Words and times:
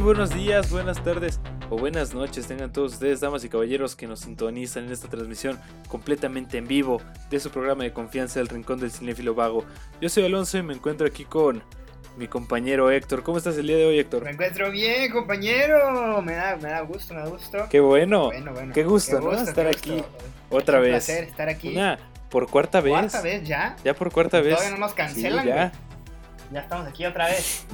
Muy 0.00 0.14
buenos 0.14 0.30
días, 0.34 0.70
buenas 0.70 1.04
tardes 1.04 1.40
o 1.68 1.76
buenas 1.76 2.14
noches 2.14 2.46
tengan 2.46 2.72
todos 2.72 2.94
ustedes, 2.94 3.20
damas 3.20 3.44
y 3.44 3.50
caballeros, 3.50 3.94
que 3.94 4.06
nos 4.06 4.20
sintonizan 4.20 4.86
en 4.86 4.92
esta 4.92 5.08
transmisión 5.08 5.60
completamente 5.88 6.56
en 6.56 6.66
vivo 6.66 7.02
de 7.28 7.38
su 7.38 7.50
programa 7.50 7.84
de 7.84 7.92
confianza 7.92 8.40
El 8.40 8.48
Rincón 8.48 8.80
del 8.80 8.90
Cinéfilo 8.90 9.34
Vago. 9.34 9.66
Yo 10.00 10.08
soy 10.08 10.24
Alonso 10.24 10.56
y 10.56 10.62
me 10.62 10.72
encuentro 10.72 11.06
aquí 11.06 11.26
con 11.26 11.62
mi 12.16 12.28
compañero 12.28 12.90
Héctor. 12.90 13.22
¿Cómo 13.22 13.36
estás 13.36 13.58
el 13.58 13.66
día 13.66 13.76
de 13.76 13.84
hoy, 13.84 13.98
Héctor? 13.98 14.24
Me 14.24 14.30
encuentro 14.30 14.70
bien, 14.70 15.12
compañero. 15.12 16.22
Me 16.22 16.32
da, 16.32 16.56
me 16.56 16.70
da 16.70 16.80
gusto, 16.80 17.12
me 17.12 17.20
da 17.20 17.26
gusto. 17.26 17.66
Qué 17.68 17.80
bueno. 17.80 18.28
Bueno, 18.28 18.54
bueno. 18.54 18.72
Qué 18.72 18.84
gusto, 18.84 19.18
Qué 19.18 19.22
¿no? 19.22 19.30
gusto, 19.32 19.50
Estar 19.50 19.66
aquí 19.66 19.96
gusto. 19.96 20.08
otra 20.48 20.78
Es 20.78 20.82
un 20.86 20.90
vez. 20.92 21.04
placer 21.04 21.24
estar 21.24 21.48
aquí. 21.50 21.68
Una, 21.76 21.98
por 22.30 22.48
cuarta 22.48 22.80
vez. 22.80 22.92
¿Cuarta 22.94 23.20
vez 23.20 23.46
ya? 23.46 23.76
Ya 23.84 23.92
por 23.92 24.10
cuarta 24.10 24.40
vez. 24.40 24.54
Todavía 24.54 24.78
no 24.78 24.80
nos 24.86 24.94
cancelan, 24.94 25.42
Sí, 25.44 25.48
ya, 25.50 25.72
Ya 26.50 26.60
estamos 26.60 26.88
aquí 26.88 27.04
otra 27.04 27.26
vez. 27.26 27.66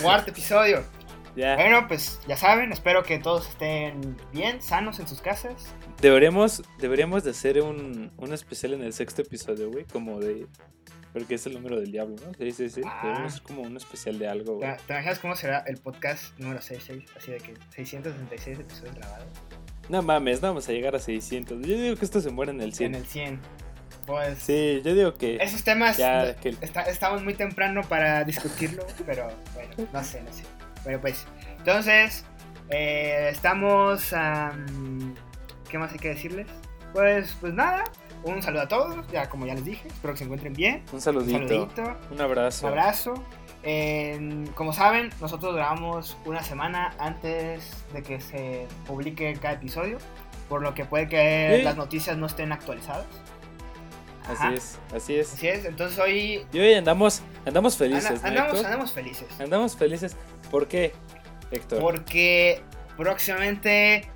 Cuarto 0.00 0.30
episodio. 0.30 0.82
Ya. 1.36 1.56
Bueno, 1.56 1.86
pues 1.88 2.20
ya 2.28 2.36
saben, 2.36 2.72
espero 2.72 3.02
que 3.02 3.18
todos 3.18 3.48
estén 3.48 4.16
bien, 4.32 4.60
sanos 4.62 4.98
en 5.00 5.08
sus 5.08 5.20
casas. 5.20 5.54
Deberíamos, 6.00 6.62
deberíamos 6.78 7.24
de 7.24 7.30
hacer 7.30 7.60
un, 7.62 8.12
un 8.16 8.32
especial 8.32 8.74
en 8.74 8.82
el 8.82 8.92
sexto 8.92 9.22
episodio, 9.22 9.70
güey, 9.70 9.84
como 9.84 10.18
de... 10.20 10.46
Porque 11.12 11.36
es 11.36 11.46
el 11.46 11.54
número 11.54 11.78
del 11.78 11.92
diablo, 11.92 12.16
¿no? 12.26 12.32
Sí, 12.36 12.50
sí, 12.50 12.68
sí. 12.68 12.80
Ah. 12.84 13.00
Deberíamos 13.04 13.40
como 13.40 13.62
un 13.62 13.76
especial 13.76 14.18
de 14.18 14.26
algo, 14.28 14.58
¿Te, 14.58 14.66
güey. 14.66 14.76
te 14.84 14.92
imaginas 14.94 15.18
cómo 15.20 15.36
será 15.36 15.58
el 15.66 15.76
podcast 15.76 16.36
número 16.40 16.60
66? 16.60 17.04
Así 17.16 17.30
de 17.30 17.38
que 17.38 17.54
666 17.70 18.58
episodios 18.58 18.94
grabados. 18.96 19.28
No 19.88 20.02
mames, 20.02 20.42
no 20.42 20.48
vamos 20.48 20.68
a 20.68 20.72
llegar 20.72 20.96
a 20.96 20.98
600. 20.98 21.64
Yo 21.64 21.76
digo 21.76 21.94
que 21.96 22.04
esto 22.04 22.20
se 22.20 22.30
muere 22.30 22.50
en 22.50 22.60
el 22.60 22.74
100. 22.74 22.94
En 22.96 23.00
el 23.00 23.06
100. 23.06 23.40
Pues 24.06 24.38
Sí, 24.38 24.82
yo 24.84 24.92
digo 24.94 25.14
que... 25.14 25.36
esos 25.36 25.62
temas 25.62 25.96
Ya, 25.98 26.34
que- 26.36 26.56
está- 26.60 26.82
estamos 26.82 27.22
muy 27.22 27.34
temprano 27.34 27.82
para 27.88 28.24
discutirlo, 28.24 28.84
pero 29.06 29.28
bueno, 29.54 29.72
no 29.92 30.02
sé, 30.02 30.20
no 30.20 30.32
sé. 30.32 30.42
Bueno, 30.84 31.00
pues, 31.00 31.26
entonces, 31.58 32.24
eh, 32.70 33.28
estamos... 33.32 34.12
am, 34.12 35.14
¿Qué 35.68 35.78
más 35.78 35.90
hay 35.92 35.98
que 35.98 36.08
decirles? 36.10 36.46
Pues, 36.92 37.36
pues 37.40 37.52
nada, 37.52 37.84
un 38.22 38.40
saludo 38.42 38.62
a 38.62 38.68
todos, 38.68 39.06
ya 39.10 39.28
como 39.28 39.44
ya 39.46 39.54
les 39.54 39.64
dije, 39.64 39.88
espero 39.88 40.14
que 40.14 40.18
se 40.18 40.24
encuentren 40.24 40.52
bien. 40.52 40.84
Un 40.90 40.94
Un 40.96 41.00
saludito, 41.00 41.38
saludito, 41.48 41.96
un 42.12 42.20
abrazo. 42.20 42.66
un 42.66 42.72
abrazo. 42.72 43.14
En- 43.64 44.46
como 44.54 44.72
saben, 44.72 45.10
nosotros 45.20 45.54
grabamos 45.56 46.16
una 46.26 46.42
semana 46.42 46.94
antes 46.98 47.72
de 47.92 48.02
que 48.02 48.20
se 48.20 48.66
publique 48.86 49.32
cada 49.40 49.54
episodio, 49.54 49.98
por 50.48 50.62
lo 50.62 50.74
que 50.74 50.84
puede 50.84 51.08
que 51.08 51.56
Sí. 51.58 51.62
las 51.64 51.76
noticias 51.76 52.16
no 52.16 52.26
estén 52.26 52.52
actualizadas. 52.52 53.06
Ajá. 54.30 54.48
Así 54.48 54.54
es, 54.56 54.78
así 54.94 55.16
es. 55.16 55.32
Así 55.34 55.48
es, 55.48 55.64
entonces 55.64 55.98
hoy 55.98 56.46
Y 56.52 56.58
hoy 56.58 56.74
andamos, 56.74 57.22
andamos 57.44 57.76
felices, 57.76 58.06
anda- 58.10 58.20
¿no, 58.22 58.28
andamos, 58.28 58.52
Héctor? 58.54 58.66
andamos 58.66 58.92
felices. 58.92 59.26
Andamos 59.40 59.76
felices. 59.76 60.16
¿Por 60.54 60.68
qué, 60.68 60.92
Héctor? 61.50 61.80
Porque 61.80 62.62
próximamente 62.96 64.08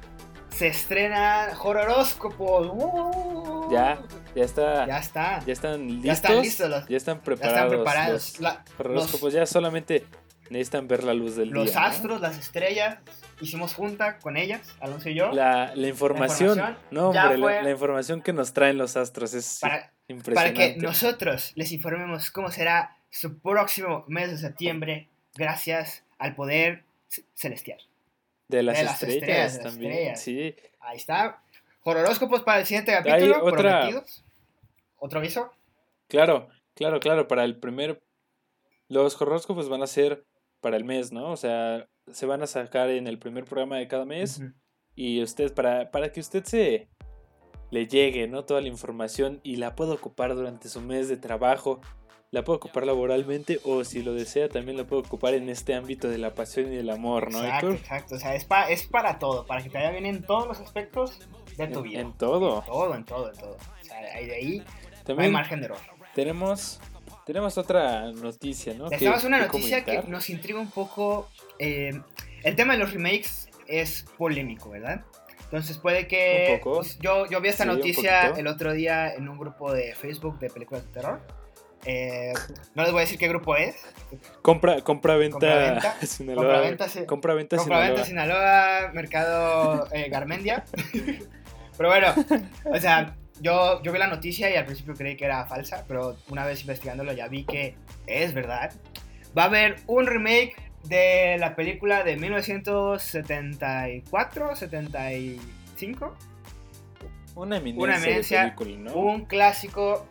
se 0.50 0.68
estrena 0.68 1.48
Hororóscopos. 1.60 2.68
¡Uh! 2.72 3.68
Ya, 3.72 3.98
ya 4.36 4.44
está, 4.44 4.86
Ya 4.86 4.86
ya, 4.86 4.98
está. 4.98 5.38
están 5.48 5.86
listos. 5.88 6.04
Ya 6.04 6.12
están 6.12 6.40
listos 6.42 6.70
los- 6.70 6.86
Ya 6.88 6.96
están 6.96 7.16
Ya 7.16 7.22
preparados. 7.24 7.58
están 7.64 7.68
preparados. 7.70 8.12
Los 8.12 8.40
La- 8.40 8.64
horóscopos 8.78 9.32
ya 9.32 9.46
solamente 9.46 10.06
necesitan 10.50 10.86
ver 10.86 11.02
la 11.02 11.12
luz 11.12 11.34
del 11.34 11.48
los 11.50 11.64
día. 11.72 11.74
¿no? 11.80 11.86
astros, 11.86 12.20
las 12.20 12.38
estrellas, 12.38 12.98
hicimos 13.40 13.74
junta 13.74 14.18
con 14.20 14.36
ellas, 14.36 14.60
Alonso 14.78 15.08
y 15.08 15.14
yo, 15.16 15.32
La, 15.32 15.74
la 15.74 15.88
información, 15.88 16.50
información 16.50 16.78
no 16.92 17.12
ya 17.12 17.22
hombre, 17.24 17.38
la, 17.38 17.44
fue- 17.46 17.62
la 17.64 17.70
información 17.72 18.22
que 18.22 18.32
nos 18.32 18.52
traen 18.52 18.78
los 18.78 18.96
astros 18.96 19.34
es 19.34 19.58
para, 19.60 19.74
para 19.80 19.92
impresionante. 20.06 20.74
que 20.76 20.80
nosotros 20.80 21.50
les 21.56 21.72
informemos 21.72 22.30
cómo 22.30 22.52
será 22.52 22.96
su 23.10 23.40
próximo 23.40 24.04
mes 24.06 24.30
de 24.30 24.38
septiembre 24.38 25.08
gracias 25.34 26.04
al 26.18 26.34
poder 26.34 26.84
celestial. 27.34 27.80
de 28.48 28.62
las 28.62 28.78
de 28.78 28.84
las 28.84 28.92
estrellas, 29.02 29.16
estrellas, 29.22 29.52
de 29.58 29.62
las 29.64 29.72
también, 29.72 29.92
estrellas. 29.92 30.20
sí. 30.22 30.54
Ahí 30.80 30.96
está. 30.96 31.42
Hororóscopos 31.84 32.42
para 32.42 32.60
el 32.60 32.66
siguiente 32.66 32.92
capítulo. 32.92 33.42
otra- 33.44 33.80
prometidos. 33.80 34.24
¿Otro 34.98 35.18
aviso? 35.20 35.52
Claro, 36.08 36.48
claro, 36.74 37.00
claro, 37.00 37.28
para 37.28 37.44
el 37.44 37.56
primer... 37.56 38.00
Los 38.88 39.20
horóscopos 39.20 39.68
van 39.68 39.82
a 39.82 39.86
ser 39.86 40.24
para 40.60 40.76
el 40.76 40.84
mes, 40.84 41.12
¿no? 41.12 41.30
O 41.30 41.36
sea, 41.36 41.86
se 42.10 42.26
van 42.26 42.42
a 42.42 42.46
sacar 42.46 42.88
en 42.90 43.06
el 43.06 43.18
primer 43.18 43.44
programa 43.44 43.76
de 43.76 43.86
cada 43.86 44.04
mes 44.06 44.40
y 44.94 45.22
usted, 45.22 45.52
para, 45.54 45.90
para 45.90 46.10
que 46.10 46.20
usted 46.20 46.42
se 46.44 46.88
le 47.70 47.86
llegue, 47.86 48.26
¿no? 48.28 48.44
Toda 48.44 48.60
la 48.62 48.68
información 48.68 49.40
y 49.42 49.56
la 49.56 49.76
pueda 49.76 49.92
ocupar 49.92 50.34
durante 50.34 50.68
su 50.70 50.80
mes 50.80 51.08
de 51.08 51.18
trabajo, 51.18 51.80
la 52.30 52.44
puede 52.44 52.56
ocupar 52.58 52.84
laboralmente 52.86 53.58
o 53.64 53.84
si 53.84 54.02
lo 54.02 54.12
desea 54.12 54.48
también 54.48 54.76
la 54.76 54.84
puede 54.84 55.02
ocupar 55.02 55.34
en 55.34 55.48
este 55.48 55.74
ámbito 55.74 56.08
de 56.08 56.18
la 56.18 56.34
pasión 56.34 56.72
y 56.72 56.76
del 56.76 56.90
amor, 56.90 57.30
¿no, 57.32 57.38
Exacto, 57.44 57.68
Héctor? 57.70 57.74
exacto. 57.80 58.14
O 58.16 58.18
sea, 58.18 58.34
es, 58.34 58.44
pa- 58.44 58.68
es 58.70 58.86
para 58.86 59.18
todo, 59.18 59.46
para 59.46 59.62
que 59.62 59.70
te 59.70 59.78
vaya 59.78 59.90
bien 59.92 60.04
en 60.06 60.22
todos 60.22 60.46
los 60.46 60.60
aspectos 60.60 61.18
de 61.56 61.66
tu 61.68 61.78
En, 61.78 61.82
vida. 61.84 62.00
en 62.00 62.12
todo. 62.12 62.62
Todo, 62.66 62.94
en 62.94 63.04
todo, 63.04 63.30
en 63.32 63.36
todo. 63.38 63.56
O 63.80 63.84
sea, 63.84 63.98
ahí 64.14 64.26
de 64.26 64.34
ahí 64.34 64.58
no 64.58 64.64
hay 64.64 65.04
También 65.04 65.32
margen 65.32 65.60
de 65.60 65.66
error. 65.66 65.78
tenemos, 66.14 66.80
tenemos 67.24 67.56
otra 67.56 68.12
noticia, 68.12 68.74
¿no? 68.74 68.90
Damos 68.90 69.24
una 69.24 69.38
que 69.38 69.46
noticia 69.46 69.84
que 69.84 70.02
nos 70.02 70.28
intriga 70.28 70.60
un 70.60 70.70
poco. 70.70 71.28
eh, 71.58 71.98
el 72.44 72.54
tema 72.56 72.74
de 72.74 72.78
los 72.80 72.92
remakes 72.92 73.48
es 73.66 74.04
polémico, 74.18 74.68
¿verdad? 74.70 75.04
Entonces 75.44 75.78
puede 75.78 76.06
que... 76.06 76.50
Un 76.52 76.58
poco. 76.58 76.76
pues, 76.80 76.98
yo, 76.98 77.26
yo 77.26 77.40
vi 77.40 77.48
esta 77.48 77.64
Sí, 77.64 77.70
noticia 77.70 78.28
el 78.36 78.46
otro 78.46 78.74
día 78.74 79.12
en 79.14 79.28
un 79.30 79.38
grupo 79.38 79.72
de 79.72 79.94
Facebook 79.94 80.38
de 80.38 80.50
películas 80.50 80.84
de 80.86 80.92
terror. 80.92 81.20
Eh, 81.84 82.32
no 82.74 82.82
les 82.82 82.92
voy 82.92 83.00
a 83.00 83.02
decir 83.02 83.18
qué 83.18 83.28
grupo 83.28 83.56
es. 83.56 83.76
Compra, 84.42 84.80
compra, 84.82 85.16
venta, 85.16 85.38
Compra-venta. 85.38 85.96
Sinaloa. 86.06 86.44
Compra-venta, 86.44 86.88
sí. 86.88 87.06
Compra, 87.06 87.34
venta, 87.34 87.58
Sinaloa. 87.58 88.04
Sinaloa, 88.04 88.90
Mercado 88.92 89.88
eh, 89.92 90.08
Garmendia. 90.08 90.64
pero 91.76 91.88
bueno, 91.88 92.14
o 92.64 92.78
sea, 92.78 93.14
yo, 93.40 93.80
yo 93.82 93.92
vi 93.92 93.98
la 93.98 94.08
noticia 94.08 94.50
y 94.50 94.56
al 94.56 94.64
principio 94.64 94.94
creí 94.94 95.16
que 95.16 95.24
era 95.24 95.46
falsa, 95.46 95.84
pero 95.86 96.16
una 96.28 96.44
vez 96.44 96.62
investigándolo 96.62 97.12
ya 97.12 97.28
vi 97.28 97.44
que 97.44 97.76
es 98.06 98.34
verdad. 98.34 98.72
Va 99.36 99.42
a 99.44 99.46
haber 99.46 99.76
un 99.86 100.06
remake 100.06 100.56
de 100.84 101.36
la 101.38 101.54
película 101.54 102.02
de 102.02 102.16
1974, 102.16 104.56
75. 104.56 106.16
Una 107.34 107.58
eminencia, 107.58 107.84
Una 107.84 107.96
eminencia, 107.96 108.44
de 108.44 108.52
película, 108.52 108.90
¿no? 108.90 108.98
Un 108.98 109.26
clásico, 109.26 110.08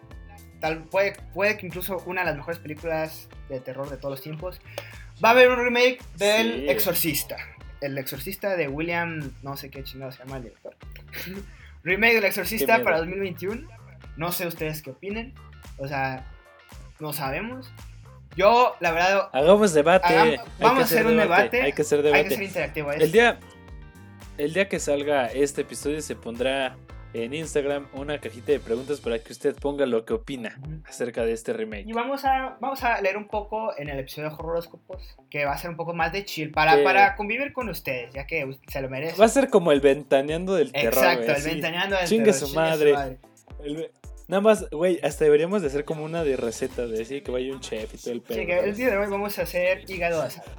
tal, 0.59 0.83
puede, 0.83 1.15
puede 1.33 1.57
que 1.57 1.65
incluso 1.67 1.97
una 2.05 2.21
de 2.21 2.27
las 2.27 2.35
mejores 2.37 2.59
películas 2.59 3.27
de 3.49 3.59
terror 3.59 3.89
de 3.89 3.97
todos 3.97 4.11
los 4.11 4.21
tiempos. 4.21 4.59
Va 5.23 5.29
a 5.29 5.31
haber 5.31 5.49
un 5.49 5.57
remake 5.63 5.99
del 6.17 6.61
Sí. 6.61 6.69
Exorcista. 6.69 7.37
El 7.81 7.97
Exorcista 7.97 8.55
de 8.55 8.67
William, 8.67 9.31
no 9.43 9.55
sé 9.57 9.69
qué 9.69 9.83
chingado 9.83 10.11
se 10.11 10.19
llama 10.19 10.37
el 10.37 10.43
director. 10.43 10.75
remake 11.83 12.15
del 12.15 12.25
Exorcista 12.25 12.83
para 12.83 12.97
2021. 12.99 13.67
No 14.17 14.31
sé 14.31 14.47
ustedes 14.47 14.81
qué 14.81 14.91
opinen. 14.91 15.33
O 15.77 15.87
sea, 15.87 16.25
no 16.99 17.13
sabemos. 17.13 17.71
Yo, 18.35 18.75
la 18.79 18.91
verdad, 18.91 19.29
Hagamos 19.33 19.73
debate. 19.73 20.39
Vamos 20.59 20.79
a 20.81 20.85
hacer 20.85 21.05
un 21.07 21.17
debate. 21.17 21.61
Hay 21.61 21.73
que 21.73 21.81
hacer 21.81 21.99
hay 21.99 22.05
debate. 22.05 22.23
que 22.29 22.35
ser 22.35 22.43
interactivo. 22.43 22.91
es- 22.91 23.01
El 23.01 23.11
día, 23.11 23.39
el 24.37 24.53
día 24.53 24.69
que 24.69 24.79
salga 24.79 25.27
este 25.27 25.61
episodio 25.61 26.01
se 26.01 26.15
pondrá 26.15 26.75
en 27.13 27.33
Instagram 27.33 27.87
una 27.93 28.19
cajita 28.19 28.51
de 28.51 28.59
preguntas 28.59 28.99
para 28.99 29.19
que 29.19 29.31
usted 29.33 29.55
ponga 29.55 29.85
lo 29.85 30.05
que 30.05 30.13
opina 30.13 30.59
acerca 30.87 31.23
de 31.25 31.31
este 31.33 31.53
remake. 31.53 31.85
Y 31.87 31.93
vamos 31.93 32.25
a, 32.25 32.57
vamos 32.59 32.83
a 32.83 33.01
leer 33.01 33.17
un 33.17 33.27
poco 33.27 33.75
en 33.77 33.89
el 33.89 33.99
episodio 33.99 34.29
de 34.29 34.35
Horroróscopos, 34.35 35.17
que 35.29 35.45
va 35.45 35.53
a 35.53 35.57
ser 35.57 35.69
un 35.71 35.77
poco 35.77 35.93
más 35.93 36.11
de 36.11 36.25
chill, 36.25 36.51
para, 36.51 36.75
Que- 36.77 36.83
para 36.83 37.15
convivir 37.15 37.53
con 37.53 37.69
ustedes, 37.69 38.13
ya 38.13 38.27
que 38.27 38.57
se 38.67 38.81
lo 38.81 38.89
merecen. 38.89 39.19
Va 39.19 39.25
a 39.25 39.29
ser 39.29 39.49
como 39.49 39.71
el 39.71 39.81
ventaneando 39.81 40.55
del 40.55 40.71
terror. 40.71 40.93
Exacto, 40.93 41.23
el 41.23 41.31
así. 41.31 41.49
ventaneando 41.49 41.95
del 41.95 42.07
Chingue 42.07 42.31
terror, 42.33 42.47
su 42.49 42.55
madre. 42.55 42.91
El- 42.91 43.17
El- 43.77 43.91
Nada 44.27 44.41
más, 44.41 44.69
güey, 44.71 44.99
hasta 45.03 45.23
deberíamos 45.23 45.61
de 45.61 45.69
hacer 45.69 45.85
como 45.85 46.03
una 46.03 46.23
de 46.23 46.35
receta, 46.35 46.85
de 46.85 46.97
decir 46.97 47.23
que 47.23 47.31
vaya 47.31 47.53
un 47.53 47.61
chef 47.61 47.93
y 47.93 47.97
todo 47.97 48.13
el 48.13 48.21
pedo. 48.21 48.37
Sí, 48.39 48.45
que 48.45 48.59
el 48.59 48.75
día 48.75 48.89
de 48.89 48.97
hoy 48.97 49.07
vamos 49.09 49.39
a 49.39 49.43
hacer 49.43 49.89
hígado 49.89 50.21
asado. 50.21 50.51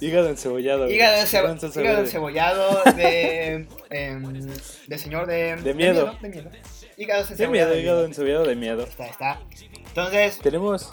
Hígado 0.00 0.28
encebollado. 0.28 0.90
Hígado, 0.90 1.24
salsa 1.26 1.80
hígado 1.80 2.00
encebollado 2.00 2.82
de, 2.96 3.66
em, 3.90 4.50
de 4.88 4.98
señor 4.98 5.26
de... 5.26 5.56
De 5.56 5.74
miedo. 5.74 6.16
De 6.20 6.28
miedo. 6.28 6.50
Hígado 6.96 7.24
De 7.24 7.32
encebollado. 7.32 7.50
miedo, 7.52 7.70
de 7.70 7.80
hígado 7.80 7.96
miedo. 7.98 8.06
encebollado 8.08 8.44
de 8.46 8.56
miedo. 8.56 8.82
Está, 8.84 9.06
está. 9.06 9.40
Entonces, 9.86 10.38
Tenemos 10.38 10.90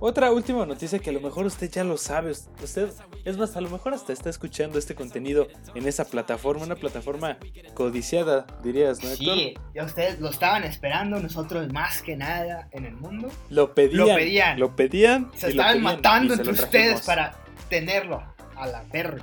otra 0.00 0.30
última 0.30 0.66
noticia 0.66 0.98
que 0.98 1.10
a 1.10 1.12
lo 1.12 1.20
mejor 1.20 1.46
usted 1.46 1.70
ya 1.70 1.84
lo 1.84 1.96
sabe. 1.96 2.30
Usted, 2.30 2.90
es 3.24 3.36
más, 3.36 3.56
a 3.56 3.60
lo 3.60 3.70
mejor 3.70 3.94
hasta 3.94 4.12
está 4.12 4.30
escuchando 4.30 4.78
este 4.78 4.94
contenido 4.94 5.48
en 5.74 5.86
esa 5.86 6.04
plataforma, 6.04 6.64
una 6.64 6.76
plataforma 6.76 7.38
codiciada, 7.74 8.46
dirías, 8.62 9.02
¿no, 9.02 9.10
Héctor? 9.10 9.34
sí, 9.34 9.54
ya 9.74 9.84
ustedes 9.84 10.20
lo 10.20 10.30
estaban 10.30 10.64
esperando, 10.64 11.18
nosotros 11.18 11.72
más 11.72 12.02
que 12.02 12.16
nada 12.16 12.68
en 12.72 12.84
el 12.84 12.94
mundo. 12.94 13.28
Lo 13.48 13.74
pedían. 13.74 14.06
Lo 14.06 14.14
pedían. 14.14 14.60
Lo 14.60 14.76
pedían. 14.76 15.30
Se 15.34 15.48
estaban 15.48 15.74
pedían, 15.78 15.82
matando 15.82 16.34
entre 16.34 16.52
ustedes 16.52 17.02
para 17.02 17.36
tenerlo 17.68 18.22
a 18.56 18.66
la 18.66 18.82
perra. 18.82 19.18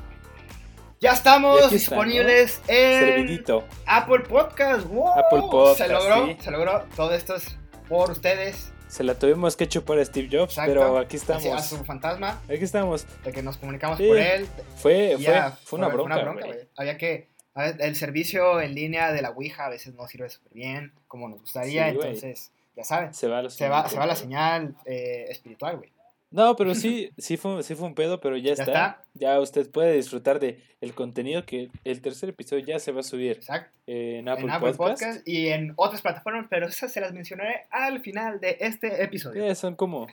Ya 1.00 1.12
estamos 1.12 1.60
está, 1.60 1.70
disponibles 1.74 2.62
en 2.68 3.00
Servidito. 3.00 3.66
Apple 3.86 4.22
Podcast. 4.22 4.88
¡Wow! 4.88 5.10
Apple 5.10 5.42
Podcast, 5.52 5.78
Se 5.78 5.88
logró, 5.90 6.28
sí. 6.28 6.38
se 6.40 6.52
logró. 6.52 6.84
Todo 6.96 7.14
esto 7.14 7.36
es 7.36 7.58
por 7.90 8.10
ustedes. 8.10 8.73
Se 8.94 9.04
la 9.04 9.16
tuvimos 9.16 9.56
que 9.58 9.68
chupar 9.68 9.98
a 10.00 10.06
Steve 10.06 10.28
Jobs, 10.32 10.52
Exacto. 10.54 10.72
pero 10.74 10.98
aquí 11.00 11.18
Así, 11.18 11.32
a 11.32 11.36
estamos. 11.38 11.66
su 11.66 11.84
fantasma, 11.84 12.42
Aquí 12.46 12.64
estamos. 12.64 13.06
de 13.24 13.32
que 13.32 13.42
nos 13.42 13.58
comunicamos 13.58 13.98
Sí. 13.98 14.08
por 14.08 14.18
él. 14.18 14.48
Fue, 14.78 15.14
y 15.14 15.16
fue, 15.16 15.24
ya, 15.24 15.52
fue 15.64 15.80
una 15.80 15.88
bronca, 15.88 16.24
güey. 16.32 16.46
güey. 16.46 16.60
Había 16.78 16.98
que. 16.98 17.28
a 17.56 17.64
ver, 17.64 17.76
El 17.80 17.96
servicio 17.96 18.62
en 18.62 18.74
línea 18.76 19.12
de 19.12 19.22
la 19.22 19.30
Ouija 19.32 19.66
a 19.66 19.70
veces 19.70 19.94
no 19.96 20.08
sirve 20.08 20.30
súper 20.30 20.54
bien, 20.54 20.92
como 21.08 21.30
nos 21.30 21.40
gustaría, 21.42 21.86
Sí, 21.86 21.90
entonces, 21.96 22.52
ya 22.76 22.84
sabes. 22.84 23.16
Se 23.16 23.28
va, 23.28 23.50
Se 23.50 23.70
va, 23.70 23.88
se 23.90 23.98
va 23.98 24.06
la 24.06 24.16
señal 24.16 24.76
eh, 24.86 25.26
espiritual, 25.30 25.78
güey. 25.78 25.93
No, 26.34 26.56
pero 26.56 26.74
sí, 26.76 27.12
sí 27.18 27.38
fue, 27.38 27.64
sí 27.64 27.76
fue 27.76 27.88
un 27.88 27.96
pedo, 27.96 28.20
pero 28.20 28.36
ya, 28.36 28.48
Ya 28.48 28.52
está. 28.54 28.64
está. 28.64 29.04
Ya 29.14 29.40
usted 29.40 29.70
puede 29.70 29.94
disfrutar 29.94 30.40
de 30.40 30.60
el 30.82 30.94
contenido 30.94 31.46
que 31.46 31.70
el 31.84 32.02
tercer 32.02 32.30
episodio 32.30 32.66
ya 32.66 32.80
se 32.80 32.92
va 32.92 33.02
a 33.02 33.04
subir 33.04 33.34
Exacto. 33.34 33.78
en 33.88 34.28
Apple, 34.28 34.46
en 34.46 34.50
Apple 34.50 34.74
Podcast. 34.74 35.02
Podcast 35.04 35.28
y 35.28 35.48
en 35.50 35.74
otras 35.76 36.02
plataformas, 36.02 36.48
pero 36.50 36.68
esas 36.68 36.92
se 36.92 37.00
las 37.00 37.14
mencionaré 37.14 37.68
al 37.70 38.00
final 38.02 38.40
de 38.40 38.58
este 38.60 39.04
episodio. 39.04 39.46
Eh, 39.46 39.54
son 39.56 39.76
como, 39.76 40.08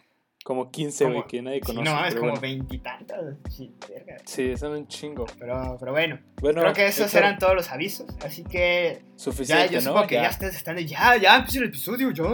como 0.45 0.71
15, 0.71 1.05
güey, 1.05 1.27
que 1.27 1.43
nadie 1.43 1.61
conoce. 1.61 1.91
no 1.91 1.97
pero 2.03 2.15
como 2.17 2.31
bueno. 2.31 2.41
veintitantas. 2.41 3.21
Sí, 4.25 4.57
son 4.57 4.73
un 4.73 4.89
chingo. 4.89 5.27
Pero, 5.39 5.77
pero 5.79 5.93
bueno, 5.93 6.19
Bueno, 6.41 6.63
creo 6.63 6.73
que 6.73 6.87
esos 6.87 7.07
Héctor, 7.07 7.23
eran 7.23 7.39
todos 7.39 7.55
los 7.55 7.71
avisos. 7.71 8.07
Así 8.25 8.43
que 8.45 9.03
ya, 9.03 9.19
suficiente, 9.19 9.69
yo 9.69 9.81
¿no? 9.81 9.81
supongo 9.83 10.07
que 10.07 10.15
ya, 10.17 10.23
ya, 10.23 10.31
ustedes 10.31 10.57
están 10.57 10.77
de 10.77 10.87
ya, 10.87 11.17
ya, 11.17 11.37
empieza 11.37 11.59
el 11.59 11.65
episodio, 11.67 12.11
ya, 12.11 12.25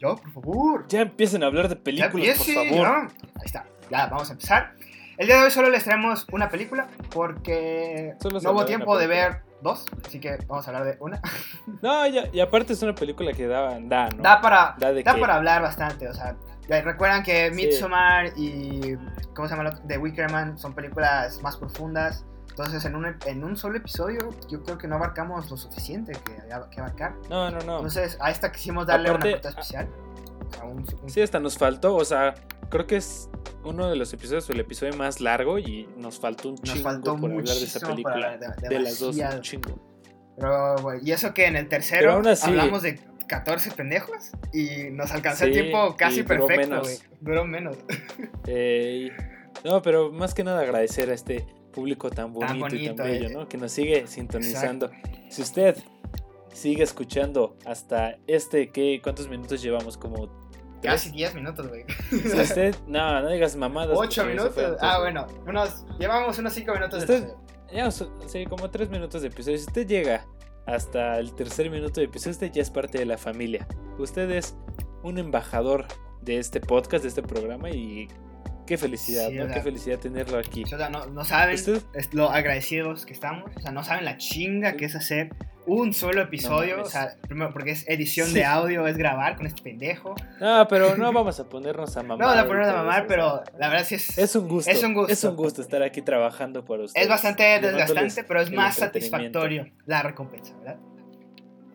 ya, 0.00 0.14
por 0.14 0.32
favor. 0.32 0.86
ya 0.88 1.00
empiecen 1.02 1.42
a 1.42 1.46
hablar 1.46 1.68
de 1.68 1.74
Ya 1.76 1.80
películas, 1.82 2.10
por 2.12 2.20
empiece, 2.20 2.54
favor. 2.54 2.86
ya. 2.86 2.96
Ahí 3.36 3.44
está, 3.44 3.66
ya, 3.90 4.06
vamos 4.06 4.28
a 4.30 4.32
empezar. 4.32 4.72
El 5.18 5.26
día 5.26 5.36
de 5.36 5.44
hoy 5.44 5.50
solo 5.50 5.68
les 5.68 5.84
traemos 5.84 6.26
una 6.32 6.48
película 6.48 6.88
porque 7.10 8.14
Solo 8.22 8.40
no 8.40 8.52
hubo 8.52 8.64
tiempo 8.64 8.96
de 8.96 9.06
ver 9.06 9.42
dos, 9.60 9.84
así 10.06 10.18
que 10.18 10.38
vamos 10.46 10.66
a 10.66 10.70
hablar 10.70 10.84
de 10.86 10.96
una. 10.98 11.20
No, 11.82 12.06
ya, 12.06 12.24
y 12.32 12.40
aparte 12.40 12.72
es 12.72 12.82
una 12.82 12.94
película 12.94 13.34
que 13.34 13.46
da, 13.46 13.78
da 13.80 14.08
¿no? 14.08 14.22
Da 14.22 14.40
para, 14.40 14.74
Da 14.78 14.94
de 14.94 15.02
da 15.02 15.14
para 15.16 15.36
hablar 15.36 15.60
bastante, 15.60 16.08
o 16.08 16.14
sea, 16.14 16.34
ya 16.48 16.49
recuerdan 16.82 17.22
que 17.22 17.48
Sí. 17.48 17.54
Midsommar 17.54 18.32
y 18.36 18.96
¿cómo 19.34 19.48
se 19.48 19.56
llama? 19.56 19.70
The 19.86 19.98
Wickerman 19.98 20.58
son 20.58 20.74
películas 20.74 21.42
más 21.42 21.56
profundas. 21.56 22.24
Entonces, 22.50 22.84
en 22.84 22.94
un, 22.96 23.16
en 23.26 23.44
un 23.44 23.56
solo 23.56 23.76
episodio, 23.78 24.28
yo 24.48 24.62
creo 24.62 24.76
que 24.76 24.86
no 24.86 24.96
abarcamos 24.96 25.50
lo 25.50 25.56
suficiente 25.56 26.12
que 26.12 26.36
que 26.70 26.80
abarcar. 26.80 27.14
No, 27.30 27.50
no, 27.50 27.58
no. 27.60 27.76
Entonces, 27.76 28.18
a 28.20 28.30
esta 28.30 28.52
quisimos 28.52 28.86
darle 28.86 29.08
Aparte, 29.08 29.28
una 29.28 29.36
nota 29.36 29.48
especial. 29.48 29.88
Un- 30.64 30.84
un- 31.02 31.08
Sí, 31.10 31.22
hasta 31.22 31.38
nos 31.40 31.56
faltó, 31.56 31.94
o 31.96 32.04
sea, 32.04 32.34
creo 32.68 32.86
que 32.86 32.96
es 32.96 33.30
uno 33.64 33.88
de 33.88 33.96
los 33.96 34.12
episodios 34.12 34.48
o 34.50 34.52
el 34.52 34.60
episodio 34.60 34.94
más 34.96 35.20
largo 35.20 35.58
y 35.58 35.88
nos 35.96 36.18
faltó 36.18 36.48
un 36.50 36.54
nos 36.56 36.62
chingo 36.64 36.82
faltó 36.84 37.16
por 37.16 37.30
hablar 37.30 37.44
de 37.56 37.64
esa 37.64 37.80
para 37.80 37.92
película. 37.94 38.36
de, 38.36 38.68
De 38.68 38.80
las 38.80 38.98
dos, 38.98 39.16
un 39.16 39.40
chingo. 39.40 39.78
Pero, 40.36 40.76
bueno, 40.82 41.00
y 41.04 41.12
eso 41.12 41.32
que 41.32 41.46
en 41.46 41.56
el 41.56 41.68
tercero 41.68 42.20
así- 42.28 42.48
hablamos 42.50 42.82
de 42.82 42.98
14 43.30 43.70
pendejos 43.70 44.32
y 44.52 44.90
nos 44.90 45.12
alcanzó 45.12 45.44
el 45.44 45.52
tiempo 45.52 45.94
casi 45.96 46.24
perfecto, 46.24 46.56
menos. 46.68 46.80
güey. 46.82 46.98
Duró 47.20 47.44
menos. 47.44 47.76
Eh, 48.52 49.10
no, 49.64 49.80
pero 49.82 50.10
más 50.10 50.34
que 50.34 50.42
nada 50.42 50.62
agradecer 50.62 51.10
a 51.10 51.14
este 51.14 51.46
público 51.72 52.10
tan 52.10 52.32
bonito, 52.32 52.56
y 52.56 52.58
bonito, 52.58 52.94
tan 52.96 53.06
bello, 53.06 53.28
eh. 53.28 53.32
¿no? 53.32 53.48
Que 53.48 53.56
nos 53.58 53.70
sigue 53.70 54.08
sintonizando. 54.08 54.90
Si 55.28 55.42
usted 55.42 55.76
sigue 56.52 56.82
escuchando 56.82 57.56
hasta 57.64 58.16
este, 58.26 58.70
¿qué? 58.70 59.00
¿Cuántos 59.00 59.28
minutos 59.28 59.62
llevamos? 59.62 59.96
Como 59.96 60.28
tres? 60.80 60.94
Casi 60.94 61.10
10 61.10 61.34
minutos, 61.36 61.68
güey. 61.68 61.84
Si 62.10 62.16
usted, 62.40 62.74
no, 62.88 63.20
no 63.20 63.28
digas 63.28 63.54
mamadas. 63.54 63.96
8 63.96 64.22
porque 64.22 64.36
eso 64.36 64.50
fue 64.50 64.62
minutos. 64.64 64.82
Ah, 64.82 64.98
bueno. 64.98 65.26
Unos, 65.46 65.84
llevamos 66.00 66.36
unos 66.38 66.52
5 66.52 66.72
minutos 66.74 67.06
de 67.06 67.14
Usted- 67.14 67.28
episodio. 67.28 67.50
Ya, 67.72 67.88
sí, 67.92 68.46
como 68.46 68.68
tres 68.68 68.90
minutos 68.90 69.22
de 69.22 69.28
episodio. 69.28 69.56
Si 69.58 69.66
usted 69.66 69.86
llega 69.86 70.26
hasta 70.66 71.18
el 71.18 71.34
tercer 71.34 71.70
minuto 71.70 72.00
de 72.00 72.06
episodio, 72.06 72.32
usted 72.32 72.52
ya 72.52 72.62
es 72.62 72.70
parte 72.70 72.98
de 72.98 73.06
la 73.06 73.18
familia. 73.18 73.66
Usted 73.98 74.30
es 74.30 74.56
un 75.02 75.18
embajador 75.18 75.86
de 76.22 76.38
este 76.38 76.60
podcast, 76.60 77.02
de 77.02 77.08
este 77.08 77.22
programa 77.22 77.70
y 77.70 78.08
qué 78.66 78.76
felicidad, 78.78 79.28
Sí, 79.28 79.36
¿no? 79.36 79.44
o 79.44 79.46
sea, 79.46 79.54
Qué 79.56 79.62
felicidad 79.62 79.98
tenerlo 79.98 80.38
aquí. 80.38 80.62
O 80.64 80.66
sea, 80.66 80.88
no, 80.90 81.06
no 81.06 81.24
saben 81.24 81.54
Usted- 81.56 81.82
lo 82.12 82.30
agradecidos 82.30 83.04
que 83.06 83.12
estamos. 83.12 83.50
O 83.56 83.60
sea, 83.60 83.72
no 83.72 83.82
saben 83.82 84.04
la 84.04 84.16
chinga 84.16 84.76
que 84.76 84.84
es 84.84 84.94
hacer 84.94 85.30
un 85.66 85.92
solo 85.92 86.22
episodio. 86.22 86.82
o 86.82 86.84
sea, 86.86 87.14
primero 87.28 87.52
porque 87.52 87.70
es 87.72 87.88
edición 87.88 88.28
Sí. 88.28 88.34
de 88.34 88.44
audio, 88.44 88.86
es 88.86 88.96
grabar 88.96 89.36
con 89.36 89.46
este 89.46 89.62
pendejo. 89.62 90.14
No, 90.40 90.66
pero 90.68 90.96
no 90.96 91.12
vamos 91.12 91.38
a 91.40 91.48
ponernos 91.48 91.96
a 91.96 92.02
mamar. 92.02 92.18
No, 92.36 92.46
poner 92.46 92.62
a 92.64 92.66
ahorita, 92.70 92.82
mamar, 92.82 93.04
o 93.04 93.06
pero 93.06 93.42
la 93.58 93.68
verdad 93.68 93.84
sí 93.84 93.94
es. 93.96 94.18
Es 94.18 94.34
un 94.36 94.48
gusto. 94.48 94.70
es 94.70 94.82
un 94.82 94.94
gusto. 94.94 95.12
Es 95.12 95.24
un 95.24 95.36
gusto 95.36 95.62
estar 95.62 95.82
aquí 95.82 96.02
trabajando 96.02 96.64
por 96.64 96.80
usted. 96.80 97.00
es 97.00 97.08
bastante 97.08 97.42
desgastante, 97.60 98.24
pero 98.24 98.40
es 98.40 98.50
más 98.50 98.76
satisfactorio 98.76 99.70
la 99.86 100.02
recompensa, 100.02 100.56
¿verdad? 100.58 100.78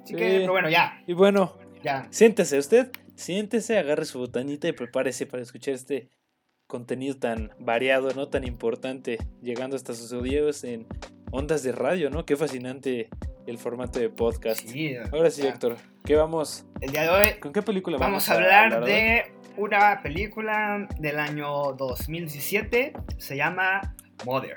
Así 0.03 0.13
Sí. 0.13 0.15
que, 0.15 0.39
pero 0.41 0.51
bueno, 0.51 0.69
ya, 0.69 1.01
Y 1.07 1.13
bueno, 1.13 1.57
ya. 1.83 2.07
siéntese 2.11 2.57
usted, 2.59 2.91
siéntese, 3.15 3.77
agarre 3.79 4.05
su 4.05 4.19
botanita 4.19 4.67
y 4.67 4.71
prepárese 4.73 5.25
para 5.25 5.41
escuchar 5.43 5.73
este 5.73 6.09
contenido 6.67 7.17
tan 7.17 7.51
variado, 7.59 8.11
¿no? 8.15 8.27
Tan 8.27 8.43
importante, 8.43 9.17
llegando 9.41 9.75
hasta 9.75 9.93
sus 9.93 10.11
oídos 10.11 10.63
en 10.63 10.85
ondas 11.31 11.63
de 11.63 11.71
radio, 11.71 12.09
¿no? 12.09 12.25
Qué 12.25 12.35
fascinante 12.35 13.09
el 13.47 13.57
formato 13.57 13.99
de 13.99 14.09
podcast. 14.09 14.61
Sí, 14.67 14.95
Ahora 15.11 15.29
sí. 15.29 15.45
Héctor, 15.45 15.77
¿qué 16.03 16.15
vamos? 16.15 16.65
El 16.81 16.91
día 16.91 17.03
de 17.03 17.09
hoy 17.09 17.39
¿Con 17.39 17.53
qué 17.53 17.61
película 17.61 17.97
vamos 17.97 18.27
vamos, 18.27 18.29
a 18.29 18.33
hablar 18.33 18.81
hoy? 18.83 18.89
de 18.91 19.31
una 19.57 20.01
película 20.01 20.87
del 20.99 21.19
año 21.19 21.73
2017. 21.73 22.93
Se 23.17 23.37
llama 23.37 23.95
Mother. 24.25 24.55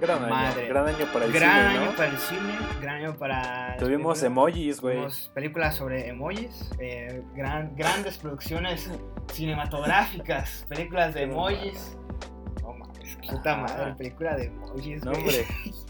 Gran 0.00 0.24
año, 0.24 0.68
gran 0.68 0.88
año 0.88 1.06
para 1.12 1.26
el 1.26 1.32
gran 1.32 1.68
cine, 1.68 1.78
año 1.78 1.90
¿no? 1.90 1.96
para 1.96 2.08
el 2.10 2.18
cine, 2.18 2.58
gran 2.80 2.96
año 2.96 3.16
para... 3.16 3.76
Tuvimos 3.78 4.20
emojis, 4.22 4.80
güey. 4.80 4.96
Tuvimos 4.96 5.30
películas 5.32 5.76
sobre 5.76 6.08
emojis, 6.08 6.70
eh, 6.80 7.22
gran, 7.36 7.76
grandes 7.76 8.18
producciones 8.18 8.90
cinematográficas, 9.32 10.66
películas 10.68 11.14
de 11.14 11.22
emojis. 11.22 11.96
No 12.62 12.72
mames, 12.72 13.16
puta 13.28 13.56
madre, 13.58 13.94
película 13.94 14.34
de 14.36 14.46
emojis, 14.46 15.04
No, 15.04 15.12
hombre. 15.12 15.46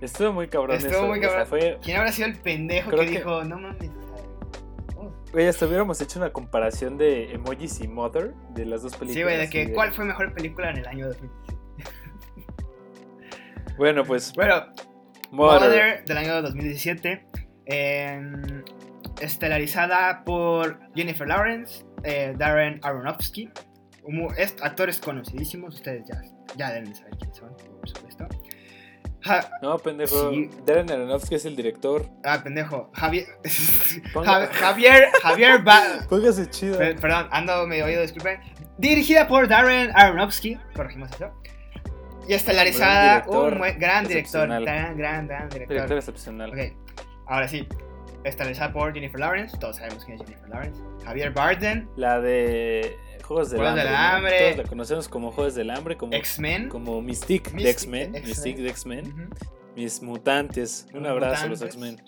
Estuvo 0.00 0.32
muy 0.32 0.48
cabrón 0.48 0.76
Estuvo 0.76 0.92
eso, 0.92 1.06
muy 1.06 1.18
o 1.18 1.22
sea, 1.22 1.30
cabrón. 1.30 1.46
fue, 1.48 1.78
¿Quién 1.82 1.96
habrá 1.96 2.12
sido 2.12 2.28
el 2.28 2.36
pendejo 2.38 2.90
Creo 2.90 3.00
que, 3.02 3.06
que- 3.10 3.18
dijo, 3.18 3.44
no 3.44 3.58
mames? 3.58 3.90
o 3.90 4.16
sea, 4.16 5.00
uh"? 5.02 5.12
Güey, 5.32 5.46
hasta 5.48 5.66
hubiéramos 5.66 6.00
hecho 6.00 6.18
una 6.18 6.30
comparación 6.32 6.98
de 6.98 7.32
emojis 7.32 7.80
y 7.80 7.88
Mother, 7.88 8.34
de 8.50 8.66
las 8.66 8.82
dos 8.82 8.92
películas. 8.92 9.14
Sí, 9.14 9.22
güey, 9.22 9.36
de 9.38 9.48
que 9.50 9.72
cuál 9.72 9.92
fue 9.92 10.04
mejor 10.04 10.32
película 10.34 10.70
en 10.70 10.78
el 10.78 10.86
año 10.86 11.06
2017. 11.08 11.54
Bueno, 13.76 14.04
pues, 14.04 14.32
Bueno, 14.34 14.66
Mother. 15.30 15.60
Mother 15.60 16.04
del 16.04 16.16
año 16.16 16.42
2017, 16.42 17.26
eh, 17.66 18.20
estelarizada 19.20 20.22
por 20.24 20.78
Jennifer 20.94 21.26
Lawrence, 21.26 21.84
eh, 22.04 22.34
Darren 22.36 22.78
Aronofsky, 22.82 23.50
actores 24.62 25.00
conocidísimos, 25.00 25.76
ustedes 25.76 26.04
ya, 26.06 26.20
ya 26.56 26.72
deben 26.72 26.94
saber 26.94 27.16
quiénes 27.18 27.36
son, 27.36 27.48
por 27.80 27.88
supuesto. 27.88 28.28
Ja- 29.24 29.48
No, 29.62 29.78
pendejo. 29.78 30.30
Sí. 30.30 30.50
Darren 30.66 30.90
Aronofsky 30.90 31.34
es 31.36 31.44
el 31.46 31.56
director. 31.56 32.06
ah, 32.24 32.40
pendejo, 32.44 32.90
Javier, 32.92 33.26
Javier, 34.52 35.08
Javier, 35.22 35.62
Ba- 35.62 36.06
Póngase 36.08 36.48
chido. 36.50 36.78
per- 36.78 36.96
perdón, 36.96 37.28
ando 37.30 37.66
medio 37.66 37.86
oído, 37.86 38.02
disculpen, 38.02 38.40
dirigida 38.78 39.26
por 39.26 39.48
Darren 39.48 39.90
Aronofsky, 39.94 40.58
corregimos 40.74 41.10
eso. 41.12 41.30
Y 42.28 42.32
estelarizada, 42.34 43.24
un 43.28 43.58
buen- 43.58 43.78
gran 43.78 44.06
director, 44.06 44.46
gran, 44.48 44.96
gran, 44.96 45.26
gran 45.26 45.48
director. 45.48 45.68
Director 45.76 45.96
excepcional. 45.98 46.50
Ok, 46.50 46.58
ahora 47.26 47.48
sí. 47.48 47.66
Estelarizada 48.24 48.72
por 48.72 48.94
Jennifer 48.94 49.20
Lawrence. 49.20 49.54
Todos 49.58 49.76
sabemos 49.76 50.02
quién 50.06 50.18
es 50.18 50.24
Jennifer 50.26 50.48
Lawrence. 50.48 50.80
Javier 51.04 51.30
Bardem. 51.32 51.86
La 51.96 52.20
de 52.22 52.96
Juegos 53.24 53.50
del 53.50 53.60
Juegos 53.60 53.78
Hambre. 53.78 53.84
del 53.84 53.92
¿no? 53.92 53.98
Hambre. 53.98 54.38
Todos 54.38 54.56
la 54.58 54.64
conocemos 54.64 55.08
como 55.08 55.32
Juegos 55.32 55.54
del 55.54 55.70
Hambre, 55.70 55.96
como, 55.96 56.12
X-Men. 56.12 56.68
como 56.68 57.00
Mystique, 57.02 57.50
de 57.50 57.56
Mystique 57.56 57.70
X-Men. 57.70 58.12
de 58.12 58.18
X-Men. 58.18 58.28
Mystique 58.28 58.62
de 58.62 58.68
X-Men. 58.70 59.30
Mis 59.76 60.02
mutantes. 60.02 60.86
Un 60.94 61.02
Los 61.02 61.10
abrazo 61.10 61.44
a 61.44 61.48
los. 61.48 61.62
X-Men. 61.62 62.02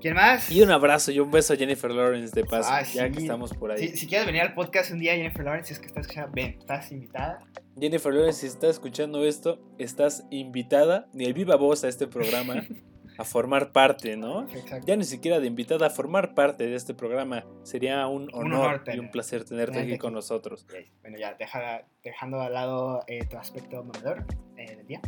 ¿Quién 0.00 0.14
más? 0.14 0.50
Y 0.50 0.62
un 0.62 0.70
abrazo 0.70 1.12
y 1.12 1.20
un 1.20 1.30
beso 1.30 1.52
a 1.52 1.56
Jennifer 1.56 1.90
Lawrence 1.90 2.34
de 2.34 2.44
paso. 2.44 2.70
Ah, 2.72 2.82
ya 2.82 3.06
sí. 3.06 3.12
que 3.12 3.18
estamos 3.20 3.52
por 3.52 3.70
ahí. 3.70 3.88
Si, 3.88 3.96
si 3.98 4.06
quieres 4.06 4.26
venir 4.26 4.40
al 4.40 4.54
podcast 4.54 4.90
un 4.92 4.98
día, 4.98 5.14
Jennifer 5.14 5.44
Lawrence, 5.44 5.68
si 5.68 5.74
es 5.74 5.78
que 5.78 5.86
estás 5.88 6.06
escuchando, 6.06 6.32
ven, 6.34 6.56
estás 6.58 6.90
invitada. 6.90 7.40
Jennifer 7.78 8.12
Lawrence, 8.12 8.40
si 8.40 8.46
estás 8.46 8.70
escuchando 8.70 9.24
esto, 9.26 9.60
estás 9.78 10.24
invitada, 10.30 11.06
ni 11.12 11.26
el 11.26 11.34
viva 11.34 11.56
voz 11.56 11.84
a 11.84 11.88
este 11.88 12.06
programa, 12.06 12.54
a 13.20 13.24
formar 13.24 13.72
parte, 13.72 14.16
¿no? 14.16 14.42
Exacto. 14.48 14.86
Ya 14.86 14.96
ni 14.96 15.04
siquiera 15.04 15.40
de 15.40 15.46
invitada 15.46 15.86
a 15.86 15.90
formar 15.90 16.34
parte 16.34 16.66
de 16.66 16.74
este 16.74 16.94
programa. 16.94 17.44
Sería 17.62 18.06
un 18.06 18.32
Un 18.34 18.52
honor, 18.54 18.82
y 18.92 18.98
un 18.98 19.10
placer 19.10 19.44
tenerte 19.44 19.72
tenerte 19.72 19.78
aquí 19.80 19.92
aquí. 19.92 19.98
con 19.98 20.12
nosotros. 20.14 20.66
Bueno, 21.02 21.18
ya, 21.18 21.34
deja- 21.34 21.84
dejando 22.02 22.40
al 22.40 22.52
lado 22.54 23.02
eh, 23.06 23.24
tu 23.26 23.36
aspecto 23.36 23.82
mamador 23.84 24.24
eh, 24.56 24.76
del 24.76 24.86
día. 24.86 25.00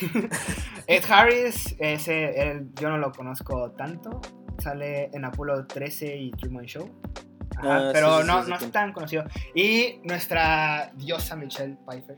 Ed 0.86 1.02
Harris, 1.08 1.74
ese, 1.78 2.40
él, 2.50 2.68
yo 2.80 2.88
no 2.90 2.98
lo 2.98 3.12
conozco 3.12 3.70
tanto. 3.72 4.20
Sale 4.58 5.10
en 5.12 5.24
Apolo 5.24 5.66
13 5.66 6.16
y 6.16 6.30
Truman 6.32 6.64
Show. 6.66 6.88
Ajá, 7.56 7.88
Ah, 7.88 7.90
pero 7.92 8.16
sí, 8.16 8.22
sí, 8.22 8.26
no, 8.28 8.42
sí, 8.44 8.50
no 8.50 8.56
es 8.56 8.72
tan 8.72 8.92
conocido. 8.92 9.24
Y 9.54 10.00
nuestra 10.04 10.92
diosa 10.96 11.36
Michelle 11.36 11.76
Pfeiffer. 11.86 12.16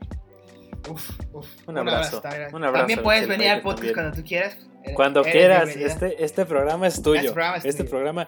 Uf, 0.89 1.09
uf. 1.33 1.47
Un 1.67 1.77
abrazo, 1.77 2.21
también. 2.21 2.53
un 2.55 2.63
abrazo 2.63 2.79
También 2.81 3.03
puedes 3.03 3.21
Michelle 3.23 3.37
venir 3.37 3.51
al 3.53 3.61
podcast 3.61 3.77
también. 3.77 3.93
cuando 3.95 4.15
tú 4.17 4.23
quieras. 4.27 4.57
Cuando 4.95 5.19
eres 5.25 5.33
quieras, 5.33 5.69
este, 5.75 6.23
este 6.23 6.45
programa 6.45 6.87
es 6.87 7.01
tuyo. 7.01 7.19
Este 7.19 7.31
programa 7.33 7.57
es 7.57 7.65
Este 7.65 7.83
tuyo. 7.83 7.89
programa, 7.91 8.27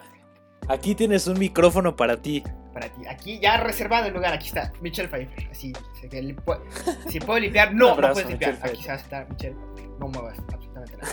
Aquí 0.68 0.94
tienes 0.94 1.26
un 1.26 1.38
micrófono 1.38 1.96
para 1.96 2.16
ti. 2.18 2.44
Para 2.72 2.88
ti. 2.90 3.00
Aquí 3.08 3.40
ya 3.40 3.56
reservado 3.56 4.06
el 4.06 4.14
lugar, 4.14 4.32
aquí 4.34 4.46
está 4.48 4.70
Michelle 4.80 5.08
Pfeiffer. 5.08 5.48
Así, 5.50 5.72
sé 6.00 6.08
que 6.08 6.22
li- 6.22 6.34
pu- 6.36 6.60
si 7.08 7.18
puedo 7.18 7.40
limpiar, 7.40 7.74
no, 7.74 7.86
Un 7.86 7.92
abrazo, 7.92 8.08
no 8.08 8.14
puedes 8.14 8.28
limpiar. 8.28 8.52
Michelle 8.52 8.70
Aquí 8.74 8.82
se 8.82 8.88
va 8.88 8.94
a 8.94 8.98
estar 8.98 9.28
Michelle. 9.30 9.56
No 9.98 10.08
muevas 10.08 10.38
absolutamente 10.52 10.96
nada. 10.98 11.12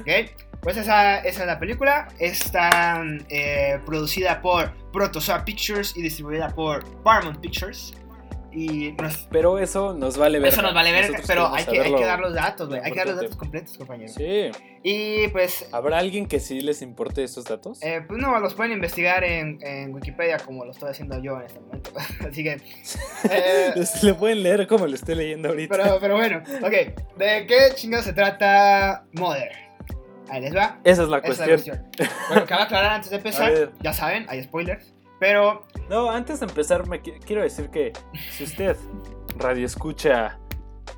Ok, 0.00 0.60
pues 0.60 0.76
esa, 0.76 1.18
esa 1.20 1.40
es 1.40 1.46
la 1.46 1.58
película. 1.58 2.08
Está 2.18 3.02
eh, 3.28 3.80
producida 3.86 4.42
por 4.42 4.72
Protozoa 4.92 5.44
Pictures 5.44 5.96
y 5.96 6.02
distribuida 6.02 6.48
por 6.50 6.84
Paramount 7.02 7.40
Pictures. 7.40 7.94
Y 8.52 8.92
nos- 9.00 9.28
Pero 9.30 9.58
eso 9.58 9.94
nos 9.94 10.16
vale 10.18 10.40
ver. 10.40 10.48
eso 10.52 10.60
nos 10.62 10.74
vale 10.74 10.90
ver, 10.92 11.12
pero 11.26 11.54
hay 11.54 11.64
que, 11.64 11.80
hay 11.80 11.94
que 11.94 12.04
dar 12.04 12.18
los 12.18 12.34
datos, 12.34 12.68
güey. 12.68 12.80
Hay 12.82 12.90
que 12.90 12.98
dar 12.98 13.06
los 13.08 13.16
datos 13.20 13.36
completos, 13.36 13.76
compañeros. 13.78 14.14
Sí. 14.14 14.50
Y 14.82 15.28
pues 15.28 15.68
¿Habrá 15.72 15.98
alguien 15.98 16.26
que 16.26 16.40
sí 16.40 16.60
les 16.60 16.82
importe 16.82 17.22
estos 17.22 17.44
datos? 17.44 17.82
Eh, 17.82 18.02
pues 18.06 18.20
no, 18.20 18.38
los 18.40 18.54
pueden 18.54 18.72
investigar 18.72 19.22
en, 19.24 19.58
en 19.62 19.94
Wikipedia 19.94 20.38
como 20.38 20.64
lo 20.64 20.72
estoy 20.72 20.90
haciendo 20.90 21.22
yo 21.22 21.38
en 21.38 21.46
este 21.46 21.60
momento. 21.60 21.90
Así 22.28 22.42
que... 22.42 22.60
eh, 23.30 23.74
Lo 24.02 24.16
pueden 24.16 24.42
leer 24.42 24.66
como 24.66 24.86
lo 24.86 24.94
estoy 24.94 25.14
leyendo 25.14 25.50
ahorita. 25.50 25.76
pero, 25.76 25.98
pero 26.00 26.16
bueno, 26.16 26.42
ok. 26.62 27.16
¿De 27.18 27.46
qué 27.46 27.58
chingados 27.76 28.06
se 28.06 28.12
trata 28.14 29.04
Mother? 29.12 29.52
Ahí 30.28 30.40
les 30.40 30.54
va. 30.56 30.78
Esa 30.84 31.02
es 31.02 31.08
la 31.08 31.18
Esa 31.18 31.26
cuestión. 31.26 31.50
es 31.50 31.66
la 31.66 31.76
cuestión. 31.76 32.08
Bueno, 32.28 32.46
cabe 32.46 32.62
aclarar 32.62 32.92
antes 32.92 33.10
de 33.10 33.16
empezar, 33.18 33.72
ya 33.80 33.92
saben, 33.92 34.26
hay 34.28 34.42
spoilers. 34.44 34.92
Pero 35.18 35.66
No, 35.90 36.08
antes 36.10 36.40
de 36.40 36.46
empezar, 36.46 36.88
me 36.88 37.02
qui- 37.02 37.18
quiero 37.18 37.42
decir 37.42 37.68
que 37.68 37.92
si 38.30 38.44
usted, 38.44 38.76
radio 39.36 39.66
escucha, 39.66 40.38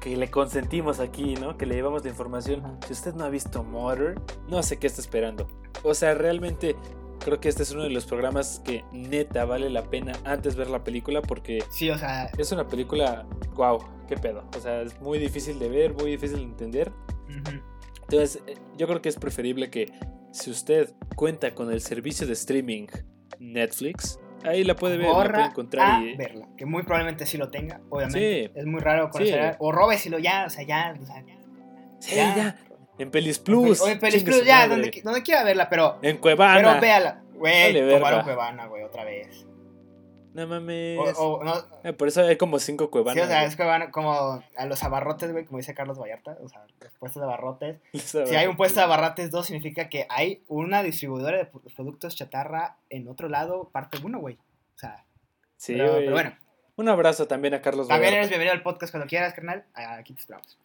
que 0.01 0.17
le 0.17 0.31
consentimos 0.31 1.01
aquí, 1.01 1.35
¿no? 1.35 1.57
Que 1.57 1.65
le 1.65 1.75
llevamos 1.75 2.05
la 2.05 2.11
información. 2.11 2.79
Si 2.87 2.93
usted 2.93 3.15
no 3.15 3.25
ha 3.25 3.31
visto 3.31 3.65
Mother, 3.65 4.21
no 4.49 4.63
sé 4.63 4.79
qué 4.79 4.87
está 4.87 5.01
esperando. 5.01 5.49
O 5.83 5.95
sea, 5.95 6.15
realmente 6.15 6.77
creo 7.25 7.41
que 7.41 7.49
este 7.49 7.63
es 7.63 7.71
uno 7.73 7.85
de 7.85 7.91
los 7.91 8.05
programas 8.05 8.61
que 8.65 8.85
neta 8.93 9.45
vale 9.47 9.71
la 9.71 9.85
pena 9.85 10.13
antes 10.25 10.57
ver 10.57 10.69
la 10.69 10.85
película 10.85 11.23
porque 11.23 11.65
sí, 11.71 11.89
o 11.89 11.97
sea... 11.97 12.27
es 12.37 12.53
una 12.53 12.67
película, 12.67 13.25
wow, 13.55 13.79
qué 14.09 14.17
pedo. 14.17 14.45
O 14.57 14.61
sea, 14.61 14.83
es 14.83 15.01
muy 15.01 15.19
difícil 15.19 15.59
de 15.59 15.69
ver, 15.69 15.95
muy 15.95 16.11
difícil 16.11 16.39
de 16.39 16.45
entender. 16.45 16.93
Entonces, 18.03 18.43
eh, 18.47 18.57
yo 18.77 18.87
creo 18.87 19.01
que 19.01 19.09
es 19.09 19.17
preferible 19.17 19.71
que 19.71 19.91
si 20.33 20.51
usted 20.51 20.93
cuenta 21.17 21.55
con 21.55 21.73
el 21.73 21.81
servicio 21.81 22.27
de 22.27 22.35
streaming 22.35 22.89
Netflix, 23.39 24.19
ahí 24.45 24.65
la 24.65 24.75
puede 24.77 24.97
ver, 24.97 25.09
la 25.09 25.31
puede 25.31 25.45
encontrar 25.45 25.91
a 26.01 26.03
y 26.03 26.17
verla. 26.17 26.49
Que 26.57 26.67
muy 26.67 26.83
probablemente 26.83 27.27
sí 27.27 27.39
lo 27.39 27.51
tenga, 27.51 27.81
obviamente. 27.89 28.47
Sí. 28.47 28.53
Es 28.55 28.67
muy 28.67 28.81
raro 28.81 29.11
conocer... 29.11 29.53
Sí. 29.53 29.57
O 29.61 29.73
róbeselo 29.73 30.19
ya, 30.19 30.45
o 30.47 30.51
sea, 30.51 30.65
ya... 30.65 30.95
O 31.01 31.05
sea, 31.05 31.23
Sí, 31.99 32.17
Ya. 32.17 32.37
ya. 32.37 32.57
En 32.99 33.11
Pelis 33.11 33.39
Plus. 33.39 33.81
o 33.81 33.89
en 33.89 33.99
Pelis 33.99 34.23
Plus, 34.23 34.45
ya, 34.45 34.69
donde, 34.69 35.01
donde 35.03 35.23
quiera 35.23 35.45
verla, 35.45 35.69
pero... 35.69 35.99
En 36.03 36.19
Cuevana. 36.19 36.69
Pero 36.69 36.81
véala. 36.81 37.23
Güey, 37.35 37.73
Cuevana, 38.25 38.67
güey, 38.67 38.83
otra 38.85 39.05
vez. 39.05 39.47
No 40.35 40.47
mames. 40.47 40.99
O, 41.19 41.35
o, 41.35 41.45
no, 41.45 41.55
Eh, 41.85 41.93
por 41.93 42.09
eso 42.09 42.23
hay 42.23 42.37
como 42.37 42.59
cinco 42.59 42.85
sí, 42.85 42.91
Cuevanas. 42.91 43.25
o 43.25 43.29
sea, 43.29 43.45
es 43.45 43.57
Cuevana 43.57 43.91
como 43.91 44.43
a 44.57 44.67
los 44.67 44.83
abarrotes, 44.83 45.31
güey, 45.33 45.45
como 45.45 45.59
dice 45.59 45.75
Carlos 45.75 45.99
Vallarta, 45.99 46.37
o 46.43 46.49
sea, 46.49 46.65
los 46.81 46.93
puestos 46.95 47.21
de 47.21 47.27
abarrotes. 47.27 47.81
Si 47.93 48.35
hay 48.35 48.47
un 48.47 48.57
puesto 48.57 48.81
de 48.81 48.85
abarrotes 48.85 49.31
2, 49.31 49.47
significa 49.47 49.89
que 49.89 50.07
hay 50.09 50.43
una 50.49 50.83
distribuidora 50.83 51.39
de 51.39 51.47
productos 51.77 52.17
chatarra 52.17 52.77
en 52.91 53.09
otro 53.09 53.29
lado, 53.29 53.69
parte 53.73 53.99
1, 54.03 54.19
güey. 54.19 54.39
O 54.75 54.79
sea, 54.79 55.05
Sí, 55.57 55.75
pero, 55.77 56.11
bueno, 56.11 56.35
Un 56.77 56.89
abrazo 56.89 57.29
también 57.29 57.55
a 57.55 57.63
Carlos 57.63 57.87
también 57.87 58.11
Vallarta. 58.11 58.19
eres 58.19 58.29
bienvenido 58.31 58.55
al 58.55 58.63
podcast 58.63 58.91
cuando 58.93 59.07
quieras, 59.07 59.33
carnal. 59.35 59.65
Ah, 59.75 59.95
Aquí 59.97 60.13
te 60.15 60.21
esperamos. 60.21 60.59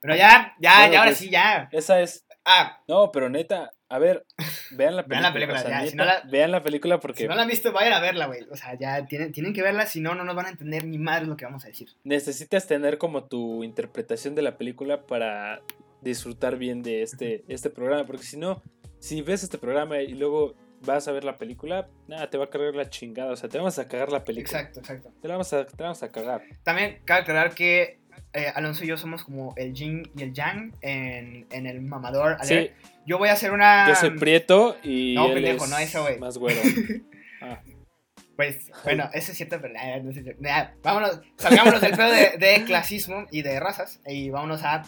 Pero 0.00 0.14
ya, 0.14 0.54
ya, 0.60 0.76
Bueno, 0.78 0.92
ya, 0.92 0.98
ahora 1.00 1.10
pues, 1.10 1.18
sí, 1.18 1.30
ya. 1.30 1.68
Esa 1.72 2.00
es. 2.00 2.24
Ah, 2.44 2.78
No, 2.86 3.10
pero 3.10 3.28
neta, 3.28 3.72
a 3.90 3.98
ver, 3.98 4.26
vean 4.72 4.96
la 4.96 5.04
película. 5.04 5.06
Vean 5.06 5.22
la 5.22 5.32
película, 5.32 5.58
o 5.58 5.62
sea, 5.62 5.70
ya, 5.70 5.78
neta, 5.78 5.90
si 5.90 5.96
no 5.96 6.04
la- 6.04 6.22
Vean 6.30 6.50
la 6.52 6.62
película 6.62 7.00
porque 7.00 7.22
si 7.22 7.28
no 7.28 7.34
la 7.34 7.42
han 7.42 7.48
visto, 7.48 7.72
vayan 7.72 7.92
a 7.94 8.00
verla, 8.00 8.26
güey. 8.26 8.42
O 8.50 8.56
sea, 8.56 8.76
ya 8.78 9.06
tienen, 9.06 9.32
tienen 9.32 9.52
que 9.52 9.62
verla, 9.62 9.86
si 9.86 10.00
no, 10.00 10.14
no 10.14 10.24
nos 10.24 10.34
van 10.36 10.46
a 10.46 10.50
entender 10.50 10.84
ni 10.86 10.98
madre 10.98 11.26
lo 11.26 11.36
que 11.36 11.44
vamos 11.44 11.64
a 11.64 11.68
decir. 11.68 11.88
necesitas 12.04 12.66
tener 12.66 12.98
como 12.98 13.24
tu 13.24 13.64
interpretación 13.64 14.34
de 14.34 14.42
la 14.42 14.56
película 14.58 15.06
para 15.06 15.60
disfrutar 16.02 16.56
bien 16.58 16.82
de 16.82 17.02
este, 17.02 17.44
este 17.48 17.70
programa. 17.70 18.04
Porque 18.06 18.22
si 18.24 18.36
no, 18.36 18.62
si 18.98 19.22
ves 19.22 19.42
este 19.42 19.58
programa 19.58 20.00
y 20.00 20.14
luego 20.14 20.54
vas 20.84 21.08
a 21.08 21.12
ver 21.12 21.24
la 21.24 21.38
película, 21.38 21.88
nada, 22.06 22.30
te 22.30 22.38
va 22.38 22.44
a 22.44 22.50
cargar 22.50 22.74
la 22.74 22.88
chingada. 22.88 23.32
O 23.32 23.36
sea, 23.36 23.48
te 23.48 23.58
vamos 23.58 23.78
a 23.78 23.88
cagar 23.88 24.12
la 24.12 24.22
película. 24.24 24.58
Exacto, 24.60 24.80
exacto. 24.80 25.12
Te 25.20 25.28
la 25.28 25.34
vamos 25.34 25.52
a, 25.52 25.64
te 25.66 25.72
la 25.78 25.84
vamos 25.84 26.02
a 26.02 26.12
cagar. 26.12 26.42
También 26.62 27.00
cabe 27.04 27.22
aclarar 27.22 27.54
que 27.54 27.98
eh, 28.32 28.52
Alonso 28.54 28.84
y 28.84 28.88
yo 28.88 28.96
somos 28.96 29.24
como 29.24 29.54
el 29.56 29.72
yin 29.74 30.10
y 30.16 30.22
el 30.22 30.32
yang 30.32 30.74
en, 30.80 31.46
en 31.50 31.66
el 31.66 31.80
mamador. 31.80 32.36
Sí. 32.42 32.70
Yo 33.06 33.18
voy 33.18 33.28
a 33.28 33.32
hacer 33.32 33.52
una. 33.52 33.88
yo 33.88 33.94
soy 33.94 34.10
prieto 34.18 34.76
y 34.82 35.14
No, 35.14 35.26
él 35.26 35.34
pendejo, 35.34 35.64
es 35.64 35.70
no, 35.70 35.78
ese 35.78 35.98
güey. 36.00 36.18
más 36.18 36.38
güero. 36.38 36.60
Ah, 37.40 37.60
Pues, 38.34 38.70
bueno, 38.84 39.08
eso 39.14 39.30
es 39.30 39.36
cierto, 39.36 39.60
pero 39.60 39.74
nada, 39.74 39.98
no 40.00 40.10
es 40.10 40.16
cierto. 40.20 40.32
Nada, 40.40 40.74
vámonos, 40.82 41.20
salgámonos 41.36 41.80
del 41.80 41.92
pedo 41.96 42.10
de, 42.10 42.36
de 42.38 42.64
clasismo 42.64 43.26
y 43.30 43.42
de 43.42 43.60
razas 43.60 44.00
y 44.06 44.30
vámonos 44.30 44.62
a... 44.64 44.82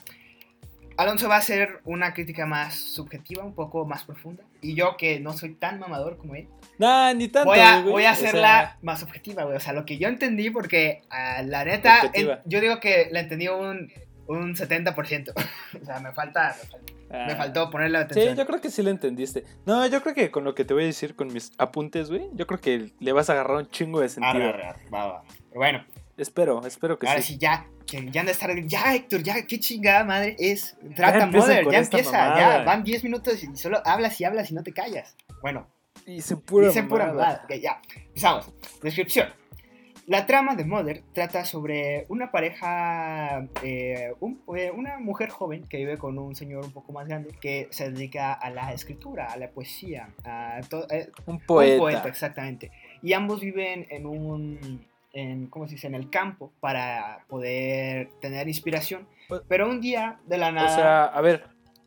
Alonso 1.00 1.28
va 1.28 1.36
a 1.36 1.38
hacer 1.38 1.80
una 1.84 2.12
crítica 2.14 2.46
más 2.46 2.74
subjetiva, 2.74 3.44
un 3.44 3.54
poco 3.54 3.84
más 3.86 4.04
profunda. 4.04 4.42
Y 4.60 4.74
yo, 4.74 4.96
que 4.96 5.20
no 5.20 5.32
soy 5.32 5.54
tan 5.54 5.78
mamador 5.78 6.16
como 6.18 6.34
él, 6.34 6.48
Nah, 6.78 7.12
ni 7.14 7.28
tanto. 7.28 7.48
voy 7.50 7.58
a, 7.58 7.80
güey, 7.80 7.92
voy 7.92 8.04
a 8.04 8.12
o 8.12 8.14
sea, 8.14 8.28
hacerla 8.28 8.78
más 8.82 9.02
objetiva, 9.02 9.44
güey. 9.44 9.56
O 9.56 9.60
sea, 9.60 9.72
lo 9.72 9.84
que 9.84 9.98
yo 9.98 10.08
entendí, 10.08 10.50
porque 10.50 11.02
ah, 11.10 11.42
la 11.44 11.64
neta, 11.64 12.10
en- 12.12 12.38
yo 12.44 12.60
digo 12.60 12.80
que 12.80 13.08
la 13.10 13.20
entendí 13.20 13.48
un, 13.48 13.90
un 14.26 14.54
70%. 14.54 15.32
o 15.82 15.84
sea, 15.84 16.00
me 16.00 16.12
falta, 16.12 16.56
me 16.62 16.68
falta- 16.68 16.92
me 17.10 17.32
ah. 17.32 17.36
faltó 17.36 17.70
ponerle 17.70 17.98
Sí, 17.98 18.04
atención. 18.04 18.36
yo 18.36 18.46
creo 18.46 18.60
que 18.60 18.70
sí 18.70 18.82
lo 18.82 18.90
entendiste. 18.90 19.44
No, 19.66 19.84
yo 19.86 20.00
creo 20.02 20.14
que 20.14 20.30
con 20.30 20.44
lo 20.44 20.54
que 20.54 20.64
te 20.64 20.74
voy 20.74 20.84
a 20.84 20.86
decir 20.86 21.16
con 21.16 21.32
mis 21.32 21.50
apuntes, 21.58 22.08
güey, 22.08 22.28
yo 22.34 22.46
creo 22.46 22.60
que 22.60 22.92
le 23.00 23.12
vas 23.12 23.28
a 23.28 23.32
agarrar 23.32 23.56
un 23.56 23.66
chingo 23.68 24.00
de 24.00 24.08
sentido. 24.08 24.48
Arre, 24.48 24.64
arre, 24.66 24.80
va, 24.94 25.06
va. 25.06 25.22
Pero 25.48 25.58
bueno, 25.60 25.84
Espero, 26.20 26.64
espero 26.66 26.98
que 26.98 27.08
ahora 27.08 27.22
sí. 27.22 27.32
sí, 27.34 27.38
ya. 27.38 27.66
Que 27.86 28.08
ya 28.10 28.20
han 28.20 28.26
de 28.26 28.32
estar. 28.32 28.50
Ya, 28.66 28.94
Héctor, 28.94 29.22
ya, 29.22 29.46
qué 29.46 29.58
chingada 29.58 30.04
madre 30.04 30.36
es. 30.38 30.76
Trata 30.94 31.26
Mother, 31.26 31.68
ya 31.70 31.78
empieza. 31.78 32.12
mamada. 32.12 32.58
Ya, 32.58 32.64
van 32.64 32.84
10 32.84 33.02
minutos 33.04 33.42
y 33.42 33.56
solo 33.56 33.80
hablas 33.84 34.20
y 34.20 34.24
hablas 34.24 34.50
y 34.50 34.54
no 34.54 34.62
te 34.62 34.72
callas. 34.72 35.16
Bueno, 35.42 35.66
Dicen 36.06 36.40
pura 36.40 36.68
Dicen 36.68 36.88
pura 36.88 37.06
mamada. 37.06 37.26
mamada. 37.26 37.44
Ok, 37.44 37.54
ya. 37.60 37.80
Empezamos. 38.08 38.52
Descripción. 38.82 39.28
La 40.06 40.26
trama 40.26 40.56
de 40.56 40.64
Mother 40.64 41.02
trata 41.12 41.44
sobre 41.44 42.04
una 42.08 42.32
pareja, 42.32 43.46
eh, 43.62 44.12
un- 44.18 44.42
eh, 44.56 44.72
una 44.74 44.98
mujer 44.98 45.28
joven 45.28 45.64
que 45.68 45.76
vive 45.76 45.98
con 45.98 46.18
un 46.18 46.34
señor 46.34 46.64
un 46.64 46.72
poco 46.72 46.92
más 46.92 47.06
grande 47.06 47.30
que 47.40 47.68
se 47.70 47.90
dedica 47.92 48.32
a 48.32 48.50
la 48.50 48.72
escritura, 48.72 49.26
a 49.26 49.36
la 49.36 49.50
poesía, 49.50 50.08
a 50.24 50.60
eh, 50.90 51.10
Un 51.26 51.34
un 51.34 51.40
poeta. 51.40 51.78
poeta, 51.78 52.08
exactamente. 52.08 52.72
Y 53.02 53.12
ambos 53.12 53.40
viven 53.40 53.86
en 53.90 54.06
un, 54.06 54.84
en, 55.12 55.46
¿cómo 55.48 55.66
se 55.66 55.74
dice? 55.74 55.86
En 55.86 55.94
el 55.94 56.10
campo 56.10 56.52
para 56.60 57.24
poder 57.28 58.10
tener 58.20 58.48
inspiración. 58.48 59.06
Pues- 59.28 59.42
Pero 59.48 59.68
un 59.68 59.80
día 59.80 60.20
de 60.26 60.38
la 60.38 60.48
O 60.48 60.52
nada... 60.52 60.74
sea, 60.74 61.04
a 61.04 61.20
ver, 61.20 61.44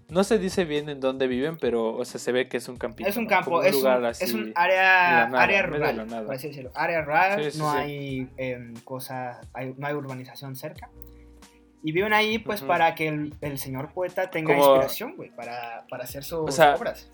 no 0.10 0.24
se 0.24 0.38
dice 0.38 0.66
bien 0.66 0.90
en 0.90 1.00
dónde 1.00 1.28
viven, 1.28 1.58
pero, 1.58 1.96
o 1.96 2.06
sea, 2.06 2.20
se 2.20 2.32
ve 2.32 2.48
que 2.50 2.58
es 2.58 2.68
un 2.68 2.78
campito. 2.78 3.10
Es 3.10 3.18
un 3.18 3.24
¿no? 3.24 3.30
campo, 3.30 3.52
Como 3.52 3.64
es, 3.64 3.74
lugar 3.74 4.00
un, 4.00 4.06
así. 4.06 4.24
es 4.26 4.34
un 4.34 4.52
área, 4.56 5.28
nada, 5.28 5.44
área 5.44 5.62
rural, 5.64 6.06
por 6.26 6.36
así 6.36 6.50
decirlo. 6.50 6.72
Área 6.76 7.02
rural, 7.02 7.44
Sí, 7.44 7.52
sí, 7.52 7.58
no 7.60 7.72
sí. 7.72 7.78
hay 7.78 8.30
em, 8.38 8.74
cosas, 8.84 9.40
hay- 9.54 9.74
no 9.78 9.88
hay 9.88 9.94
urbanización 9.94 10.56
cerca. 10.56 10.90
Y 11.86 11.92
viven 11.92 12.14
ahí 12.14 12.40
pues 12.40 12.62
Ujú. 12.62 12.68
para 12.70 12.96
que 12.96 13.08
el, 13.10 13.34
el 13.42 13.58
señor 13.58 13.92
poeta 13.94 14.30
tenga 14.30 14.54
Como- 14.56 14.66
inspiración, 14.68 15.16
güey, 15.18 15.32
para, 15.32 15.86
para 15.90 16.04
hacer 16.06 16.24
sus 16.24 16.40
O 16.50 16.52
sea, 16.52 16.76
obras. 16.76 17.12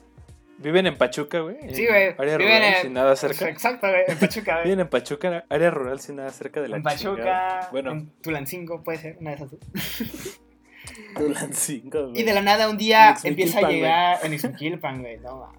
Viven 0.62 0.88
en 0.88 0.98
Pachuca, 0.98 1.39
güey. 1.39 1.56
Sí, 1.74 1.84
en 1.84 1.88
güey. 1.88 2.04
Área 2.18 2.38
Viven 2.38 2.58
rural, 2.58 2.74
en- 2.75 2.82
sin 2.82 2.94
nada 2.94 3.16
cerca. 3.16 3.50
Exacto, 3.50 3.88
güey, 3.88 4.01
en 4.08 4.18
Pachuca, 4.18 4.51
güey. 4.54 4.63
Viven 4.66 4.80
en 4.82 4.88
Pachuca, 4.89 5.46
área 5.50 5.72
rural 5.72 6.00
sin 6.00 6.16
nada 6.18 6.30
cerca 6.32 6.62
de 6.62 6.68
la 6.68 6.78
En 6.78 6.84
Pachuca, 6.84 7.16
chingada. 7.16 7.70
Bueno, 7.72 7.92
en 7.92 8.10
Tulancingo, 8.22 8.84
puede 8.84 8.98
ser, 8.98 9.18
una 9.20 9.32
de 9.32 9.36
esas 9.38 9.51
dos. 9.51 9.60
Tulancingo, 11.16 12.10
güey. 12.10 12.22
Y 12.22 12.24
de 12.24 12.34
la 12.34 12.42
nada 12.42 12.70
un 12.70 12.78
día 12.78 13.16
empieza 13.24 13.60
a 13.60 13.70
llegar 13.70 14.18
en 14.24 14.34
Ixmiquilpan, 14.34 15.01
güey, 15.01 15.18
no. 15.20 15.51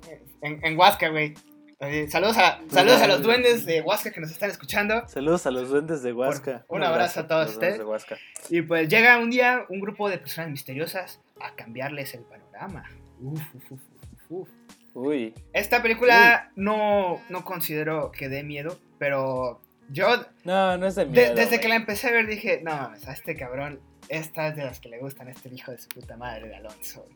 En, 0.42 0.64
en 0.64 0.78
Huasca, 0.78 1.08
güey. 1.08 1.34
Así, 1.78 2.08
Saludos 2.08 2.36
a, 2.36 2.60
saludos 2.70 3.00
a 3.00 3.06
los 3.06 3.22
duendes 3.22 3.64
de 3.64 3.80
Huasca 3.80 4.10
que 4.10 4.20
nos 4.20 4.30
están 4.30 4.50
escuchando. 4.50 5.08
Saludos 5.08 5.46
a 5.46 5.50
los 5.50 5.70
duendes 5.70 6.02
de 6.02 6.12
Huasca. 6.12 6.64
un 6.68 6.82
abrazo 6.84 7.20
a 7.20 7.26
todos 7.26 7.50
ustedes. 7.52 7.78
de 7.78 7.84
Huasca. 7.84 8.18
Y 8.50 8.60
pues 8.62 8.86
llega 8.88 9.16
un 9.18 9.30
día 9.30 9.64
un 9.70 9.80
grupo 9.80 10.10
de 10.10 10.18
personas 10.18 10.50
misteriosas 10.50 11.20
a 11.40 11.54
cambiarles 11.54 12.12
el 12.14 12.20
panorama. 12.24 12.84
Uf, 13.22 13.40
uf, 13.54 13.72
uf, 13.72 13.80
uf, 14.28 14.40
uf. 14.42 14.48
Uy, 14.94 15.34
Esta 15.52 15.82
película 15.82 16.50
no, 16.56 17.20
no 17.28 17.44
considero 17.44 18.10
que 18.12 18.28
dé 18.28 18.42
miedo, 18.42 18.78
pero 18.98 19.60
yo 19.88 20.06
no, 20.44 20.76
no 20.76 20.86
es 20.86 20.94
de 20.96 21.04
de- 21.04 21.10
miedo. 21.10 21.34
desde 21.34 21.60
que 21.60 21.68
la 21.68 21.76
empecé 21.76 22.08
a 22.08 22.12
ver 22.12 22.26
dije, 22.26 22.60
no 22.62 22.72
mames, 22.76 23.06
a 23.08 23.12
este 23.12 23.36
cabrón, 23.36 23.80
esta 24.08 24.48
es 24.48 24.56
de 24.56 24.64
las 24.64 24.80
que 24.80 24.88
le 24.88 24.98
gustan 24.98 25.28
a 25.28 25.30
este 25.30 25.48
hijo 25.54 25.70
de 25.70 25.78
su 25.78 25.88
puta 25.88 26.16
madre 26.16 26.48
de 26.48 26.56
Alonso. 26.56 27.06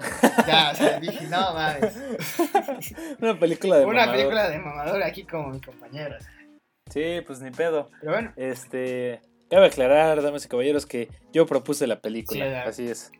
ya, 0.46 0.70
o 0.72 0.74
sea, 0.76 1.00
dije, 1.00 1.26
no 1.26 1.52
mames. 1.54 1.96
Una 3.20 3.38
película 3.38 3.78
de 3.78 3.84
Una 3.84 4.00
mamador. 4.00 4.14
película 4.16 4.48
de 4.50 4.58
mamador 4.58 5.02
aquí 5.02 5.24
como 5.24 5.48
mi 5.48 5.60
compañero. 5.60 6.16
Sí, 6.90 7.22
pues 7.26 7.40
ni 7.40 7.50
pedo. 7.50 7.90
Pero 8.00 8.12
bueno, 8.12 8.32
Este. 8.36 9.20
Cabe 9.50 9.66
aclarar, 9.66 10.22
damas 10.22 10.44
y 10.44 10.48
caballeros, 10.48 10.86
que 10.86 11.08
yo 11.32 11.46
propuse 11.46 11.86
la 11.86 12.00
película. 12.00 12.62
Sí, 12.64 12.68
así 12.82 12.88
es. 12.88 13.12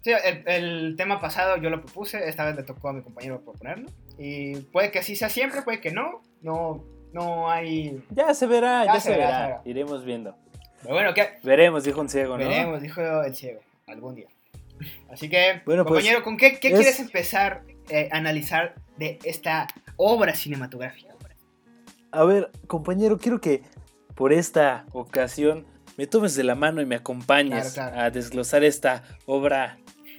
Sí, 0.00 0.10
el, 0.12 0.42
el 0.46 0.96
tema 0.96 1.20
pasado 1.20 1.56
yo 1.56 1.70
lo 1.70 1.82
propuse, 1.82 2.28
esta 2.28 2.44
vez 2.44 2.56
le 2.56 2.62
tocó 2.62 2.88
a 2.88 2.92
mi 2.92 3.02
compañero 3.02 3.40
proponerlo. 3.40 3.88
Y 4.16 4.56
puede 4.56 4.90
que 4.90 5.00
así 5.00 5.16
sea 5.16 5.28
siempre, 5.28 5.62
puede 5.62 5.80
que 5.80 5.90
no. 5.90 6.22
No, 6.40 6.84
no 7.12 7.50
hay. 7.50 8.02
Ya 8.10 8.32
se 8.34 8.46
verá, 8.46 8.84
ya, 8.84 8.94
Ya 8.94 9.00
se, 9.00 9.10
se 9.10 9.16
verá. 9.16 9.60
Iremos 9.64 10.04
viendo. 10.04 10.36
Pero 10.82 10.94
bueno, 10.94 11.12
¿qué? 11.14 11.30
Veremos, 11.42 11.82
dijo 11.84 12.00
un 12.00 12.08
ciego, 12.08 12.38
¿no? 12.38 12.44
Veremos, 12.48 12.80
dijo 12.80 13.00
el 13.22 13.34
ciego, 13.34 13.60
algún 13.88 14.14
día. 14.14 14.28
Así 15.10 15.28
que, 15.28 15.62
Bueno, 15.66 15.84
pues, 15.84 15.98
compañero, 16.04 16.22
¿con 16.22 16.36
qué, 16.36 16.60
qué 16.60 16.68
es- 16.68 16.74
quieres 16.74 17.00
empezar 17.00 17.62
eh, 17.90 18.08
a 18.12 18.16
analizar 18.18 18.76
de 18.96 19.18
esta 19.24 19.66
obra 19.96 20.34
cinematográfica? 20.34 21.08
A 22.12 22.24
ver, 22.24 22.50
compañero, 22.68 23.18
quiero 23.18 23.40
que 23.40 23.62
por 24.14 24.32
esta 24.32 24.86
ocasión 24.92 25.66
me 25.96 26.06
tomes 26.06 26.34
de 26.36 26.44
la 26.44 26.54
mano 26.54 26.80
y 26.80 26.86
me 26.86 26.94
acompañes 26.94 27.74
Claro, 27.74 27.90
claro. 27.92 28.06
a 28.06 28.10
desglosar 28.10 28.62
esta 28.64 29.02
obra 29.26 29.78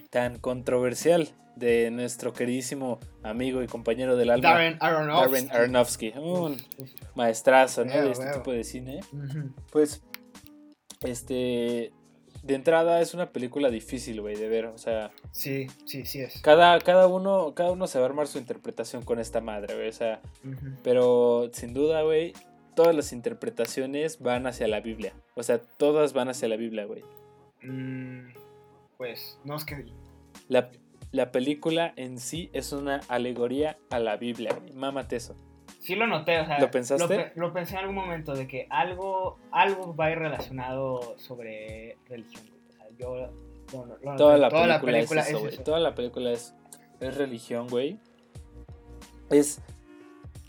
tan 0.09 0.39
controversial 0.39 1.29
de 1.55 1.91
nuestro 1.91 2.33
queridísimo 2.33 2.99
amigo 3.21 3.61
y 3.61 3.67
compañero 3.67 4.15
del 4.15 4.29
alma, 4.29 4.49
Darren 4.49 4.77
Aronofsky. 4.79 5.31
Darren 5.31 5.51
Aronofsky. 5.51 6.13
Un 6.17 6.57
maestrazo, 7.15 7.85
¿no? 7.85 7.91
De 7.93 8.11
este 8.11 8.31
tipo 8.31 8.51
de 8.51 8.63
cine. 8.63 9.01
Pues, 9.71 10.01
este, 11.01 11.91
de 12.43 12.55
entrada 12.55 13.01
es 13.01 13.13
una 13.13 13.31
película 13.31 13.69
difícil, 13.69 14.21
güey, 14.21 14.35
de 14.35 14.47
ver. 14.47 14.65
O 14.67 14.77
sea, 14.77 15.11
Sí, 15.31 15.67
sí, 15.85 16.05
sí 16.05 16.21
es. 16.21 16.41
cada, 16.41 16.79
cada, 16.79 17.07
uno, 17.07 17.53
cada 17.53 17.71
uno 17.71 17.87
se 17.87 17.99
va 17.99 18.05
a 18.05 18.09
armar 18.09 18.27
su 18.27 18.37
interpretación 18.37 19.03
con 19.03 19.19
esta 19.19 19.41
madre, 19.41 19.75
güey. 19.75 19.89
O 19.89 19.93
sea, 19.93 20.21
pero 20.83 21.49
sin 21.53 21.73
duda, 21.73 22.03
güey, 22.03 22.33
todas 22.75 22.95
las 22.95 23.11
interpretaciones 23.11 24.19
van 24.19 24.47
hacia 24.47 24.67
la 24.69 24.79
Biblia. 24.79 25.13
O 25.35 25.43
sea, 25.43 25.59
todas 25.59 26.13
van 26.13 26.29
hacia 26.29 26.47
la 26.47 26.55
Biblia, 26.55 26.85
güey. 26.85 27.03
Mm, 27.63 28.29
pues, 28.99 29.39
no 29.45 29.55
es 29.55 29.63
que... 29.63 29.85
La, 30.49 30.69
la 31.13 31.31
película 31.31 31.93
en 31.95 32.19
sí 32.19 32.49
es 32.51 32.73
una 32.73 32.99
alegoría 33.07 33.77
a 33.89 33.97
la 33.99 34.17
Biblia, 34.17 34.53
güey. 34.59 34.73
Mámate 34.73 35.15
eso. 35.15 35.35
Sí 35.79 35.95
lo 35.95 36.05
noté, 36.05 36.37
o 36.41 36.45
sea... 36.45 36.59
¿Lo 36.59 36.69
pensaste? 36.69 37.07
pe- 37.07 37.31
Lo, 37.35 37.53
pensé 37.53 37.73
en 37.75 37.79
algún 37.79 37.95
momento, 37.95 38.33
de 38.35 38.45
que 38.45 38.67
algo, 38.69 39.39
algo 39.51 39.95
va 39.95 40.07
a 40.07 40.11
ir 40.11 40.19
relacionado 40.19 41.17
sobre 41.17 41.97
religión. 42.09 42.43
O 42.67 42.71
sea, 42.73 42.87
yo... 42.99 43.15
lo- 43.15 43.31
lo 44.03 44.15
Toda 44.17 44.37
noté. 44.37 44.67
la 44.67 44.81
película, 44.81 45.21
es 45.21 45.29
eso, 45.29 45.39
güey. 45.39 45.53
eso. 45.53 45.63
Toda 45.63 45.79
la 45.79 45.95
película 45.95 46.31
es, 46.31 46.53
es 46.99 47.15
religión, 47.15 47.67
güey. 47.69 47.97
Es. 49.29 49.61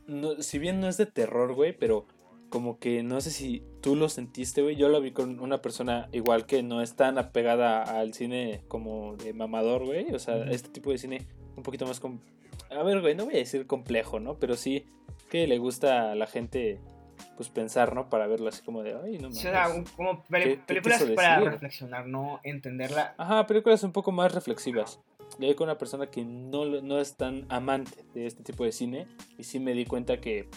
no- 0.08 0.42
si 0.42 0.58
bien 0.58 0.80
no 0.80 0.88
es 0.88 0.96
de 0.96 1.06
terror, 1.06 1.54
güey, 1.54 1.72
pero 1.78 2.06
como 2.48 2.80
que 2.80 3.04
no 3.04 3.20
sé 3.20 3.30
si 3.30 3.62
tú 3.80 3.96
lo 3.96 4.08
sentiste, 4.08 4.62
güey. 4.62 4.76
Yo 4.76 4.88
lo 4.88 5.00
vi 5.00 5.10
con 5.12 5.40
una 5.40 5.62
persona 5.62 6.08
igual 6.12 6.46
que 6.46 6.62
no 6.62 6.82
es 6.82 6.94
tan 6.96 7.18
apegada 7.18 7.82
al 7.82 8.14
cine 8.14 8.62
como 8.68 9.16
de 9.16 9.32
mamador, 9.32 9.84
güey. 9.86 10.12
O 10.14 10.18
sea, 10.18 10.44
este 10.50 10.68
tipo 10.68 10.90
de 10.90 10.98
cine 10.98 11.26
un 11.56 11.62
poquito 11.62 11.86
más. 11.86 12.00
com- 12.00 12.20
A 12.70 12.82
ver, 12.82 13.00
güey, 13.00 13.14
no 13.14 13.24
voy 13.24 13.34
a 13.34 13.38
decir 13.38 13.66
complejo, 13.66 14.20
¿no? 14.20 14.34
Pero 14.38 14.56
sí 14.56 14.86
que 15.28 15.46
le 15.46 15.58
gusta 15.58 16.12
a 16.12 16.14
la 16.14 16.26
gente, 16.26 16.78
pues 17.36 17.48
pensar, 17.48 17.94
¿no? 17.94 18.08
Para 18.10 18.26
verlo 18.26 18.48
así 18.48 18.62
como 18.62 18.82
de, 18.82 18.94
ay, 19.02 19.18
no 19.18 19.28
o 19.28 19.32
sea, 19.32 19.68
como 19.96 20.22
peli- 20.24 20.44
¿Qué- 20.44 20.56
qué 20.56 20.62
películas 20.66 21.02
para 21.14 21.36
decir? 21.36 21.50
reflexionar, 21.52 22.06
no 22.06 22.40
entenderla. 22.44 23.14
Ajá, 23.18 23.46
películas 23.46 23.82
un 23.82 23.92
poco 23.92 24.12
más 24.12 24.34
reflexivas. 24.34 25.00
Le 25.38 25.46
di 25.48 25.54
con 25.54 25.68
una 25.68 25.78
persona 25.78 26.06
que 26.08 26.24
no, 26.24 26.64
no 26.64 26.98
es 27.00 27.16
tan 27.16 27.46
amante 27.48 28.04
de 28.14 28.26
este 28.26 28.42
tipo 28.42 28.64
de 28.64 28.72
cine 28.72 29.06
y 29.38 29.44
sí 29.44 29.60
me 29.60 29.72
di 29.74 29.84
cuenta 29.86 30.20
que 30.20 30.48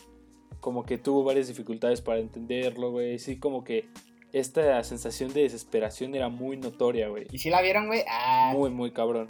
como 0.63 0.85
que 0.85 0.97
tuvo 0.97 1.25
varias 1.25 1.49
dificultades 1.49 1.99
para 1.99 2.19
entenderlo, 2.21 2.89
güey. 2.91 3.19
Sí, 3.19 3.37
como 3.37 3.65
que 3.65 3.89
esta 4.31 4.81
sensación 4.85 5.33
de 5.33 5.41
desesperación 5.41 6.15
era 6.15 6.29
muy 6.29 6.55
notoria, 6.55 7.09
güey. 7.09 7.27
Y 7.33 7.39
si 7.39 7.49
la 7.49 7.61
vieron, 7.61 7.87
güey, 7.87 8.01
ah, 8.09 8.53
Muy, 8.55 8.69
muy 8.69 8.91
cabrón. 8.91 9.27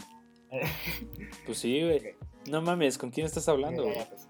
Pues 1.47 1.57
sí, 1.57 1.81
güey. 1.81 2.13
No 2.47 2.61
mames, 2.61 2.99
¿con 2.99 3.09
quién 3.09 3.25
estás 3.25 3.49
hablando, 3.49 3.83
güey? 3.83 3.95
pues. 4.07 4.27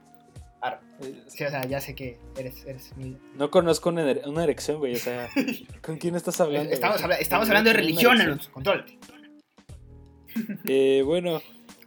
Sí, 1.28 1.44
o 1.44 1.50
sea, 1.50 1.66
ya 1.66 1.82
sé 1.82 1.94
que 1.94 2.18
eres, 2.38 2.66
eres 2.66 2.96
muy... 2.96 3.18
No 3.36 3.52
conozco 3.52 3.90
una, 3.90 4.10
ere- 4.10 4.26
una 4.26 4.46
erección, 4.46 4.78
güey. 4.80 4.96
O 4.96 5.00
sea, 5.00 5.30
¿con 5.82 5.98
quién 5.98 6.16
estás 6.16 6.40
hablando? 6.40 6.72
Estamos, 6.72 7.04
habla- 7.04 7.18
estamos 7.18 7.50
hablando 7.50 7.70
de 7.72 7.76
religión. 7.76 8.22
Alonso, 8.22 8.50
contrólate. 8.54 8.98
Eh, 10.66 11.02
bueno, 11.06 11.42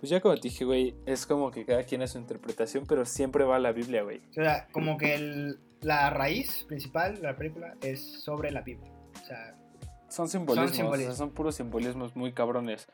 pues 0.07 0.11
ya 0.13 0.21
como 0.21 0.37
te 0.37 0.43
dije, 0.43 0.65
güey, 0.65 0.95
es 1.05 1.27
como 1.27 1.51
que 1.51 1.65
cada 1.67 1.83
quien 1.83 2.01
hace 2.03 2.13
su 2.13 2.19
interpretación, 2.21 2.87
pero 2.87 3.05
siempre 3.05 3.43
va 3.45 3.57
a 3.57 3.59
la 3.59 3.73
Biblia, 3.73 4.05
güey. 4.05 4.23
O 4.31 4.35
sea, 4.35 4.69
como 4.71 4.97
que 4.99 5.17
el- 5.17 5.59
la 5.81 6.11
raíz 6.11 6.63
principal 6.63 7.17
de 7.17 7.23
la 7.23 7.37
película 7.37 7.75
es 7.81 8.23
sobre 8.23 8.53
la 8.53 8.61
Biblia. 8.63 8.93
O 9.21 9.27
sea, 9.27 9.59
Son 10.09 10.29
simbolismos, 10.29 10.77
simbolismos. 10.77 11.13
o 11.15 11.17
sea, 11.17 11.19
son 11.27 11.35
puros 11.35 11.57
simbolismos 11.57 12.15
muy 12.15 12.33
cabrones. 12.33 12.87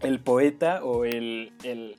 El 0.00 0.20
poeta 0.20 0.82
o 0.84 1.04
el, 1.04 1.52
el 1.64 1.96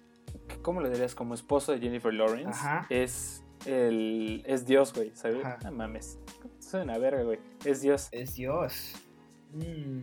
¿cómo 0.63 0.81
le 0.81 0.89
dirías? 0.89 1.13
Como 1.13 1.35
esposo 1.35 1.71
de 1.71 1.79
Jennifer 1.79 2.11
Lawrence 2.13 2.49
Ajá. 2.49 2.87
es 2.89 3.43
el 3.67 4.43
es 4.47 4.65
Dios, 4.65 4.93
güey, 4.95 5.11
¿sabes? 5.15 5.45
Ajá. 5.45 5.59
No 5.63 5.71
mames. 5.71 6.17
Soy 6.59 6.81
una 6.81 6.97
verga, 6.97 7.21
güey. 7.21 7.37
Es 7.63 7.81
Dios. 7.81 8.09
es 8.11 8.33
Dios. 8.33 8.93
Mm, 9.53 10.01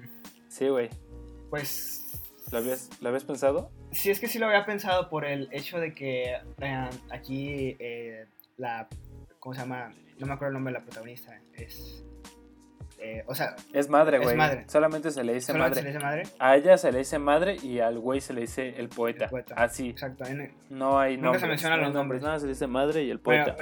Sí, 0.48 0.68
güey. 0.68 0.88
pues... 1.50 1.98
¿Lo 2.52 2.58
habías, 2.58 2.90
¿Lo 3.00 3.08
habías 3.08 3.24
pensado? 3.24 3.70
Sí, 3.92 4.10
es 4.10 4.20
que 4.20 4.28
sí 4.28 4.38
lo 4.38 4.46
había 4.46 4.64
pensado 4.66 5.08
por 5.08 5.24
el 5.24 5.48
hecho 5.52 5.78
de 5.80 5.94
que 5.94 6.34
eh, 6.60 6.90
aquí 7.10 7.76
eh, 7.80 8.26
la... 8.58 8.88
¿Cómo 9.40 9.54
se 9.54 9.62
llama? 9.62 9.90
No 10.18 10.26
me 10.26 10.34
acuerdo 10.34 10.48
el 10.50 10.54
nombre 10.54 10.72
de 10.72 10.78
la 10.78 10.84
protagonista. 10.84 11.40
Es... 11.54 12.04
eh, 13.00 13.24
o 13.26 13.34
sea, 13.34 13.56
Es 13.72 13.88
madre, 13.88 14.18
Es 14.18 14.22
güey. 14.22 14.36
madre. 14.36 14.64
Solamente 14.68 15.10
se 15.10 15.24
le 15.24 15.32
dice 15.34 15.46
solamente 15.48 15.80
madre. 15.80 15.80
se 15.80 15.82
le 15.82 15.92
dice 15.92 16.04
madre. 16.04 16.22
A 16.38 16.56
ella 16.56 16.76
se 16.78 16.92
le 16.92 16.98
dice 16.98 17.18
madre 17.18 17.56
y 17.62 17.80
al 17.80 17.98
güey 17.98 18.20
se 18.20 18.34
le 18.34 18.42
dice 18.42 18.68
el 18.78 18.88
poeta. 18.90 19.24
El 19.24 19.30
poeta. 19.30 19.54
Así. 19.56 19.88
Exacto. 19.88 20.24
en- 20.26 20.54
No 20.70 21.00
hay 21.00 21.16
Nunca 21.16 21.38
se 21.38 21.46
nombres. 21.46 21.48
mencionan 21.48 21.80
no 21.80 21.84
los 21.86 21.94
nombres. 21.94 22.22
Nada, 22.22 22.38
se 22.38 22.44
le 22.46 22.52
dice 22.52 22.66
madre 22.66 23.02
y 23.02 23.10
el 23.10 23.18
poeta. 23.18 23.56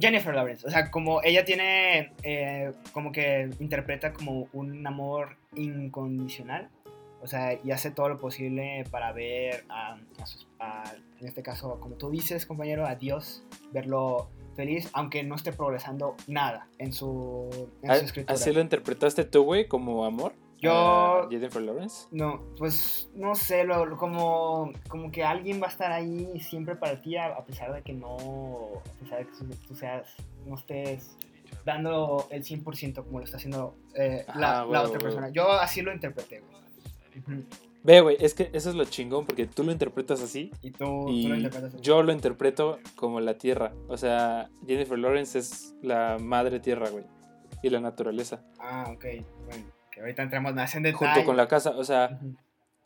Jennifer 0.00 0.34
Lawrence, 0.34 0.66
o 0.66 0.70
sea, 0.70 0.90
como 0.90 1.20
ella 1.22 1.44
tiene, 1.44 2.12
eh, 2.22 2.72
como 2.92 3.10
que 3.12 3.50
interpreta 3.58 4.12
como 4.12 4.48
un 4.54 4.86
amor 4.86 5.36
incondicional, 5.54 6.70
o 7.26 7.28
sea, 7.28 7.58
y 7.62 7.72
hace 7.72 7.90
todo 7.90 8.08
lo 8.08 8.18
posible 8.18 8.84
para 8.90 9.12
ver 9.12 9.64
a, 9.68 9.98
a 10.22 10.26
sus- 10.26 10.46
a- 10.60 10.92
en 11.20 11.26
este 11.26 11.42
caso, 11.42 11.80
como 11.80 11.96
tú 11.96 12.08
dices, 12.10 12.46
compañero, 12.46 12.86
a 12.86 12.94
Dios, 12.94 13.42
verlo 13.72 14.30
feliz, 14.54 14.88
aunque 14.94 15.22
no 15.24 15.34
esté 15.34 15.52
progresando 15.52 16.14
nada 16.28 16.68
en 16.78 16.92
su, 16.92 17.48
en 17.82 17.88
su 17.88 17.92
¿A- 17.92 17.96
escritura. 17.96 18.34
¿Así 18.34 18.52
lo 18.52 18.60
interpretaste 18.60 19.24
tú, 19.24 19.42
güey, 19.44 19.66
como 19.68 20.04
amor? 20.04 20.32
Yo- 20.58 21.28
Jennifer 21.30 21.60
Lawrence. 21.60 22.06
No, 22.12 22.40
pues 22.56 23.10
no 23.14 23.34
sé, 23.34 23.64
lo, 23.64 23.84
lo- 23.84 23.96
como, 23.98 24.70
como 24.88 25.10
que 25.10 25.24
alguien 25.24 25.60
va 25.60 25.66
a 25.66 25.70
estar 25.70 25.90
ahí 25.92 26.40
siempre 26.40 26.76
para 26.76 27.00
ti, 27.02 27.16
a, 27.16 27.26
a 27.26 27.44
pesar 27.44 27.72
de 27.74 27.82
que 27.82 27.92
no, 27.92 28.16
a 28.16 29.00
pesar 29.00 29.18
de 29.18 29.26
que 29.26 29.56
tú, 29.66 29.74
seas, 29.74 30.08
no 30.46 30.54
estés 30.54 31.16
dando 31.64 32.26
el 32.30 32.42
100% 32.44 33.04
como 33.04 33.18
lo 33.18 33.24
está 33.24 33.36
haciendo 33.36 33.76
eh, 33.94 34.24
Ajá, 34.28 34.64
la, 34.64 34.82
otra 34.82 34.98
persona. 35.00 35.28
Yo 35.30 35.50
así 35.52 35.82
lo 35.82 35.92
interpreté, 35.92 36.40
güey. 36.40 36.56
Ve, 37.82 38.00
güey, 38.00 38.16
es 38.20 38.34
que 38.34 38.50
eso 38.52 38.68
es 38.70 38.74
lo 38.74 38.84
chingón 38.84 39.26
porque 39.26 39.46
tú 39.46 39.62
lo 39.62 39.70
interpretas 39.70 40.20
así 40.20 40.50
Y 40.60 40.72
tú, 40.72 40.84
tú 40.84 41.28
lo 41.28 41.36
interpretas 41.36 41.74
así. 41.74 41.82
yo 41.82 42.02
lo 42.02 42.12
interpreto 42.12 42.80
como 42.96 43.20
la 43.20 43.38
tierra. 43.38 43.72
O 43.88 43.96
sea, 43.96 44.50
Jennifer 44.66 44.98
Lawrence 44.98 45.38
es 45.38 45.74
la 45.82 46.18
madre 46.20 46.58
tierra, 46.60 46.90
güey. 46.90 47.04
Y 47.62 47.70
la 47.70 47.80
naturaleza. 47.80 48.42
Ah, 48.58 48.86
ok, 48.88 49.04
bueno, 49.46 49.64
que 49.92 50.00
ahorita 50.00 50.22
entramos 50.24 50.52
más 50.54 50.74
en 50.74 50.82
detalle. 50.82 51.06
Junto 51.12 51.24
con 51.24 51.36
la 51.36 51.46
casa. 51.48 51.70
O 51.76 51.84
sea, 51.84 52.20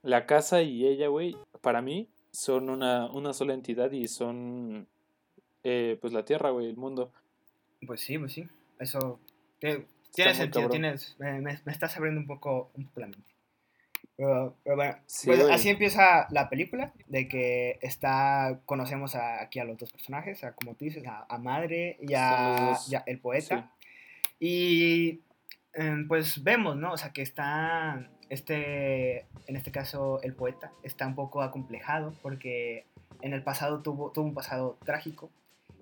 la 0.02 0.26
casa 0.26 0.62
y 0.62 0.86
ella, 0.86 1.08
güey, 1.08 1.34
para 1.62 1.80
mí 1.82 2.08
son 2.30 2.68
una, 2.70 3.10
una 3.10 3.32
sola 3.32 3.54
entidad 3.54 3.90
y 3.92 4.06
son, 4.06 4.86
eh, 5.64 5.98
pues, 6.00 6.12
la 6.12 6.24
tierra, 6.24 6.50
güey, 6.50 6.68
el 6.68 6.76
mundo. 6.76 7.10
Pues 7.86 8.00
sí, 8.02 8.18
pues 8.18 8.32
sí, 8.34 8.46
eso 8.78 9.18
te- 9.58 9.86
tiene 10.12 10.34
sentido, 10.34 10.64
cabrón. 10.68 10.70
tienes, 10.70 11.16
me, 11.18 11.40
me- 11.40 11.60
me 11.64 11.72
estás 11.72 11.96
abriendo 11.96 12.20
un 12.20 12.26
poco, 12.26 12.70
un 12.76 12.84
poco 12.86 13.00
la 13.00 13.06
mente. 13.08 13.24
Pero, 14.20 14.54
pero 14.62 14.76
bueno, 14.76 14.96
Sí, 15.06 15.28
pues 15.28 15.40
así 15.50 15.70
empieza 15.70 16.26
la 16.30 16.50
película, 16.50 16.92
de 17.06 17.26
que 17.26 17.78
está, 17.80 18.60
conocemos 18.66 19.14
a- 19.14 19.40
aquí 19.40 19.60
a 19.60 19.64
los 19.64 19.78
dos 19.78 19.90
personajes, 19.92 20.44
a, 20.44 20.52
como 20.52 20.74
tú 20.74 20.84
dices, 20.84 21.06
a, 21.06 21.24
a 21.26 21.38
Madre 21.38 21.96
a, 22.14 22.78
y 22.90 22.94
a 22.96 23.02
el 23.06 23.18
poeta. 23.18 23.72
Y 24.38 25.20
em, 25.72 26.06
pues 26.06 26.42
vemos, 26.44 26.76
¿no? 26.76 26.92
O 26.92 26.96
sea, 26.98 27.12
que 27.14 27.22
está, 27.22 28.10
este, 28.28 29.20
en 29.46 29.56
este 29.56 29.70
caso, 29.72 30.20
el 30.22 30.34
poeta 30.34 30.70
está 30.82 31.06
un 31.06 31.14
poco 31.14 31.40
acomplejado 31.40 32.12
porque 32.20 32.84
en 33.22 33.32
el 33.32 33.42
pasado 33.42 33.80
tuvo, 33.80 34.10
tuvo 34.12 34.26
un 34.26 34.34
pasado 34.34 34.76
trágico 34.84 35.30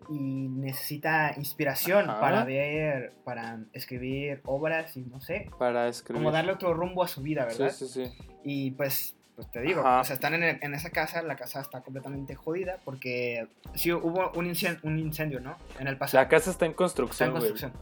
y 0.09 0.49
necesita 0.49 1.35
inspiración 1.37 2.09
Ajá. 2.09 2.21
para 2.21 2.45
ver, 2.45 3.13
para 3.25 3.59
escribir 3.73 4.41
obras 4.47 4.97
y 4.97 5.01
no 5.03 5.21
sé, 5.21 5.51
Para 5.59 5.89
escribir. 5.89 6.23
como 6.23 6.33
darle 6.33 6.53
otro 6.53 6.73
rumbo 6.75 7.03
a 7.05 7.09
su 7.09 7.21
vida, 7.23 7.45
¿verdad? 7.45 7.71
Sí, 7.71 7.87
sí, 7.87 8.07
sí. 8.07 8.19
Y 8.45 8.71
pues, 8.73 9.17
pues 9.37 9.51
te 9.53 9.61
digo, 9.61 9.81
Ajá. 9.81 10.01
o 10.01 10.05
sea, 10.05 10.15
están 10.15 10.35
en, 10.35 10.43
el- 10.43 10.59
en 10.63 10.75
esa 10.75 10.91
casa, 10.91 11.23
la 11.23 11.37
casa 11.37 11.61
está 11.61 11.81
completamente 11.83 12.35
jodida 12.35 12.79
porque 12.85 13.47
sí 13.75 13.93
hubo 13.93 14.33
un 14.35 14.47
incendio, 14.47 14.81
un 14.85 14.99
incendio 14.99 15.41
¿no? 15.41 15.57
En 15.79 15.87
el 15.89 15.97
pasado. 15.99 16.23
La 16.25 16.29
casa 16.29 16.51
está 16.51 16.65
en 16.65 16.71
está 16.73 16.79
construcción, 16.79 17.29
en 17.29 17.35
güey. 17.37 17.51
construcción. 17.51 17.73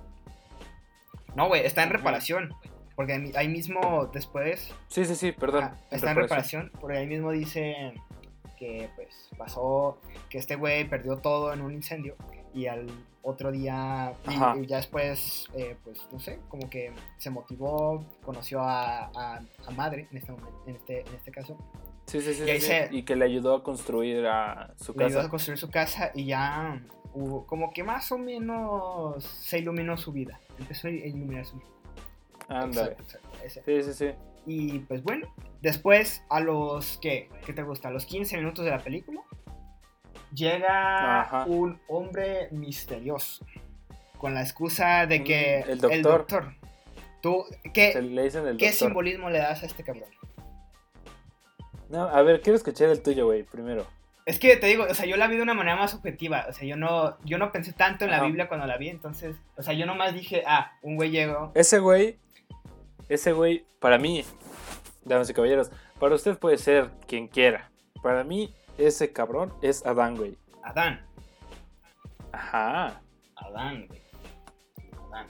No, 1.34 1.48
güey, 1.48 1.64
está 1.66 1.82
en 1.82 1.90
reparación. 1.90 2.54
porque 2.94 3.32
ahí 3.36 3.48
mismo 3.48 4.10
después 4.12 4.72
Sí, 4.88 5.04
sí, 5.04 5.14
sí, 5.14 5.32
perdón. 5.32 5.70
Está 5.90 6.10
en 6.12 6.16
reparación, 6.16 6.72
porque 6.80 6.96
ahí 6.98 7.06
mismo 7.06 7.30
dice 7.30 7.92
que 8.56 8.88
pues 8.96 9.30
pasó 9.36 9.98
que 10.28 10.38
este 10.38 10.56
güey 10.56 10.88
perdió 10.88 11.16
todo 11.18 11.52
en 11.52 11.60
un 11.60 11.72
incendio 11.72 12.16
y 12.54 12.66
al 12.66 12.86
otro 13.22 13.50
día 13.52 14.14
y- 14.56 14.60
y, 14.62 14.66
ya 14.66 14.76
después 14.76 15.46
eh, 15.54 15.76
pues 15.84 15.98
no 16.12 16.18
sé 16.20 16.40
como 16.48 16.70
que 16.70 16.92
se 17.18 17.28
motivó 17.30 18.04
conoció 18.24 18.60
a, 18.60 19.06
a- 19.14 19.40
a 19.66 19.70
madre 19.72 20.08
en 20.10 20.16
este 20.18 20.32
momento 20.32 20.62
en 20.66 20.76
este 20.76 21.00
en 21.00 21.14
este 21.14 21.30
caso 21.30 21.56
Sí, 22.06 22.20
sí, 22.20 22.34
sí. 22.34 22.44
Y 22.44 22.60
sí, 22.60 22.60
se- 22.60 22.88
Y 22.92 23.02
que 23.02 23.16
le 23.16 23.24
ayudó 23.24 23.56
a 23.56 23.62
construir 23.64 24.26
a 24.28 24.72
su 24.76 24.94
le 24.94 25.06
ayudó 25.06 25.18
a 25.18 25.22
casa. 25.22 25.30
construir 25.30 25.58
su 25.58 25.70
casa 25.70 26.12
y 26.14 26.26
ya 26.26 26.80
hubo 27.14 27.44
como 27.46 27.72
que 27.72 27.82
más 27.82 28.12
o 28.12 28.18
menos 28.18 29.24
se 29.24 29.58
iluminó 29.58 29.96
su 29.96 30.12
vida 30.12 30.38
empezó 30.58 30.86
a 30.86 30.90
iluminar 30.90 31.44
su 31.44 31.56
vida 31.56 31.66
Ándale. 32.48 32.96
Sí, 33.48 33.82
sí, 33.82 33.92
sí. 33.92 34.10
Y 34.46 34.78
pues 34.80 35.02
bueno, 35.02 35.26
después 35.60 36.22
a 36.30 36.40
los 36.40 36.98
¿qué? 37.02 37.28
¿Qué 37.44 37.52
te 37.52 37.62
gusta? 37.62 37.88
A 37.88 37.90
los 37.90 38.06
15 38.06 38.36
minutos 38.38 38.64
de 38.64 38.70
la 38.70 38.78
película 38.78 39.20
llega 40.34 41.20
Ajá. 41.22 41.44
un 41.46 41.80
hombre 41.88 42.48
misterioso 42.50 43.44
con 44.18 44.34
la 44.34 44.42
excusa 44.42 45.06
de 45.06 45.24
que 45.24 45.64
Mm, 45.66 45.70
el 45.70 45.78
doctor. 45.80 46.02
doctor. 46.02 46.54
Tú 47.22 47.44
¿qué, 47.74 47.92
Se 47.92 48.02
le 48.02 48.22
dicen 48.24 48.46
el 48.46 48.56
¿qué 48.56 48.66
doctor. 48.70 48.88
simbolismo 48.88 49.30
le 49.30 49.38
das 49.38 49.62
a 49.62 49.66
este 49.66 49.82
cabrón? 49.82 50.08
No, 51.88 52.02
a 52.04 52.22
ver, 52.22 52.40
quiero 52.40 52.56
escuchar 52.56 52.88
el 52.90 53.02
tuyo, 53.02 53.26
güey, 53.26 53.42
primero. 53.44 53.86
Es 54.26 54.40
que 54.40 54.56
te 54.56 54.66
digo, 54.66 54.84
o 54.90 54.94
sea, 54.94 55.06
yo 55.06 55.16
la 55.16 55.28
vi 55.28 55.36
de 55.36 55.42
una 55.42 55.54
manera 55.54 55.76
más 55.76 55.94
objetiva, 55.94 56.46
o 56.48 56.52
sea, 56.52 56.66
yo 56.66 56.76
no 56.76 57.16
yo 57.24 57.38
no 57.38 57.52
pensé 57.52 57.72
tanto 57.72 58.04
en 58.04 58.10
la. 58.10 58.22
Biblia 58.24 58.48
cuando 58.48 58.66
la 58.66 58.76
vi, 58.76 58.88
entonces, 58.88 59.36
o 59.56 59.62
sea, 59.62 59.72
yo 59.74 59.86
nomás 59.86 60.14
dije, 60.14 60.42
ah, 60.46 60.72
un 60.82 60.96
güey 60.96 61.10
llegó. 61.10 61.52
Ese 61.54 61.78
güey, 61.78 62.18
ese 63.08 63.32
güey, 63.32 63.66
para 63.80 63.98
mí, 63.98 64.24
damas 65.04 65.28
y 65.30 65.34
caballeros, 65.34 65.70
para 65.98 66.14
usted 66.14 66.38
puede 66.38 66.58
ser 66.58 66.90
quien 67.06 67.28
quiera. 67.28 67.70
Para 68.02 68.24
mí, 68.24 68.54
ese 68.78 69.12
cabrón 69.12 69.52
es 69.62 69.84
Adán, 69.86 70.16
güey. 70.16 70.36
Adán, 70.62 71.06
Ajá, 72.32 73.00
Adán, 73.36 73.86
güey. 73.86 74.02
Adán, 75.08 75.28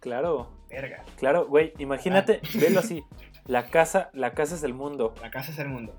claro, 0.00 0.50
verga. 0.68 1.04
claro, 1.16 1.46
güey, 1.46 1.72
imagínate, 1.78 2.40
velo 2.54 2.80
así. 2.80 3.04
La 3.46 3.66
casa, 3.68 4.10
la 4.12 4.32
casa 4.34 4.54
es 4.56 4.62
el 4.64 4.74
mundo. 4.74 5.14
La 5.22 5.30
casa 5.30 5.52
es 5.52 5.58
el 5.58 5.68
mundo. 5.68 5.94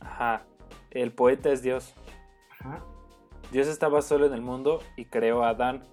Ajá. 0.00 0.42
El 0.90 1.12
poeta 1.12 1.50
es 1.50 1.62
Dios. 1.62 1.94
Ajá. 2.60 2.84
Dios 3.50 3.66
estaba 3.66 4.02
solo 4.02 4.26
en 4.26 4.34
el 4.34 4.42
mundo 4.42 4.80
y 4.96 5.06
creó 5.06 5.42
a 5.42 5.50
Adán. 5.50 5.84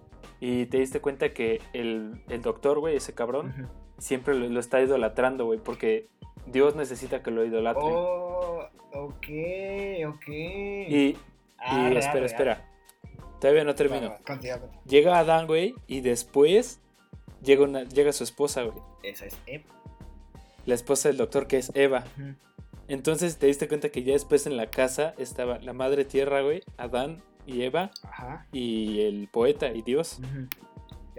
Y 0.42 0.66
te 0.66 0.80
diste 0.80 1.00
cuenta 1.00 1.34
que 1.34 1.62
el, 1.72 2.22
el 2.28 2.42
doctor, 2.42 2.80
güey, 2.80 2.98
ese 2.98 3.14
cabrón, 3.14 3.54
Ujú. 3.58 3.70
Siempre 3.98 4.36
lo, 4.36 4.48
lo 4.50 4.60
está 4.60 4.82
idolatrando, 4.82 5.46
güey, 5.46 5.60
porque 5.60 6.08
Dios 6.46 6.76
necesita 6.76 7.22
que 7.24 7.32
lo 7.32 7.44
idolatren. 7.46 7.86
Oh, 7.94 8.68
ok, 8.94 9.28
ok. 10.08 10.28
y 10.30 11.18
Ah, 11.58 11.80
y 11.80 11.82
real, 11.86 11.98
espera, 11.98 12.14
real. 12.14 12.26
espera. 12.26 12.70
Todavía 13.42 13.64
no 13.64 13.74
termino. 13.76 14.10
va, 14.10 14.18
Continúa, 14.26 14.60
continúa. 14.60 14.84
Llega 14.86 15.18
Adán, 15.20 15.48
güey, 15.48 15.74
y 15.88 16.02
después 16.02 16.80
llega, 17.42 17.64
una, 17.64 17.84
llega 17.84 18.12
su 18.14 18.24
esposa, 18.24 18.64
güey. 18.64 18.78
Esa 19.04 19.26
es 19.26 19.38
Eva. 19.48 19.64
La 20.66 20.76
esposa 20.76 21.10
del 21.10 21.18
doctor, 21.18 21.48
que 21.48 21.58
es 21.58 21.72
Eva. 21.76 22.04
Entonces 22.88 23.38
te 23.38 23.48
diste 23.48 23.68
cuenta 23.68 23.90
que 23.90 24.04
ya 24.04 24.14
después 24.14 24.46
en 24.46 24.58
la 24.58 24.68
casa 24.68 25.16
estaba 25.18 25.58
la 25.60 25.74
madre 25.74 26.06
tierra, 26.06 26.42
güey, 26.42 26.62
Adán 26.78 27.24
y 27.48 27.64
Eva, 27.64 27.92
Ajá. 28.04 28.46
y 28.52 29.02
el 29.02 29.28
poeta 29.32 29.72
y 29.72 29.82
Dios. 29.82 30.20
Ujú. 30.20 30.48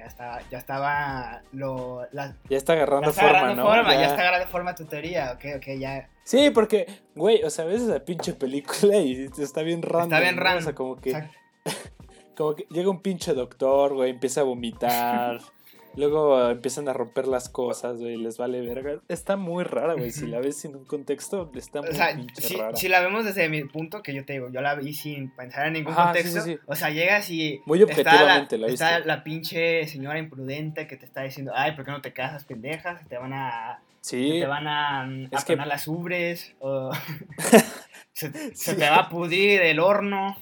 Ya 0.06 0.10
estaba, 0.10 0.40
ya 0.52 0.58
estaba 0.58 1.42
lo, 1.50 2.06
la, 2.12 2.36
Ya 2.48 2.56
está 2.56 2.74
agarrando 2.74 3.06
ya 3.06 3.10
está 3.10 3.22
forma, 3.22 3.38
agarrando 3.38 3.62
¿no? 3.64 3.68
forma, 3.68 3.94
ya. 3.94 4.00
Ya- 4.02 4.06
está 4.06 4.20
agarrando 4.20 4.46
forma 4.46 4.74
tu 4.76 4.84
teoría, 4.84 5.32
ok, 5.34 5.44
ok, 5.56 5.66
ya. 5.80 6.08
Sí, 6.22 6.50
porque, 6.50 6.86
güey, 7.16 7.42
o 7.42 7.50
sea, 7.50 7.64
ves 7.64 7.82
esa 7.82 7.98
pinche 8.04 8.32
película 8.34 8.98
y 8.98 9.28
está 9.36 9.62
bien 9.62 9.82
random. 9.82 10.20
bien 10.20 10.36
¿no? 10.36 10.42
random. 10.42 10.58
O 10.60 10.64
sea, 10.64 10.74
como 10.76 10.96
que, 11.00 11.24
como 12.36 12.54
que 12.54 12.66
llega 12.70 12.88
un 12.88 13.02
pinche 13.02 13.34
doctor, 13.34 13.94
güey, 13.94 14.10
empieza 14.10 14.42
a 14.42 14.44
vomitar. 14.44 15.40
Luego 15.96 16.50
empiezan 16.50 16.88
a 16.88 16.92
romper 16.92 17.26
las 17.26 17.48
cosas, 17.48 17.98
güey, 17.98 18.16
les 18.16 18.36
vale 18.38 18.60
verga. 18.60 19.00
Está 19.08 19.36
muy 19.36 19.64
rara, 19.64 19.94
güey. 19.94 20.10
Si 20.10 20.26
la 20.26 20.40
ves 20.40 20.58
sin 20.58 20.76
un 20.76 20.84
contexto, 20.84 21.50
está 21.54 21.80
muy 21.80 21.90
O 21.90 21.94
sea, 21.94 22.14
pinche 22.14 22.42
si, 22.42 22.56
rara. 22.56 22.76
si 22.76 22.88
la 22.88 23.00
vemos 23.00 23.24
desde 23.24 23.48
mi 23.48 23.64
punto, 23.64 24.02
que 24.02 24.12
yo 24.14 24.24
te 24.24 24.34
digo, 24.34 24.50
yo 24.50 24.60
la 24.60 24.74
vi 24.74 24.92
sin 24.92 25.30
pensar 25.30 25.66
en 25.66 25.72
ningún 25.72 25.92
Ajá, 25.94 26.04
contexto. 26.12 26.40
sí, 26.42 26.52
sí. 26.54 26.58
O 26.66 26.74
sea, 26.74 26.90
llegas 26.90 27.30
y. 27.30 27.60
Muy 27.66 27.80
está 27.80 27.92
objetivamente 27.92 28.58
la, 28.58 28.66
la 28.66 28.72
Está 28.72 28.90
viste. 28.96 29.08
la 29.08 29.24
pinche 29.24 29.86
señora 29.86 30.18
imprudente 30.18 30.86
que 30.86 30.96
te 30.96 31.06
está 31.06 31.22
diciendo, 31.22 31.52
ay, 31.54 31.72
¿por 31.72 31.84
qué 31.84 31.90
no 31.92 32.00
te 32.02 32.12
casas, 32.12 32.44
pendejas? 32.44 33.06
Te 33.08 33.16
van 33.18 33.32
a. 33.32 33.80
Sí, 34.02 34.38
te 34.40 34.46
van 34.46 34.68
a, 34.68 35.04
mm, 35.06 35.28
a 35.34 35.44
que- 35.44 35.56
las 35.56 35.88
ubres. 35.88 36.54
O 36.60 36.90
se, 38.12 38.30
te 38.76 38.88
va 38.90 38.96
a 38.96 39.08
pudrir 39.08 39.60
el 39.62 39.80
horno. 39.80 40.36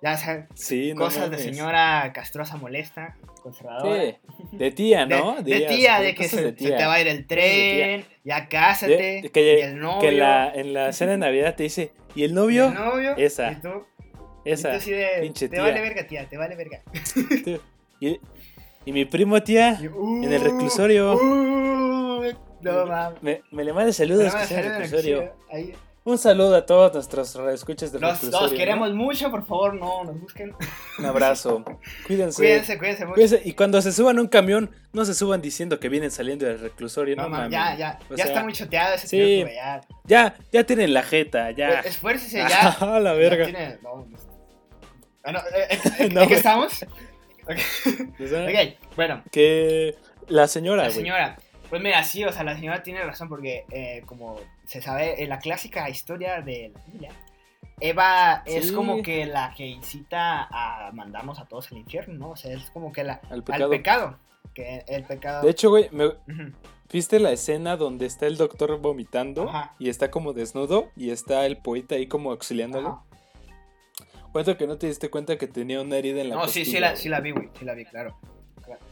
Ya 0.00 0.16
sabes, 0.16 0.44
sí, 0.54 0.92
no 0.94 1.00
cosas 1.00 1.24
de 1.30 1.36
mames. 1.38 1.42
señora 1.42 2.12
castrosa 2.14 2.56
molesta, 2.56 3.16
conservadora. 3.42 4.00
Sí, 4.02 4.16
de 4.52 4.70
tía, 4.70 5.06
De, 5.06 5.16
¿no? 5.16 5.34
de 5.36 5.42
Dirías, 5.42 5.74
tía, 5.74 6.00
de 6.00 6.14
que 6.14 6.28
se, 6.28 6.36
de 6.36 6.42
se 6.50 6.52
tía. 6.52 6.76
te 6.76 6.86
va 6.86 6.94
a 6.94 7.00
ir 7.00 7.08
el 7.08 7.16
de 7.18 7.22
tren, 7.24 8.04
ya 8.22 8.48
cásate, 8.48 8.96
De- 8.96 9.20
de 9.22 9.30
que, 9.30 9.58
y 9.58 9.62
el 9.62 9.78
novio, 9.80 9.98
que 10.00 10.12
la, 10.12 10.52
en 10.54 10.72
la 10.72 10.92
cena 10.92 11.12
de 11.12 11.18
Navidad 11.18 11.56
te 11.56 11.64
dice, 11.64 11.90
¿y 12.14 12.22
el 12.22 12.30
y 12.30 12.34
novio? 12.34 12.68
el 12.68 12.74
novio, 12.74 13.16
Esa, 13.16 13.50
y 13.50 13.56
tú, 13.60 13.70
Esa, 14.44 14.76
y 14.76 14.78
tú 14.80 14.90
de, 14.90 15.08
pinche 15.20 15.48
te 15.48 15.56
tía. 15.56 15.64
vale 15.64 15.80
verga, 15.80 16.06
tía, 16.06 16.28
te 16.28 16.36
vale 16.36 16.54
verga. 16.54 16.80
Y, 18.00 18.20
y 18.84 18.92
mi 18.92 19.04
primo, 19.04 19.42
tía, 19.42 19.78
Y, 19.82 19.88
uh, 19.88 20.22
en 20.22 20.32
el 20.32 20.40
reclusorio. 20.40 21.14
uh, 21.14 22.22
no 22.60 22.86
mames. 22.86 23.20
me, 23.22 23.42
me 23.50 23.64
le 23.64 23.72
manda 23.72 23.92
saludos 23.92 24.32
que 24.32 24.44
sea 24.44 24.60
en 24.60 24.64
el 24.66 24.72
reclusorio, 24.78 25.34
ahí. 25.50 25.74
Un 26.08 26.16
saludo 26.16 26.56
a 26.56 26.64
todos 26.64 26.94
nuestros 26.94 27.36
escuchas 27.52 27.92
del 27.92 28.00
Los, 28.00 28.22
los 28.22 28.50
¿no? 28.52 28.56
queremos 28.56 28.94
mucho, 28.94 29.30
por 29.30 29.44
favor, 29.44 29.74
no 29.74 30.04
nos 30.04 30.18
busquen. 30.18 30.54
Un 30.98 31.04
abrazo. 31.04 31.62
Cuídense. 32.06 32.36
Cuídense, 32.40 32.78
cuídense 32.78 33.04
mucho. 33.04 33.14
Cuídense. 33.16 33.42
Y 33.44 33.52
cuando 33.52 33.82
se 33.82 33.92
suban 33.92 34.16
a 34.16 34.22
un 34.22 34.28
camión, 34.28 34.70
no 34.94 35.04
se 35.04 35.12
suban 35.12 35.42
diciendo 35.42 35.78
que 35.78 35.90
vienen 35.90 36.10
saliendo 36.10 36.46
del 36.46 36.60
reclusorio. 36.60 37.14
No, 37.14 37.24
No, 37.24 37.28
mames. 37.28 37.50
ya, 37.52 37.76
ya, 37.76 37.98
O 38.10 38.14
ya 38.16 38.24
sea, 38.24 38.32
está 38.32 38.42
muy 38.42 38.54
choteado 38.54 38.94
ese 38.94 39.06
sí. 39.06 39.42
güey, 39.42 39.54
ya. 39.54 39.80
Ya, 40.04 40.34
ya 40.50 40.64
tienen 40.64 40.94
la 40.94 41.02
jeta, 41.02 41.50
ya. 41.50 41.80
Esfuércese 41.80 42.38
ya. 42.38 42.68
a 42.80 43.00
la 43.00 43.12
Ya 43.12 43.18
verga. 43.18 43.44
tiene- 43.44 43.78
no, 43.82 43.96
no. 43.96 44.16
Bueno, 45.24 45.40
eh, 45.54 45.68
eh, 45.98 46.08
¿en 46.10 46.28
qué 46.28 46.34
estamos? 46.34 46.86
Ok, 47.50 48.76
bueno, 48.96 49.22
Que 49.30 49.94
la 50.28 50.48
señora, 50.48 50.84
la 50.84 50.90
señora. 50.90 51.36
Pues 51.68 51.82
mira, 51.82 52.02
sí, 52.02 52.24
o 52.24 52.32
sea, 52.32 52.44
la 52.44 52.54
señora 52.54 52.82
tiene 52.82 53.02
razón 53.04 53.28
porque, 53.28 53.64
eh, 53.70 54.02
como 54.06 54.38
se 54.68 54.82
sabe, 54.82 55.22
en 55.22 55.30
la 55.30 55.38
clásica 55.38 55.88
historia 55.88 56.42
de 56.42 56.72
la 56.74 56.80
Biblia, 56.84 57.10
Eva 57.80 58.42
es 58.44 58.70
como 58.70 59.02
que 59.02 59.24
la 59.26 59.54
que 59.56 59.66
incita 59.66 60.46
a 60.50 60.92
mandarnos 60.92 61.38
a 61.38 61.46
todos 61.46 61.72
al 61.72 61.78
infierno, 61.78 62.14
¿no? 62.14 62.30
O 62.30 62.36
sea, 62.36 62.52
es 62.52 62.70
como 62.70 62.92
que 62.92 63.02
la, 63.02 63.20
Al 63.30 63.42
al 63.48 63.70
pecado. 63.70 64.18
Que 64.52 64.84
el 64.86 65.04
pecado. 65.04 65.42
De 65.42 65.50
hecho, 65.50 65.70
güey, 65.70 65.88
me-. 65.90 66.12
¿viste 66.92 67.18
la 67.18 67.32
escena 67.32 67.76
donde 67.76 68.06
está 68.06 68.26
el 68.26 68.36
doctor 68.36 68.78
vomitando? 68.78 69.48
Ajá. 69.48 69.74
Y 69.78 69.88
está 69.88 70.10
como 70.10 70.32
desnudo 70.32 70.90
y 70.96 71.10
está 71.10 71.46
el 71.46 71.56
poeta 71.56 71.94
ahí 71.94 72.06
como 72.06 72.30
auxiliándolo. 72.30 72.88
Ajá. 72.88 73.04
Cuento 74.32 74.56
que 74.58 74.66
no 74.66 74.76
te 74.76 74.86
diste 74.86 75.08
cuenta 75.08 75.38
que 75.38 75.46
tenía 75.46 75.80
una 75.80 75.96
herida 75.96 76.20
en 76.20 76.28
la 76.28 76.36
No, 76.36 76.48
sí, 76.48 76.64
sí 76.64 76.78
la, 76.78 76.96
sí 76.96 77.08
la 77.08 77.20
vi, 77.20 77.30
güey, 77.30 77.48
sí 77.58 77.64
la 77.64 77.74
vi, 77.74 77.86
claro. 77.86 78.18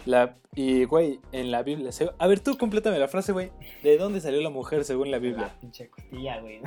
La- 0.05 0.37
y, 0.55 0.85
güey, 0.85 1.21
en 1.33 1.51
la 1.51 1.62
Biblia. 1.62 1.93
se- 1.93 2.11
A 2.19 2.27
ver, 2.27 2.41
tú 2.41 2.57
complétame 2.57 2.99
la 2.99 3.09
frase, 3.09 3.33
güey. 3.33 3.51
¿De 3.83 3.99
dónde 3.99 4.21
salió 4.21 4.41
la 4.41 4.51
mujer 4.51 4.85
según 4.85 5.11
la 5.11 5.19
Biblia? 5.19 5.47
La 5.49 5.61
pinche 5.61 5.89
costilla, 5.91 6.41
güey. 6.41 6.61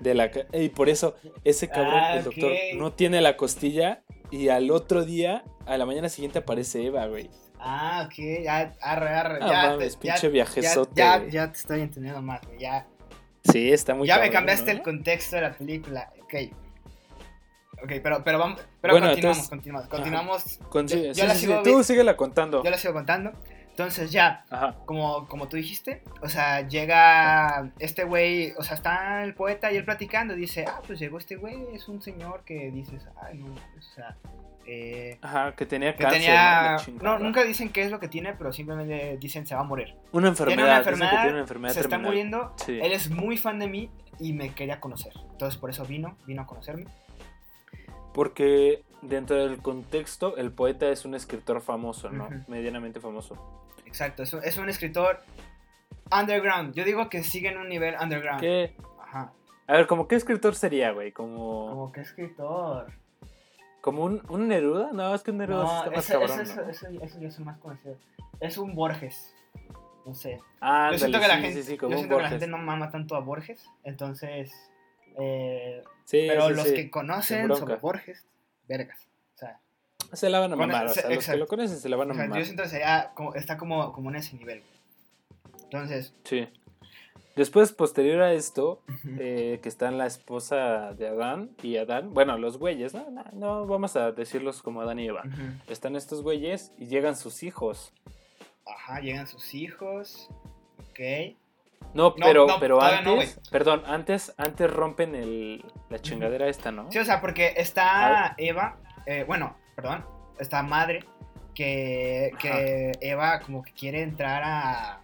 De 0.00 0.14
la 0.14 0.30
Y 0.54 0.70
por 0.70 0.88
eso, 0.88 1.14
ese 1.44 1.68
cabrón, 1.68 1.94
Ah, 2.02 2.16
el 2.16 2.24
doctor, 2.24 2.52
no 2.76 2.92
tiene 2.92 3.20
la 3.20 3.36
costilla. 3.36 4.02
Y 4.30 4.48
al 4.48 4.70
otro 4.70 5.04
día, 5.04 5.44
a 5.66 5.76
la 5.76 5.84
mañana 5.86 6.08
siguiente, 6.08 6.38
aparece 6.38 6.84
Eva, 6.86 7.06
güey. 7.06 7.28
Ah, 7.58 8.04
ok, 8.06 8.42
ya, 8.42 8.74
arre, 8.80 9.08
arre. 9.10 9.38
Ah, 9.42 9.48
ya, 9.50 9.70
mames, 9.70 9.98
te, 9.98 10.06
ya, 10.08 10.14
pinche 10.14 10.28
viajezote, 10.30 10.92
ya, 10.96 11.18
güey. 11.18 11.30
ya 11.30 11.52
te 11.52 11.58
estoy 11.58 11.80
entendiendo 11.82 12.22
más, 12.22 12.40
güey. 12.46 12.58
Ya, 12.58 12.86
Sí, 13.44 13.72
está 13.72 13.94
muy 13.94 14.06
ya 14.08 14.18
me 14.18 14.30
cambiaste 14.30 14.66
¿no? 14.72 14.78
el 14.78 14.82
contexto 14.82 15.36
de 15.36 15.42
la 15.42 15.52
película. 15.52 16.12
Ok. 16.22 16.34
Ok, 17.82 17.92
pero, 18.02 18.22
pero 18.24 18.38
vamos. 18.38 18.60
Pero 18.80 18.94
Bueno, 18.94 19.08
continuamos, 19.08 19.38
entonces- 19.38 19.48
continuamos. 19.48 19.88
Continuamos. 19.88 20.60
Con- 20.68 20.86
Yo- 20.88 20.96
sí, 20.96 21.04
yo 21.08 21.14
sí, 21.14 21.22
la 21.26 21.34
sigo 21.34 21.64
sí, 21.64 21.70
Tú 21.72 21.82
síguela 21.84 22.16
contando. 22.16 22.62
Yo 22.62 22.70
la 22.70 22.78
sigo 22.78 22.94
contando. 22.94 23.32
Entonces 23.70 24.12
ya, 24.12 24.44
Ajá. 24.50 24.74
como, 24.84 25.26
como 25.28 25.48
tú 25.48 25.56
dijiste, 25.56 26.02
o 26.20 26.28
sea, 26.28 26.68
llega 26.68 27.70
este 27.78 28.04
güey, 28.04 28.52
o 28.58 28.62
sea, 28.62 28.74
está 28.76 29.24
el 29.24 29.34
poeta 29.34 29.72
y 29.72 29.76
él 29.78 29.84
platicando, 29.86 30.34
dice, 30.34 30.66
ah, 30.68 30.82
pues 30.86 30.98
llegó 30.98 31.16
este 31.16 31.36
güey, 31.36 31.56
es 31.72 31.88
un 31.88 32.02
señor 32.02 32.42
que 32.44 32.70
dices, 32.70 33.02
ay, 33.22 33.38
no, 33.38 33.46
o 33.54 33.82
sea, 33.94 34.14
eh, 34.66 35.18
Ajá, 35.22 35.54
que 35.56 35.64
tenía 35.64 35.96
que 35.96 36.02
cáncer. 36.04 36.20
¿no? 36.20 36.26
tenía, 36.26 37.02
no, 37.02 37.18
nunca 37.18 37.44
dicen 37.44 37.70
qué 37.70 37.82
es 37.82 37.90
lo 37.90 37.98
que 37.98 38.08
tiene, 38.08 38.34
pero 38.34 38.52
simplemente 38.52 39.16
dicen 39.18 39.46
se 39.46 39.54
va 39.54 39.62
a 39.62 39.64
morir. 39.64 39.94
Una 40.12 40.28
enfermedad. 40.28 40.54
tiene 40.56 40.62
una 40.70 40.78
dicen 40.78 40.84
que 40.84 40.90
enfermedad, 40.90 41.22
tiene 41.22 41.32
una 41.32 41.40
enfermedad 41.40 41.72
se 41.72 41.80
está 41.80 41.88
terminal. 41.88 42.10
muriendo, 42.12 42.54
Sí. 42.64 42.78
él 42.80 42.92
es 42.92 43.08
muy 43.10 43.38
fan 43.38 43.58
de 43.58 43.68
mí 43.68 43.90
y 44.20 44.34
me 44.34 44.50
quería 44.50 44.80
conocer. 44.80 45.14
Entonces 45.30 45.58
por 45.58 45.70
eso 45.70 45.86
vino, 45.86 46.18
vino 46.26 46.42
a 46.42 46.46
conocerme. 46.46 46.84
Porque 48.14 48.82
dentro 49.00 49.36
del 49.36 49.58
contexto, 49.58 50.36
el 50.36 50.52
poeta 50.52 50.88
es 50.88 51.04
un 51.04 51.14
escritor 51.14 51.60
famoso, 51.60 52.10
¿no? 52.10 52.28
Medianamente 52.48 53.00
famoso. 53.00 53.36
Exacto, 53.86 54.22
es 54.22 54.32
un, 54.32 54.44
es 54.44 54.56
un 54.58 54.68
escritor 54.68 55.20
underground. 56.10 56.74
Yo 56.74 56.84
digo 56.84 57.08
que 57.08 57.22
siguen 57.22 57.56
un 57.58 57.68
nivel 57.68 57.94
underground. 58.00 58.40
¿Qué? 58.40 58.74
Ajá. 59.00 59.32
A 59.66 59.72
ver, 59.74 59.86
¿como 59.86 60.08
qué 60.08 60.16
escritor 60.16 60.54
sería, 60.54 60.92
güey? 60.92 61.12
Como, 61.12 61.68
Como 61.68 61.92
que 61.92 62.00
escritor. 62.00 62.92
como 63.80 64.04
un, 64.04 64.22
un 64.28 64.48
Neruda. 64.48 64.92
No, 64.92 65.14
es 65.14 65.22
que 65.22 65.30
un 65.30 65.38
Neruda 65.38 65.62
No, 65.64 65.78
está 65.78 65.90
más 65.90 65.98
ese, 66.04 66.12
cabrón. 66.12 66.40
ese, 66.40 66.56
¿no? 66.56 66.62
ese, 66.68 66.86
ese, 66.86 67.04
ese 67.04 67.20
ya 67.20 67.28
es 67.28 67.38
el 67.38 67.44
más 67.44 67.58
conocido. 67.58 67.96
Es 68.40 68.58
un 68.58 68.74
Borges. 68.74 69.34
No 70.04 70.14
sé. 70.14 70.40
Ah, 70.60 70.88
yo 70.92 70.98
siento 70.98 71.20
que 71.20 71.28
la 71.28 71.36
sí, 71.36 71.42
gente, 71.42 71.62
sí, 71.62 71.62
sí, 71.62 71.72
yo 71.74 71.78
como 71.78 71.92
un 71.92 71.98
siento 71.98 72.16
que 72.16 72.22
la 72.22 72.28
gente 72.30 72.46
no 72.48 72.58
mama 72.58 72.90
tanto 72.90 73.14
a 73.16 73.20
Borges. 73.20 73.64
Entonces. 73.84 74.52
eh, 75.18 75.82
Sí, 76.04 76.24
pero 76.28 76.48
sí, 76.48 76.54
los 76.54 76.68
sí. 76.68 76.74
que 76.74 76.90
conocen 76.90 77.48
sobre 77.54 77.76
Borges, 77.76 78.26
vergas. 78.68 78.98
O 79.34 79.38
sea, 79.38 79.60
Se 80.12 80.28
la 80.30 80.40
van 80.40 80.52
a 80.52 80.56
mamar, 80.56 80.86
o 80.86 80.88
se- 80.90 81.00
sea, 81.02 81.10
los 81.10 81.26
que 81.26 81.36
lo 81.36 81.46
conocen 81.46 81.78
se 81.78 81.88
la 81.88 81.96
van 81.96 82.10
a 82.10 82.14
mamar. 82.14 82.38
yo 82.38 82.44
siento 82.44 82.64
que 82.64 82.82
como, 83.14 83.34
está 83.34 83.56
como, 83.56 83.92
como 83.92 84.10
en 84.10 84.16
ese 84.16 84.36
nivel. 84.36 84.62
Entonces. 85.64 86.12
Sí. 86.24 86.48
Después, 87.34 87.72
posterior 87.72 88.20
a 88.20 88.34
esto, 88.34 88.82
eh, 89.18 89.58
que 89.62 89.68
están 89.70 89.96
la 89.96 90.04
esposa 90.06 90.92
de 90.92 91.08
Adán 91.08 91.50
y 91.62 91.78
Adán, 91.78 92.12
bueno, 92.12 92.36
los 92.36 92.58
güeyes, 92.58 92.92
no, 92.92 93.10
no, 93.10 93.24
no 93.32 93.66
vamos 93.66 93.96
a 93.96 94.12
decirlos 94.12 94.60
como 94.62 94.82
Adán 94.82 94.98
y 94.98 95.06
Eva. 95.06 95.22
Están 95.66 95.96
estos 95.96 96.22
güeyes 96.22 96.72
y 96.78 96.88
llegan 96.88 97.16
sus 97.16 97.42
hijos. 97.42 97.94
Ajá, 98.66 99.00
llegan 99.00 99.26
sus 99.26 99.54
hijos. 99.54 100.28
Ok. 100.90 101.36
No, 101.94 102.14
pero, 102.14 102.46
no, 102.46 102.58
pero 102.60 102.78
no, 102.78 102.82
antes, 102.84 103.40
perdón, 103.50 103.82
antes, 103.86 104.34
antes 104.38 104.70
rompen 104.70 105.14
el, 105.14 105.64
la 105.90 105.98
chingadera 106.00 106.48
esta, 106.48 106.72
¿no? 106.72 106.90
Sí, 106.90 106.98
o 106.98 107.04
sea, 107.04 107.20
porque 107.20 107.54
está 107.56 108.34
Eva, 108.38 108.78
eh, 109.06 109.24
bueno, 109.26 109.56
perdón, 109.76 110.04
está 110.38 110.62
madre, 110.62 111.04
que, 111.54 112.30
que 112.40 112.92
Eva 113.00 113.40
como 113.40 113.62
que 113.62 113.72
quiere 113.72 114.02
entrar 114.02 114.42
a, 114.44 115.02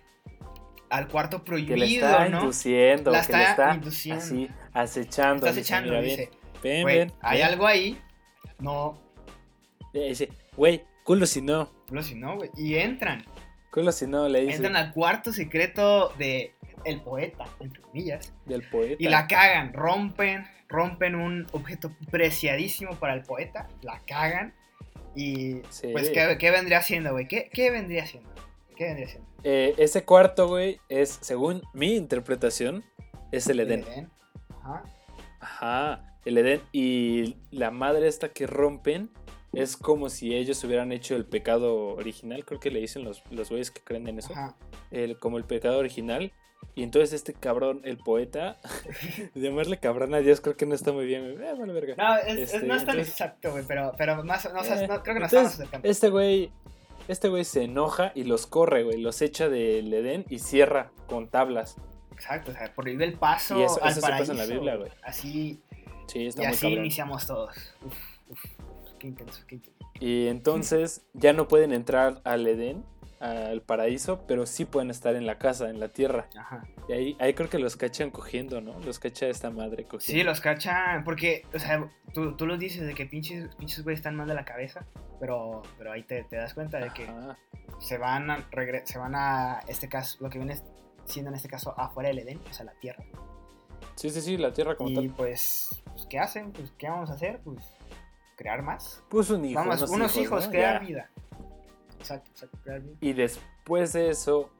al 0.90 1.08
cuarto 1.08 1.44
que 1.44 1.52
le 1.52 1.64
prohibido, 1.66 2.06
está 2.08 2.28
¿no? 2.28 2.40
induciendo, 2.40 3.10
La 3.10 3.20
que 3.26 3.32
le 3.32 3.38
está 3.42 3.50
está 3.50 3.74
induciendo. 3.74 4.22
así 4.24 4.50
acechando. 4.72 5.46
Estás 5.46 5.56
dice, 5.56 5.68
echando, 5.74 5.90
"Mira, 5.90 6.02
dice, 6.02 6.30
ven, 6.62 6.86
ven, 6.86 7.12
hay 7.20 7.38
ven". 7.38 7.46
algo 7.46 7.66
ahí, 7.66 8.00
no, 8.58 8.98
Dice, 9.92 10.28
güey, 10.56 10.84
culo 11.04 11.26
si 11.26 11.40
no, 11.42 11.70
no 11.90 12.02
si 12.02 12.14
no, 12.14 12.36
güey, 12.36 12.50
y 12.56 12.76
entran, 12.76 13.24
culo 13.72 13.90
si 13.92 14.06
no, 14.06 14.28
le 14.28 14.40
dice 14.42 14.56
entran 14.56 14.76
al 14.76 14.92
cuarto 14.92 15.32
secreto 15.32 16.10
de 16.18 16.54
el 16.88 17.00
poeta, 17.00 17.44
entre 17.60 17.80
comillas, 17.82 18.32
del 18.46 18.62
poeta. 18.68 18.96
y 18.98 19.08
la 19.08 19.26
cagan, 19.26 19.72
rompen, 19.72 20.46
rompen 20.68 21.14
un 21.14 21.46
objeto 21.52 21.90
preciadísimo 22.10 22.96
para 22.96 23.14
el 23.14 23.22
poeta, 23.22 23.68
la 23.82 24.00
cagan, 24.06 24.54
y 25.14 25.62
Sí. 25.70 25.88
pues, 25.92 26.10
¿qué, 26.10 26.36
qué 26.38 26.50
vendría 26.50 26.80
siendo, 26.82 27.12
güey? 27.12 27.26
¿Qué, 27.28 27.50
¿Qué 27.52 27.70
vendría 27.70 28.06
siendo? 28.06 28.30
¿Qué 28.76 28.84
vendría 28.84 29.08
siendo? 29.08 29.28
Eh, 29.44 29.74
ese 29.78 30.04
cuarto, 30.04 30.48
güey, 30.48 30.80
es, 30.88 31.18
según 31.20 31.62
mi 31.72 31.96
interpretación, 31.96 32.84
es 33.32 33.46
el 33.48 33.60
Edén. 33.60 33.84
Edén. 33.84 34.10
Ajá. 34.62 34.82
Ajá, 35.40 36.16
el 36.24 36.38
Edén. 36.38 36.60
Y 36.72 37.36
la 37.50 37.70
madre 37.70 38.08
esta 38.08 38.28
que 38.30 38.46
rompen 38.46 39.10
es 39.52 39.76
como 39.76 40.08
si 40.10 40.34
ellos 40.34 40.62
hubieran 40.64 40.92
hecho 40.92 41.16
el 41.16 41.24
pecado 41.24 41.94
original. 41.94 42.44
Creo 42.44 42.60
que 42.60 42.70
le 42.70 42.80
dicen 42.80 43.04
los, 43.04 43.22
los 43.30 43.48
güeyes 43.48 43.70
que 43.70 43.80
creen 43.82 44.06
en 44.08 44.18
eso. 44.18 44.32
El- 44.90 45.18
como 45.18 45.38
el 45.38 45.44
pecado 45.44 45.78
original. 45.78 46.32
Y 46.74 46.82
entonces 46.82 47.12
este 47.12 47.34
cabrón, 47.34 47.80
el 47.84 47.98
poeta, 47.98 48.58
llamarle 49.34 49.78
cabrón 49.78 50.14
a 50.14 50.18
Dios 50.18 50.40
creo 50.40 50.56
que 50.56 50.66
no 50.66 50.74
está 50.74 50.92
muy 50.92 51.06
bien. 51.06 51.24
Eh, 51.42 51.54
vale, 51.58 51.72
verga. 51.72 51.94
No, 51.96 52.16
es, 52.18 52.26
es- 52.36 52.54
Este, 52.54 52.66
no 52.66 52.74
es 52.74 52.80
tan 52.84 52.90
entonces- 52.96 53.08
exacto, 53.14 53.50
güey, 53.52 53.64
pero, 53.66 53.92
pero 53.96 54.22
más, 54.24 54.52
no, 54.52 54.60
o 54.60 54.64
sea, 54.64 54.82
Eh, 54.82 54.88
no, 54.88 55.02
creo 55.02 55.14
que 55.14 55.20
nos 55.20 55.32
entonces, 55.32 55.52
estamos 55.52 55.54
acercando. 55.54 55.88
Este 55.88 56.10
güey, 56.10 56.52
este 57.08 57.28
güey 57.28 57.44
se 57.44 57.62
enoja 57.64 58.12
y 58.14 58.24
los 58.24 58.46
corre, 58.46 58.82
güey. 58.84 59.00
Los 59.00 59.22
echa 59.22 59.48
del 59.48 59.92
Edén 59.92 60.24
y 60.28 60.40
cierra 60.40 60.90
con 61.06 61.28
tablas. 61.28 61.76
Exacto, 62.12 62.50
o 62.50 62.54
sea, 62.54 62.72
prohíbe 62.74 63.04
el 63.04 63.14
paso 63.14 63.58
Y 63.58 63.62
eso- 63.62 63.82
al 63.82 63.90
eso 63.92 64.00
se 64.00 64.00
pasa 64.00 64.10
paraíso. 64.12 64.32
en 64.32 64.38
la 64.38 64.46
Biblia, 64.46 64.76
güey. 64.76 64.90
Así, 65.02 65.60
Sí, 66.08 66.26
está 66.26 66.42
y 66.42 66.46
muy 66.46 66.54
así 66.54 66.66
cabrón. 66.66 66.84
iniciamos 66.84 67.26
todos. 67.26 67.56
Uf, 67.84 67.94
uf, 68.30 68.44
qué 68.98 69.06
intenso, 69.08 69.42
qué 69.46 69.56
intenso. 69.56 69.78
Y 70.00 70.28
entonces 70.28 71.02
ya 71.14 71.32
no 71.32 71.48
pueden 71.48 71.72
entrar 71.72 72.20
al 72.24 72.46
Edén, 72.46 72.84
al 73.20 73.62
paraíso, 73.62 74.24
pero 74.28 74.46
sí 74.46 74.64
pueden 74.64 74.90
estar 74.90 75.16
en 75.16 75.26
la 75.26 75.38
casa, 75.38 75.68
en 75.70 75.80
la 75.80 75.88
tierra. 75.88 76.28
Ajá. 76.38 76.62
Y 76.88 76.92
ahí, 76.92 77.16
ahí 77.18 77.34
creo 77.34 77.48
que 77.50 77.58
los 77.58 77.76
cachan 77.76 78.10
cogiendo, 78.10 78.60
¿no? 78.60 78.78
Los 78.80 78.98
cacha 79.00 79.26
esta 79.26 79.50
madre 79.50 79.82
Sí, 79.82 79.88
cogiendo. 79.88 80.24
los 80.24 80.40
cachan, 80.40 81.02
porque, 81.02 81.42
o 81.52 81.58
sea, 81.58 81.90
tú, 82.14 82.36
tú 82.36 82.46
los 82.46 82.58
dices 82.60 82.86
de 82.86 82.94
que 82.94 83.06
pinches, 83.06 83.52
pinches 83.56 83.82
güeyes 83.82 83.98
están 83.98 84.14
mal 84.14 84.28
de 84.28 84.34
la 84.34 84.44
cabeza, 84.44 84.86
pero, 85.18 85.62
pero 85.76 85.90
ahí 85.92 86.04
te, 86.04 86.22
te 86.24 86.36
das 86.36 86.54
cuenta 86.54 86.78
de 86.78 86.90
que 86.92 87.06
se 87.80 87.98
van 87.98 88.30
a, 88.30 88.48
se 88.84 88.98
van 88.98 89.14
a, 89.16 89.60
este 89.66 89.88
caso, 89.88 90.18
lo 90.20 90.30
que 90.30 90.38
viene 90.38 90.56
siendo 91.06 91.30
en 91.30 91.34
este 91.36 91.48
caso 91.48 91.74
afuera 91.76 92.10
del 92.10 92.20
Edén, 92.20 92.38
o 92.48 92.52
sea, 92.52 92.66
la 92.66 92.72
tierra. 92.74 93.02
Sí, 93.96 94.10
sí, 94.10 94.20
sí, 94.20 94.36
la 94.36 94.52
tierra 94.52 94.76
como 94.76 94.90
Y 94.90 94.94
tal. 94.94 95.10
pues, 95.16 95.70
pues, 95.86 96.06
¿qué 96.08 96.20
hacen? 96.20 96.52
Pues, 96.52 96.70
¿qué 96.78 96.88
vamos 96.88 97.10
a 97.10 97.14
hacer? 97.14 97.40
Pues, 97.42 97.58
crear 98.38 98.62
más. 98.62 99.02
Puso 99.10 99.34
un 99.36 99.44
hijo. 99.44 99.58
Vamos, 99.60 99.82
unos, 99.90 100.16
hijos, 100.16 100.46
¿no? 100.46 100.50
crear 100.50 100.80
Ya. 100.80 100.86
vida. 100.86 101.10
Exacto, 101.98 102.30
exacto, 102.30 102.58
crear 102.62 102.80
vida. 102.80 102.96
Y 103.00 103.12
después 103.12 103.92
de 103.92 104.08
eso, 104.10 104.50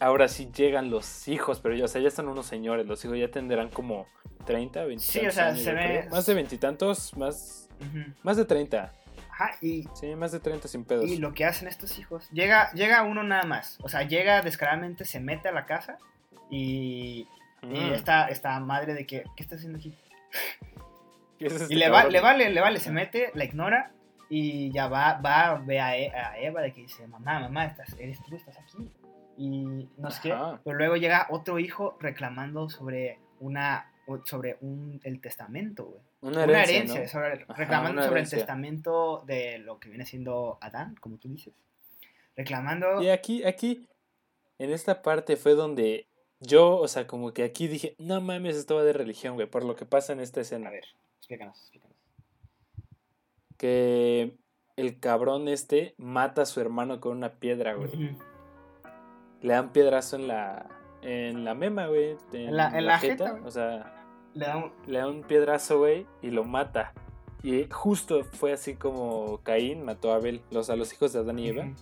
ahora 0.00 0.26
sí 0.26 0.50
llegan 0.52 0.90
los 0.90 1.28
hijos, 1.28 1.60
pero 1.60 1.74
ya, 1.76 1.84
o 1.84 1.88
sea, 1.88 2.00
ya 2.00 2.08
están 2.08 2.26
unos 2.28 2.46
señores. 2.46 2.86
Los 2.86 3.04
hijos 3.04 3.18
ya 3.18 3.30
tendrán 3.30 3.68
como 3.68 4.06
30, 4.46 4.84
20 4.84 5.04
Sí, 5.04 5.26
o 5.26 5.30
sea, 5.30 5.54
se 5.54 5.72
ve- 5.72 6.08
Más 6.10 6.24
de 6.26 6.34
veintitantos, 6.34 7.16
más, 7.16 7.68
Ujú. 7.80 8.12
más 8.22 8.36
de 8.38 8.44
30. 8.46 8.92
Ajá, 9.30 9.50
y, 9.60 9.84
Sí, 9.94 10.16
más 10.16 10.32
de 10.32 10.40
30 10.40 10.66
sin 10.66 10.84
pedos. 10.84 11.04
y 11.06 11.18
lo 11.18 11.32
que 11.34 11.44
hacen 11.44 11.68
estos 11.68 11.96
hijos, 12.00 12.28
llega, 12.30 12.72
llega 12.72 13.02
uno 13.04 13.22
nada 13.22 13.44
más. 13.44 13.78
O 13.82 13.88
sea, 13.88 14.02
llega 14.02 14.42
descaradamente, 14.42 15.04
se 15.04 15.20
mete 15.20 15.48
a 15.48 15.52
la 15.52 15.64
casa 15.66 15.98
y, 16.50 17.28
y 17.62 17.66
Mm. 17.66 17.92
esta, 17.92 18.28
esta 18.28 18.58
madre 18.60 18.94
de 18.94 19.06
que, 19.06 19.22
¿qué 19.36 19.42
está 19.42 19.54
haciendo 19.56 19.78
aquí? 19.78 19.94
¿Qué 21.38 21.46
es 21.46 21.52
este 21.60 21.72
Y 21.72 21.76
le, 21.76 21.88
va, 21.88 22.04
le 22.04 22.20
vale, 22.20 22.50
le 22.50 22.60
vale, 22.60 22.80
se 22.80 22.90
mete, 22.90 23.30
la 23.34 23.44
ignora 23.44 23.92
y 24.28 24.70
ya 24.72 24.88
va, 24.88 25.14
va, 25.20 25.54
ve 25.64 25.80
a, 25.80 25.96
E- 25.96 26.10
a 26.12 26.38
Eva 26.38 26.60
de 26.62 26.72
que 26.72 26.82
dice, 26.82 27.06
mamá, 27.06 27.40
mamá, 27.40 27.64
estás, 27.66 27.94
eres 27.98 28.20
tú, 28.22 28.34
estás 28.36 28.58
aquí. 28.58 28.90
Y 29.36 29.88
no 29.96 30.10
sé 30.10 30.20
qué, 30.22 30.32
Ajá. 30.32 30.60
pero 30.64 30.76
luego 30.76 30.96
llega 30.96 31.26
otro 31.30 31.58
hijo 31.58 31.96
reclamando 32.00 32.68
sobre 32.68 33.20
una, 33.40 33.92
sobre 34.24 34.58
un, 34.60 35.00
el 35.04 35.20
testamento, 35.20 35.84
güey. 35.86 36.00
Una 36.20 36.42
Una 36.44 36.64
herencia, 36.64 36.76
herencia, 36.76 37.00
¿no? 37.02 37.08
sobre- 37.08 37.44
Ajá, 37.44 37.54
reclamando 37.54 37.92
una 37.92 38.02
sobre 38.02 38.14
herencia. 38.20 38.36
el 38.36 38.40
testamento 38.42 39.22
de 39.26 39.58
lo 39.58 39.78
que 39.78 39.88
viene 39.88 40.04
siendo 40.04 40.58
Adán, 40.60 40.96
como 41.00 41.16
tú 41.18 41.28
dices. 41.28 41.54
Reclamando... 42.36 43.00
Y 43.02 43.10
aquí, 43.10 43.44
aquí, 43.44 43.86
en 44.58 44.70
esta 44.70 45.02
parte 45.02 45.36
fue 45.36 45.54
donde 45.54 46.08
yo, 46.40 46.76
o 46.76 46.88
sea, 46.88 47.06
como 47.06 47.32
que 47.32 47.44
aquí 47.44 47.68
dije, 47.68 47.94
no 47.98 48.20
mames, 48.20 48.56
esto 48.56 48.76
va 48.76 48.82
de 48.84 48.92
religión, 48.92 49.34
güey, 49.34 49.46
por 49.48 49.64
lo 49.64 49.76
que 49.76 49.86
pasa 49.86 50.12
en 50.12 50.20
esta 50.20 50.40
escena. 50.40 50.68
A 50.68 50.72
ver, 50.72 50.84
explícanos, 51.18 51.58
explícanos. 51.60 51.96
Que 53.56 54.36
el 54.76 55.00
cabrón 55.00 55.48
este 55.48 55.94
mata 55.98 56.42
a 56.42 56.46
su 56.46 56.60
hermano 56.60 57.00
con 57.00 57.16
una 57.16 57.30
piedra, 57.38 57.74
güey. 57.74 57.88
Ujú. 58.10 58.18
Le 59.42 59.52
dan 59.52 59.72
piedrazo 59.72 60.16
en 60.16 60.28
la, 60.28 60.68
en 61.02 61.44
la 61.44 61.54
mema, 61.54 61.86
güey. 61.86 62.16
En, 62.32 62.48
En 62.48 62.56
la- 62.56 62.76
en 62.78 62.86
la 62.86 62.98
jeta. 62.98 63.40
O 63.44 63.50
sea, 63.50 64.04
Le 64.34 64.46
da 64.46 64.56
un... 64.56 64.72
le 64.86 64.98
da 64.98 65.08
un 65.08 65.22
piedrazo, 65.22 65.78
güey, 65.78 66.06
y 66.22 66.30
lo 66.30 66.44
mata. 66.44 66.92
Y 67.42 67.68
justo 67.70 68.24
fue 68.24 68.52
así 68.52 68.74
como 68.74 69.38
Caín 69.44 69.84
mató 69.84 70.12
a 70.12 70.16
Abel, 70.16 70.42
los, 70.50 70.70
a 70.70 70.76
los 70.76 70.92
hijos 70.92 71.12
de 71.12 71.20
Adán 71.20 71.38
y 71.38 71.48
Eva. 71.48 71.72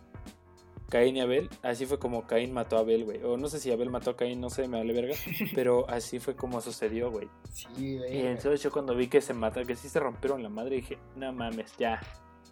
Caín 0.89 1.17
y 1.17 1.21
Abel, 1.21 1.51
así 1.63 1.85
fue 1.87 1.99
como 1.99 2.27
Caín 2.27 2.53
mató 2.53 2.77
a 2.77 2.81
Abel, 2.81 3.05
güey. 3.05 3.23
O 3.25 3.37
no 3.37 3.49
sé 3.49 3.59
si 3.59 3.73
Abel 3.73 3.91
mató 3.91 4.11
a 4.11 4.17
Caín, 4.17 4.41
no 4.41 4.51
sé, 4.51 4.69
me 4.69 4.79
vale 4.79 4.93
verga. 4.93 5.15
pero 5.55 5.89
así 5.91 6.21
fue 6.21 6.37
como 6.37 6.61
sucedió, 6.61 7.11
güey. 7.11 7.29
Sí, 7.51 7.99
güey. 7.99 8.17
Y 8.19 8.27
entonces 8.27 8.63
yo 8.63 8.71
cuando 8.71 8.95
vi 8.95 9.09
que 9.09 9.21
se 9.21 9.35
mata, 9.35 9.65
que 9.65 9.75
sí 9.75 9.89
se 9.89 9.99
rompieron 10.01 10.43
la 10.43 10.49
madre, 10.49 10.77
dije, 10.77 10.99
no 11.17 11.33
mames, 11.33 11.77
ya. 11.77 12.01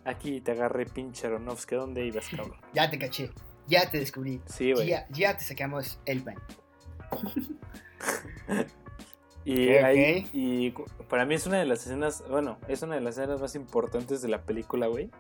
Aquí 0.05 0.41
te 0.41 0.51
agarré 0.53 0.85
pinche 0.87 1.27
Aronofsky, 1.27 1.77
¿a 1.77 1.79
dónde 1.79 2.05
ibas, 2.07 2.29
cabrón? 2.29 2.57
Ya 2.75 2.91
te 2.91 2.99
caché, 2.99 3.31
ya 3.67 3.89
te 3.91 3.99
descubrí. 4.01 4.41
Sí, 4.47 4.73
güey. 4.73 4.89
Ya, 4.89 5.07
ya 5.11 5.37
te 5.37 5.45
sacamos 5.45 5.99
el 6.05 6.23
pan. 6.23 6.35
Y, 9.47 9.77
Ok, 9.77 9.85
ahí- 9.85 10.21
ok. 10.25 10.29
y 10.33 10.71
para 11.11 11.27
mí 11.27 11.35
es 11.35 11.47
una 11.47 11.59
de 11.59 11.67
las 11.67 11.81
escenas, 11.85 12.25
bueno, 12.31 12.57
es 12.67 12.81
una 12.83 12.95
de 12.95 13.03
las 13.03 13.19
escenas 13.19 13.43
más 13.43 13.55
importantes 13.55 14.23
de 14.23 14.29
la 14.29 14.43
película, 14.43 14.87
güey. 14.87 15.11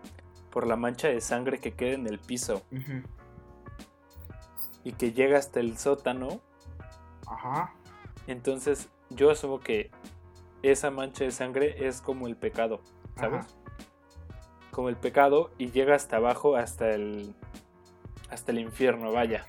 Por 0.54 0.66
la 0.66 0.76
mancha 0.76 1.08
de 1.08 1.20
sangre 1.20 1.58
que 1.58 1.74
queda 1.74 1.92
en 1.94 2.06
el 2.06 2.18
piso 2.18 2.62
y 4.84 4.92
que 4.92 5.12
llega 5.12 5.36
hasta 5.38 5.60
el 5.60 5.76
sótano. 5.76 6.40
Ajá. 7.26 7.74
Entonces 8.26 8.88
yo 9.10 9.30
asumo 9.30 9.60
que 9.60 9.90
esa 10.62 10.90
mancha 10.90 11.24
de 11.24 11.30
sangre 11.32 11.86
es 11.86 12.00
como 12.00 12.26
el 12.28 12.36
pecado, 12.36 12.80
¿sabes? 13.16 13.40
Ajá. 13.40 13.48
Como 14.70 14.88
el 14.88 14.96
pecado 14.96 15.50
y 15.58 15.70
llega 15.72 15.94
hasta 15.94 16.16
abajo, 16.16 16.56
hasta 16.56 16.90
el, 16.92 17.34
hasta 18.30 18.52
el 18.52 18.60
infierno, 18.60 19.12
vaya. 19.12 19.44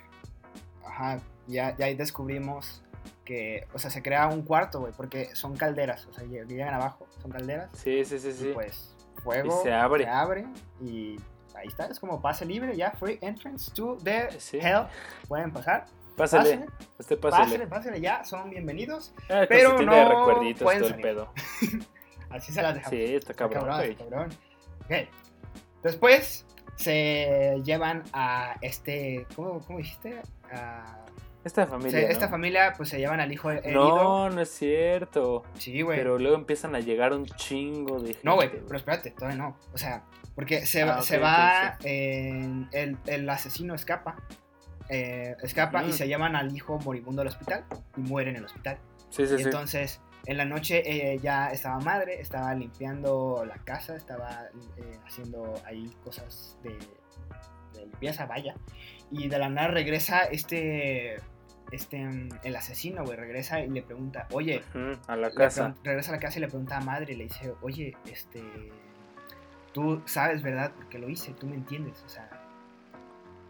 Ajá. 0.86 1.22
Ya, 1.48 1.78
ya 1.78 1.86
ahí 1.86 1.96
descubrimos 1.96 2.82
que, 3.24 3.68
o 3.74 3.78
sea, 3.80 3.92
se 3.92 4.02
crea 4.02 4.28
un 4.28 4.42
cuarto, 4.42 4.80
güey, 4.80 4.94
porque 4.98 5.36
son 5.36 5.56
calderas. 5.56 6.08
O 6.08 6.14
sea, 6.14 6.24
lleg- 6.26 6.48
llegan 6.48 6.74
abajo, 6.74 7.08
son 7.22 7.30
calderas. 7.32 7.70
Sí, 7.74 8.04
sí, 8.06 8.18
sí, 8.18 8.34
sí. 8.34 8.52
pues 8.54 8.95
Y 9.46 9.52
se 9.64 9.74
abre. 9.74 10.04
Se 10.04 10.10
abre 10.10 10.46
y 10.82 11.18
ahí 11.56 11.68
está. 11.68 11.86
Es 11.88 12.00
como 12.00 12.22
pase 12.22 12.46
libre, 12.46 12.76
ya. 12.78 12.92
Free 12.92 13.18
entrance 13.22 13.72
to 13.72 13.98
the 14.04 14.30
Sí. 14.40 14.58
hell. 14.60 14.84
Pueden 15.28 15.52
pasar. 15.52 15.86
Pásale, 16.16 16.66
este 16.98 17.18
pásale. 17.18 17.44
Pásale, 17.46 17.68
pásale, 17.68 18.00
ya, 18.02 18.24
son 18.24 18.50
bienvenidos. 18.50 19.14
Ah, 19.30 19.44
pero 19.50 19.82
no 19.82 20.10
recuerditos 20.10 20.64
pueden 20.64 20.80
todo 20.80 20.88
el 20.90 20.96
salir. 20.96 21.06
pedo. 21.06 21.34
Así 22.30 22.54
se 22.54 22.62
las 22.62 22.76
dejamos. 22.76 22.98
Sí, 22.98 23.16
está 23.16 23.34
cabrón. 23.34 24.30
Después 25.84 26.46
se 26.76 27.62
llevan 27.64 28.04
a 28.14 28.56
este. 28.62 29.28
¿Cómo, 29.36 29.60
cómo 29.66 29.80
dijiste? 29.80 30.22
A- 30.52 31.05
Esta 31.46 31.66
familia. 31.68 32.02
¿no? 32.02 32.08
Esta 32.08 32.28
familia, 32.28 32.74
pues 32.76 32.90
se 32.90 32.98
llevan 32.98 33.20
al 33.22 33.32
hijo 33.32 33.50
herido. 33.52 33.74
No, 33.74 34.30
no 34.30 34.42
es 34.42 34.50
cierto. 34.50 35.44
Sí, 35.58 35.82
güey. 35.82 35.98
Pero 35.98 36.18
luego 36.20 36.36
empiezan 36.36 36.76
a 36.76 36.80
llegar 36.80 37.14
un 37.14 37.26
chingo 37.26 38.00
de 38.00 38.08
gente. 38.08 38.22
No, 38.24 38.36
güey, 38.36 38.50
pero 38.52 38.76
espérate, 38.76 39.12
todavía 39.12 39.38
no. 39.38 39.58
O 39.74 39.78
sea, 39.78 40.04
porque 40.34 40.66
se, 40.66 40.82
Ah, 40.84 41.02
se 41.02 41.18
va. 41.20 41.78
el, 41.84 42.98
el 43.06 43.30
asesino 43.30 43.74
escapa. 43.76 44.16
eh, 44.90 45.36
escapa 45.44 45.84
y 45.84 45.94
se 45.94 46.08
llevan 46.08 46.36
al 46.36 46.56
hijo 46.56 46.78
moribundo 46.80 47.22
al 47.22 47.28
hospital 47.30 47.64
y 47.98 48.02
muere 48.02 48.32
en 48.32 48.36
el 48.38 48.46
hospital. 48.46 48.78
Sí, 49.10 49.26
sí, 49.28 49.36
Y 49.36 49.38
sí. 49.38 49.44
entonces, 49.46 50.02
en 50.26 50.38
la 50.38 50.46
noche 50.46 50.84
eh, 51.14 51.20
ya 51.20 51.52
estaba 51.52 51.80
madre, 51.80 52.20
estaba 52.22 52.54
limpiando 52.56 53.46
la 53.48 53.56
casa, 53.64 53.96
estaba 53.96 54.46
eh, 54.78 55.00
haciendo 55.06 55.54
ahí 55.66 55.92
cosas 56.04 56.58
de, 56.64 56.72
de 57.74 57.86
limpieza, 57.86 58.26
vaya. 58.26 58.56
Y 59.12 59.28
de 59.28 59.38
la 59.40 59.50
nada 59.50 59.68
regresa 59.70 60.24
este, 60.24 61.18
este, 61.72 62.08
el 62.44 62.56
asesino, 62.56 63.04
güey, 63.04 63.18
regresa 63.18 63.60
y 63.62 63.70
le 63.70 63.82
pregunta, 63.82 64.28
oye, 64.32 64.64
a 65.08 65.16
la 65.16 65.32
casa. 65.32 65.76
regresa 65.84 66.12
a 66.12 66.16
la 66.16 66.20
casa 66.22 66.38
y 66.38 66.42
le 66.42 66.48
pregunta 66.48 66.78
a 66.78 66.82
madre, 66.82 67.14
y 67.14 67.16
le 67.18 67.24
dice, 67.26 67.54
oye, 67.62 67.96
este, 68.12 68.42
tú 69.74 70.02
sabes, 70.06 70.42
¿verdad? 70.42 70.72
Porque 70.76 71.00
lo 71.00 71.10
hice, 71.10 71.34
tú 71.34 71.48
me 71.48 71.56
entiendes, 71.56 72.02
o 72.06 72.10
sea... 72.10 72.30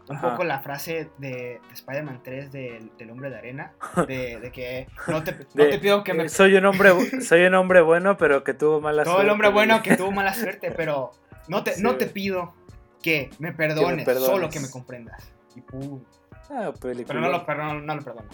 Un 0.08 0.14
Ajá. 0.18 0.30
poco 0.30 0.44
la 0.44 0.60
frase 0.60 1.10
de, 1.18 1.28
de 1.28 1.60
Spider-Man 1.72 2.20
3 2.22 2.52
del, 2.52 2.92
del 2.96 3.10
hombre 3.10 3.28
de 3.28 3.38
arena, 3.38 3.72
de, 4.06 4.38
de 4.38 4.52
que 4.52 4.86
no 5.08 5.24
te, 5.24 5.32
no 5.32 5.64
De- 5.64 5.70
te 5.70 5.78
pido 5.80 6.04
que 6.04 6.14
me 6.14 6.26
Eh, 6.26 6.28
Soy 6.28 6.54
un 6.54 6.64
hombre, 6.64 6.92
soy 7.22 7.42
un 7.44 7.54
hombre 7.56 7.80
bueno, 7.80 8.16
pero 8.16 8.44
que 8.44 8.54
tuvo 8.54 8.80
mala 8.80 9.02
todo 9.02 9.14
suerte. 9.14 9.26
el 9.26 9.32
hombre 9.32 9.48
bueno 9.48 9.82
que 9.82 9.96
tuvo 9.96 10.12
mala 10.12 10.32
suerte, 10.32 10.70
pero 10.70 11.10
no 11.48 11.64
te, 11.64 11.72
Sí, 11.74 11.82
no 11.82 11.96
te 11.96 12.06
pido 12.06 12.54
que 13.02 13.30
me 13.40 13.52
perdones, 13.52 14.04
perdones. 14.04 14.28
solo 14.30 14.48
que 14.48 14.60
me 14.60 14.70
comprendas. 14.70 15.20
Y 15.56 15.60
pum. 15.62 16.00
Ah, 16.50 16.72
película. 16.80 17.06
Pero 17.08 17.20
no 17.20 17.28
lo, 17.28 17.46
perdono, 17.46 17.80
no 17.80 17.94
lo 17.94 18.02
perdono. 18.02 18.28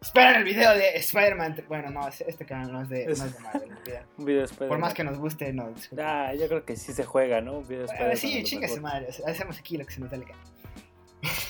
Esperen 0.00 0.36
el 0.36 0.44
video 0.44 0.74
de 0.74 0.96
Spider-Man. 0.96 1.64
Bueno, 1.68 1.90
no, 1.90 2.06
este 2.08 2.44
canal 2.44 2.72
no 2.72 2.82
es 2.82 2.88
de, 2.88 3.06
no 3.06 3.12
es 3.12 3.34
de 3.34 3.40
Marvel. 3.40 3.70
Un 4.18 4.24
video 4.24 4.42
después. 4.42 4.68
Por 4.68 4.78
más 4.78 4.94
que 4.94 5.02
nos 5.02 5.18
guste, 5.18 5.52
no. 5.52 5.72
Ah, 6.00 6.32
yo 6.34 6.46
creo 6.48 6.64
que 6.64 6.76
sí 6.76 6.92
se 6.92 7.04
juega, 7.04 7.40
¿no? 7.40 7.58
Un 7.58 7.66
video 7.66 7.86
Bueno, 7.86 8.12
Spider-Man, 8.12 8.16
sí, 8.16 8.38
a 8.38 8.44
chinga 8.44 8.68
su 8.68 8.80
madre. 8.80 9.08
Hacemos 9.26 9.58
aquí 9.58 9.76
lo 9.76 9.84
que 9.84 9.92
se 9.92 10.00
nos 10.00 10.10
da 10.10 10.16
la. 10.18 10.26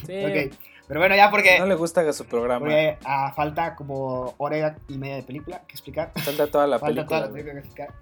Sí. 0.07 0.25
Ok. 0.25 0.57
Pero 0.89 1.01
bueno, 1.01 1.17
ya 1.17 1.31
porque, 1.31 1.59
no 1.59 1.67
le 1.67 1.75
gusta 1.75 2.13
su 2.13 2.25
programa. 2.27 2.61
porque 2.61 2.97
ah, 3.05 3.33
falta 3.35 3.75
como 3.75 4.35
hora 4.39 4.77
y 4.87 4.99
media 4.99 5.17
de 5.17 5.23
película 5.25 5.63
que 5.67 5.73
explicar. 5.73 6.13
Falta 6.15 6.47
toda 6.47 6.67
la 6.69 6.79
Falta 6.79 7.05
toda 7.05 7.07
película. 7.07 7.21
la 7.21 7.27
güey. 7.27 7.43
película 7.43 7.61
que 7.61 7.67
explicar. 7.67 7.95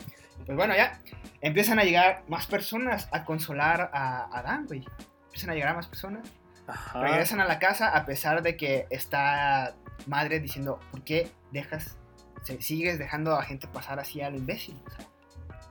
Pues 0.44 0.56
bueno, 0.56 0.76
ya 0.76 1.00
empiezan 1.40 1.78
a 1.78 1.84
llegar 1.84 2.22
más 2.28 2.46
personas 2.46 3.08
a 3.10 3.24
consolar 3.24 3.90
a 3.94 4.38
a 4.38 4.42
Dan, 4.42 4.66
güey. 4.66 4.84
Empiezan 5.24 5.50
a 5.50 5.54
llegar 5.54 5.74
más 5.74 5.88
personas. 5.88 6.30
Ajá. 6.66 7.02
Regresan 7.02 7.40
a 7.40 7.44
la 7.46 7.58
casa 7.58 7.88
a 7.96 8.04
pesar 8.06 8.42
de 8.42 8.56
que 8.56 8.86
está 8.90 9.74
madre 10.06 10.40
diciendo, 10.40 10.80
¿por 10.90 11.02
qué 11.02 11.30
dejas, 11.52 11.96
se- 12.42 12.60
sigues 12.62 12.98
dejando 12.98 13.34
a 13.34 13.42
gente 13.42 13.68
pasar 13.68 13.98
así 14.00 14.20
a 14.22 14.30
lo 14.30 14.36
imbécil? 14.38 14.76
O 14.86 14.90
sea, 14.90 15.06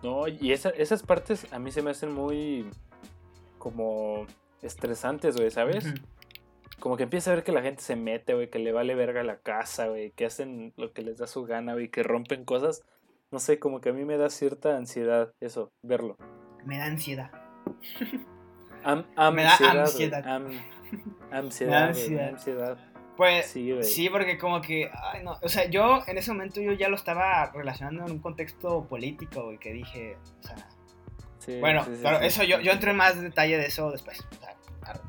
No, 0.03 0.27
y 0.27 0.51
esa- 0.51 0.69
esas 0.71 1.01
partes 1.03 1.47
a 1.53 1.59
mí 1.59 1.71
se 1.71 1.81
me 1.81 1.91
hacen 1.91 2.11
muy 2.13 2.69
como 3.57 4.25
estresantes, 4.61 5.35
güey, 5.37 5.49
¿sabes? 5.51 5.85
Como 6.79 6.97
que 6.97 7.03
empieza 7.03 7.31
a 7.31 7.35
ver 7.35 7.43
que 7.45 7.53
la 7.53 7.61
gente 7.61 7.81
se 7.81 7.95
mete, 7.95 8.33
güey, 8.33 8.49
que 8.49 8.59
le 8.59 8.73
vale 8.73 8.95
verga 8.95 9.23
la 9.23 9.37
casa, 9.37 9.87
güey, 9.87 10.11
que 10.11 10.25
hacen 10.25 10.73
lo 10.75 10.91
que 10.91 11.01
les 11.01 11.17
da 11.17 11.27
su 11.27 11.43
gana, 11.45 11.73
güey, 11.73 11.87
que 11.89 12.03
rompen 12.03 12.43
cosas. 12.43 12.83
No 13.31 13.39
sé, 13.39 13.57
como 13.59 13.79
que 13.79 13.89
a 13.89 13.93
mí 13.93 14.03
me 14.03 14.17
da 14.17 14.29
cierta 14.29 14.75
ansiedad 14.75 15.33
eso, 15.39 15.71
verlo. 15.81 16.17
Me 16.65 16.77
da 16.77 16.85
ansiedad. 16.85 17.31
Am, 18.83 19.33
Me 19.35 19.43
da 19.43 19.51
ansiedad, 19.81 20.27
am- 20.27 20.47
ansiedad, 21.31 21.87
ansiedad. 21.89 22.29
ansiedad. 22.29 22.77
Pues 23.17 23.45
Sí, 23.47 23.71
güey. 23.71 23.83
sí, 23.83 24.09
porque 24.09 24.37
como 24.39 24.59
que, 24.61 24.89
ay, 24.91 25.23
no, 25.23 25.37
o 25.41 25.47
sea, 25.49 25.69
yo 25.69 26.01
en 26.07 26.17
ese 26.17 26.31
momento 26.31 26.61
yo 26.61 26.71
ya 26.73 26.89
lo 26.89 26.95
estaba 26.95 27.51
relacionando 27.53 28.05
en 28.05 28.11
un 28.11 28.19
contexto 28.19 28.85
político, 28.87 29.43
güey, 29.45 29.57
que 29.59 29.71
dije, 29.73 30.17
o 30.39 30.43
sea, 30.47 30.55
Sí, 31.39 31.59
Bueno, 31.59 31.83
sí, 31.83 31.91
pero 32.01 32.21
eso 32.21 32.43
yo, 32.43 32.61
yo 32.61 32.71
entro 32.71 32.91
en 32.91 32.95
más 32.97 33.19
detalle 33.21 33.57
de 33.57 33.65
eso 33.65 33.91
después. 33.91 34.17
O 34.31 34.35
sea, 34.39 34.55
arre. 34.85 35.01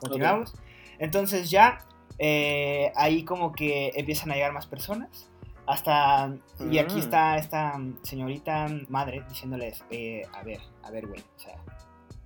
continuamos. 0.00 0.52
Entonces 0.98 1.50
ya 1.50 1.78
eh, 2.18 2.90
ahí 2.96 3.24
como 3.24 3.52
que 3.52 3.92
empiezan 3.94 4.32
a 4.32 4.34
llegar 4.34 4.52
más 4.52 4.66
personas. 4.66 5.30
Hasta... 5.68 6.32
Y 6.68 6.78
aquí 6.78 6.96
Mm. 6.96 6.98
está 6.98 7.36
esta 7.36 7.78
señorita 8.02 8.66
madre 8.88 9.22
diciéndoles, 9.28 9.84
eh, 9.90 10.22
a 10.34 10.42
ver, 10.42 10.58
a 10.82 10.90
ver, 10.90 11.06
güey. 11.06 11.20
O 11.20 11.38
sea, 11.38 11.54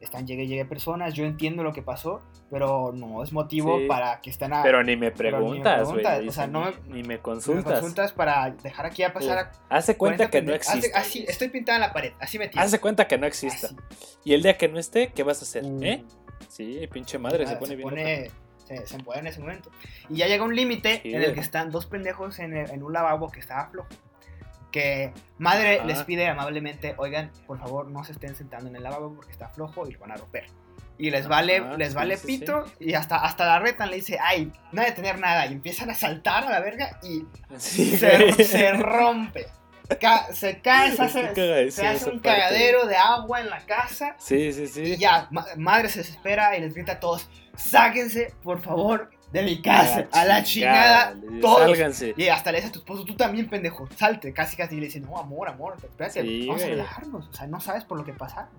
están 0.02 0.26
llegue, 0.26 0.46
llegue 0.46 0.64
personas, 0.66 1.14
yo 1.14 1.24
entiendo 1.24 1.62
lo 1.62 1.72
que 1.72 1.80
pasó, 1.80 2.20
pero 2.50 2.92
no 2.92 3.22
es 3.22 3.32
motivo 3.32 3.78
Sí. 3.78 3.86
para 3.86 4.20
que 4.20 4.30
estén 4.30 4.52
a... 4.52 4.62
Pero 4.62 4.82
ni 4.82 4.96
me 4.96 5.06
ni 5.06 5.12
preguntas, 5.12 5.88
güey. 5.90 6.28
o 6.28 6.32
sea, 6.32 6.46
no 6.46 6.64
me- 6.64 6.72
ni 6.88 7.02
me 7.02 7.08
me 7.14 7.18
consultas. 7.20 7.72
consultas 7.80 8.12
para 8.12 8.50
dejar 8.50 8.84
aquí 8.86 9.02
a 9.04 9.12
pasar 9.12 9.38
a... 9.38 9.52
Hace 9.68 9.96
cuenta 9.96 10.28
40 10.28 10.30
que 10.30 10.42
no 10.42 10.54
Hace- 10.54 10.56
existe. 10.78 10.98
Así, 10.98 11.24
estoy 11.28 11.48
pintada 11.48 11.76
en 11.76 11.82
la 11.82 11.92
pared, 11.92 12.12
así 12.20 12.38
me. 12.38 12.50
Hace 12.56 12.80
cuenta 12.80 13.06
que 13.06 13.16
no 13.16 13.26
exista. 13.26 13.68
Así. 13.68 13.76
Y 14.24 14.34
el 14.34 14.42
día 14.42 14.58
que 14.58 14.68
no 14.68 14.78
esté, 14.78 15.12
¿qué 15.12 15.22
vas 15.22 15.40
a 15.40 15.44
hacer? 15.44 15.64
Uh. 15.64 15.82
¿Eh? 15.82 16.04
Sí, 16.48 16.86
pinche 16.92 17.18
madre, 17.18 17.46
se 17.46 17.56
pone 17.56 17.76
bien. 17.76 17.88
pone- 17.88 18.30
se, 18.66 18.86
se 18.86 18.96
en 18.96 19.26
ese 19.26 19.40
momento. 19.40 19.70
Y 20.08 20.16
ya 20.16 20.26
llega 20.26 20.44
un 20.44 20.54
límite 20.54 21.00
Sí, 21.02 21.14
en 21.14 21.22
el 21.22 21.34
que 21.34 21.40
están 21.40 21.70
dos 21.70 21.86
pendejos 21.86 22.38
en, 22.38 22.56
el- 22.56 22.70
en 22.70 22.82
un 22.82 22.92
lavabo 22.92 23.30
que 23.30 23.40
estaba 23.40 23.68
flojo. 23.68 23.88
Que 24.72 25.12
madre 25.38 25.76
Ajá. 25.78 25.86
les 25.86 26.02
pide 26.02 26.26
amablemente, 26.28 26.94
oigan, 26.96 27.30
por 27.46 27.58
favor 27.60 27.88
no 27.90 28.02
se 28.04 28.12
estén 28.12 28.34
sentando 28.34 28.68
en 28.70 28.74
el 28.76 28.82
lavabo 28.82 29.14
porque 29.14 29.30
está 29.30 29.48
flojo 29.48 29.86
y 29.86 29.92
lo 29.92 30.00
van 30.00 30.12
a 30.12 30.16
romper. 30.16 30.46
Y 30.98 31.10
les 31.10 31.26
vale, 31.28 31.60
les 31.78 31.90
sí, 31.90 31.94
vale 31.94 32.16
sí, 32.16 32.26
pito 32.26 32.64
y 32.80 32.94
hasta, 32.94 33.16
hasta 33.16 33.44
la 33.46 33.58
retan 33.58 33.90
le 33.90 33.96
dice, 33.96 34.18
ay, 34.20 34.52
no 34.72 34.80
hay 34.82 34.88
de 34.88 34.92
tener 34.96 35.18
nada. 35.18 35.46
Y 35.46 35.52
empiezan 35.52 35.90
a 35.90 35.94
saltar 35.94 36.44
a 36.44 36.50
la 36.50 36.60
verga 36.60 36.98
y 37.02 37.24
se, 37.58 38.32
se 38.44 38.72
rompe. 38.72 39.46
Ca- 40.00 40.32
se 40.32 40.60
cae, 40.60 40.92
se 40.92 41.02
hace, 41.02 41.70
se 41.70 41.86
hace 41.86 42.08
un 42.10 42.20
parte, 42.22 42.38
cagadero 42.40 42.86
de 42.86 42.96
agua 42.96 43.40
en 43.40 43.50
la 43.50 43.60
casa. 43.66 44.14
Sí, 44.18 44.52
sí, 44.52 44.66
sí. 44.66 44.82
Y 44.82 44.96
ya, 44.96 45.26
ma- 45.30 45.44
madre 45.56 45.88
se 45.90 45.98
desespera 45.98 46.56
y 46.56 46.60
les 46.60 46.72
grita 46.72 46.92
a 46.92 47.00
todos, 47.00 47.28
sáquense, 47.56 48.32
por 48.42 48.60
favor, 48.62 49.10
de 49.32 49.42
mi 49.42 49.62
casa, 49.62 50.06
a 50.12 50.24
la 50.24 50.42
chingada, 50.42 51.14
todos. 51.40 51.60
Sálganse. 51.62 52.14
Y 52.16 52.28
hasta 52.28 52.52
le 52.52 52.58
dice 52.58 52.68
a 52.68 52.72
tu 52.72 52.78
esposo, 52.80 53.04
tú 53.04 53.16
también, 53.16 53.48
pendejo, 53.48 53.88
salte, 53.96 54.32
casi 54.32 54.56
casi, 54.56 54.76
y 54.76 54.80
le 54.80 54.86
dice, 54.86 55.00
no, 55.00 55.18
amor, 55.18 55.48
amor, 55.48 55.76
espérate, 55.82 56.22
Sí, 56.22 56.46
vamos 56.46 56.62
a 56.62 56.66
relajarnos, 56.66 57.28
o 57.28 57.32
sea, 57.32 57.46
no 57.46 57.60
sabes 57.60 57.84
por 57.84 57.96
lo 57.98 58.04
que 58.04 58.12
pasaron. 58.12 58.50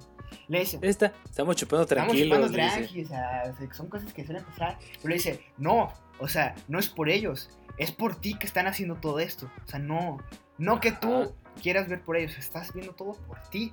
Le 0.48 0.62
dice, 0.62 0.80
Esta, 0.82 1.14
estamos 1.30 1.56
chupando 1.56 1.84
estamos 1.84 2.08
tranquilos. 2.08 2.38
chupando 2.40 2.58
le 2.58 2.64
dice. 2.64 2.78
tranqui, 2.80 3.04
o 3.04 3.08
sea, 3.08 3.54
son 3.74 3.88
cosas 3.88 4.12
que 4.14 4.26
suelen 4.26 4.44
pasar. 4.46 4.78
Pero 4.98 5.10
le 5.10 5.16
dice, 5.16 5.44
no, 5.58 5.94
o 6.20 6.28
sea, 6.28 6.56
no 6.68 6.80
es 6.80 6.90
por 6.90 7.08
ellos, 7.10 7.50
es 7.78 7.92
por 7.92 8.16
ti 8.20 8.34
que 8.38 8.48
están 8.48 8.66
haciendo 8.68 8.96
todo 8.96 9.20
esto, 9.20 9.50
o 9.64 9.70
sea, 9.70 9.80
no, 9.80 10.18
no 10.58 10.80
que 10.80 10.92
tú 10.92 11.14
Ajá. 11.22 11.32
quieras 11.62 11.88
ver 11.88 12.02
por 12.02 12.18
ellos, 12.18 12.36
estás 12.38 12.74
viendo 12.74 12.94
todo 12.94 13.14
por 13.28 13.40
ti. 13.50 13.72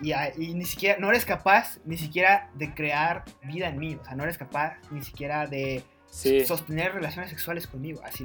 Y, 0.00 0.12
a- 0.12 0.32
y 0.36 0.54
ni 0.54 0.64
siquiera, 0.64 0.98
no 1.00 1.08
eres 1.10 1.24
capaz 1.24 1.78
ni 1.84 1.96
siquiera 1.96 2.50
de 2.54 2.72
crear 2.74 3.24
vida 3.44 3.68
en 3.68 3.78
mí, 3.78 3.96
o 4.00 4.04
sea, 4.04 4.14
no 4.14 4.22
eres 4.24 4.38
capaz 4.38 4.76
ni 4.92 5.02
siquiera 5.02 5.46
de 5.46 5.82
Sí. 6.10 6.44
sostener 6.46 6.94
relaciones 6.94 7.30
sexuales 7.30 7.66
conmigo, 7.66 8.00
así. 8.04 8.24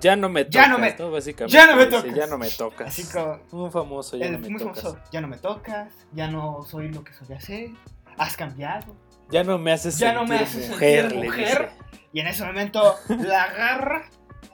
Ya 0.00 0.14
no 0.14 0.28
me 0.28 0.44
tocas, 0.44 0.54
Ya 0.54 0.68
no 0.68 0.78
me- 0.78 0.94
¿no? 0.98 1.10
Básicamente. 1.10 1.56
ya 1.56 1.66
no 1.66 1.76
me 1.76 1.86
tocas. 1.86 2.14
Ya 2.14 2.26
no 2.26 2.38
me 2.38 2.48
tocas. 2.50 2.88
Así 2.88 3.04
como, 3.12 3.40
Un 3.50 3.72
famoso, 3.72 4.16
ya 4.16 4.26
el 4.26 4.32
no 4.32 4.38
me 4.40 4.48
muy 4.50 4.60
tocas. 4.60 4.82
famoso, 4.82 5.00
ya 5.10 5.20
no 5.20 5.28
me 5.28 5.38
tocas, 5.38 5.92
ya 6.12 6.28
no 6.28 6.62
soy 6.64 6.88
lo 6.92 7.02
que 7.02 7.12
solía 7.12 7.40
ser, 7.40 7.70
has 8.18 8.36
cambiado. 8.36 8.94
Ya 9.30 9.42
no 9.42 9.58
me 9.58 9.72
haces 9.72 9.98
Ya 9.98 10.08
sentir 10.12 10.22
no 10.22 10.28
me 10.28 10.36
haces 10.42 10.68
mujer, 10.70 11.10
sentir 11.10 11.24
mujer. 11.30 11.70
Y 12.12 12.20
en 12.20 12.26
ese 12.28 12.44
momento 12.44 12.94
la 13.08 13.44
agarra 13.44 14.04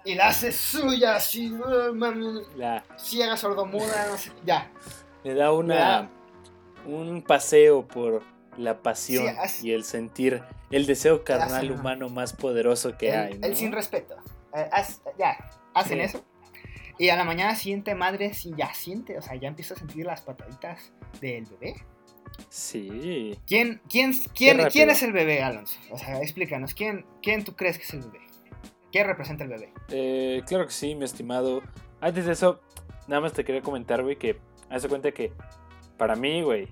y 0.05 0.15
la 0.15 0.29
hace 0.29 0.53
suya, 0.53 1.17
así, 1.17 1.53
"Ah, 1.67 1.91
mami, 1.93 2.41
La- 2.57 2.85
ciega, 2.97 3.37
sordomuda, 3.37 4.07
no 4.09 4.17
sé, 4.17 4.31
ya. 4.47 4.71
le 5.25 5.35
da 5.35 5.53
una 5.53 6.09
un 6.87 7.21
paseo 7.23 7.87
por 7.87 8.23
la 8.61 8.83
pasión 8.83 9.25
Sí, 9.29 9.35
así- 9.39 9.69
y 9.69 9.73
el 9.73 9.85
sentir 9.85 10.43
el 10.71 10.87
deseo 10.87 11.25
carnal 11.25 11.71
humano 11.71 12.09
más 12.09 12.33
poderoso 12.33 12.97
que 12.97 13.09
el, 13.11 13.15
hay. 13.19 13.33
el 13.43 13.51
¿no? 13.51 13.57
sin 13.57 13.73
respeto. 13.73 14.15
Eh, 14.55 14.69
haz- 14.73 15.01
ya, 15.19 15.37
hacen 15.75 15.99
Sí. 15.99 16.05
eso. 16.05 16.25
Y 16.99 17.09
a 17.09 17.17
la 17.17 17.25
mañana 17.25 17.57
siguiente, 17.57 17.95
madre, 17.95 18.35
sí 18.35 18.53
ya 18.57 18.75
siente, 18.75 19.17
o 19.19 19.23
sea, 19.23 19.35
ya 19.35 19.49
empieza 19.49 19.75
a 19.75 19.79
sentir 19.79 20.05
las 20.05 20.21
pataditas 20.23 20.93
del 21.21 21.47
bebé. 21.47 21.75
Sí. 22.49 23.39
¿Quién, 23.47 23.81
quién, 23.89 24.13
quién, 24.35 24.59
quién 24.71 24.91
es 24.91 25.03
el 25.03 25.13
bebé, 25.13 25.43
Alonso? 25.43 25.79
O 25.91 25.99
sea, 25.99 26.21
explícanos, 26.21 26.75
¿quién, 26.75 27.05
¿quién 27.23 27.45
tú 27.45 27.55
crees 27.57 27.79
que 27.79 27.85
es 27.85 27.95
el 27.95 28.01
bebé? 28.03 28.21
¿Qué 28.93 29.05
representa 29.05 29.45
el 29.45 29.51
bebé? 29.51 29.73
Eh, 29.89 30.43
claro 30.47 30.67
que 30.67 30.73
sí, 30.73 30.95
mi 30.95 31.05
estimado. 31.05 31.63
Antes 32.01 32.27
de 32.27 32.33
eso, 32.33 32.61
nada 33.09 33.21
más 33.23 33.33
te 33.33 33.45
quería 33.45 33.63
comentar, 33.63 34.03
güey, 34.03 34.17
que 34.17 34.39
haz 34.69 34.83
de 34.83 34.89
cuenta 34.89 35.13
que 35.13 35.33
para 35.97 36.17
mí, 36.17 36.43
güey, 36.43 36.69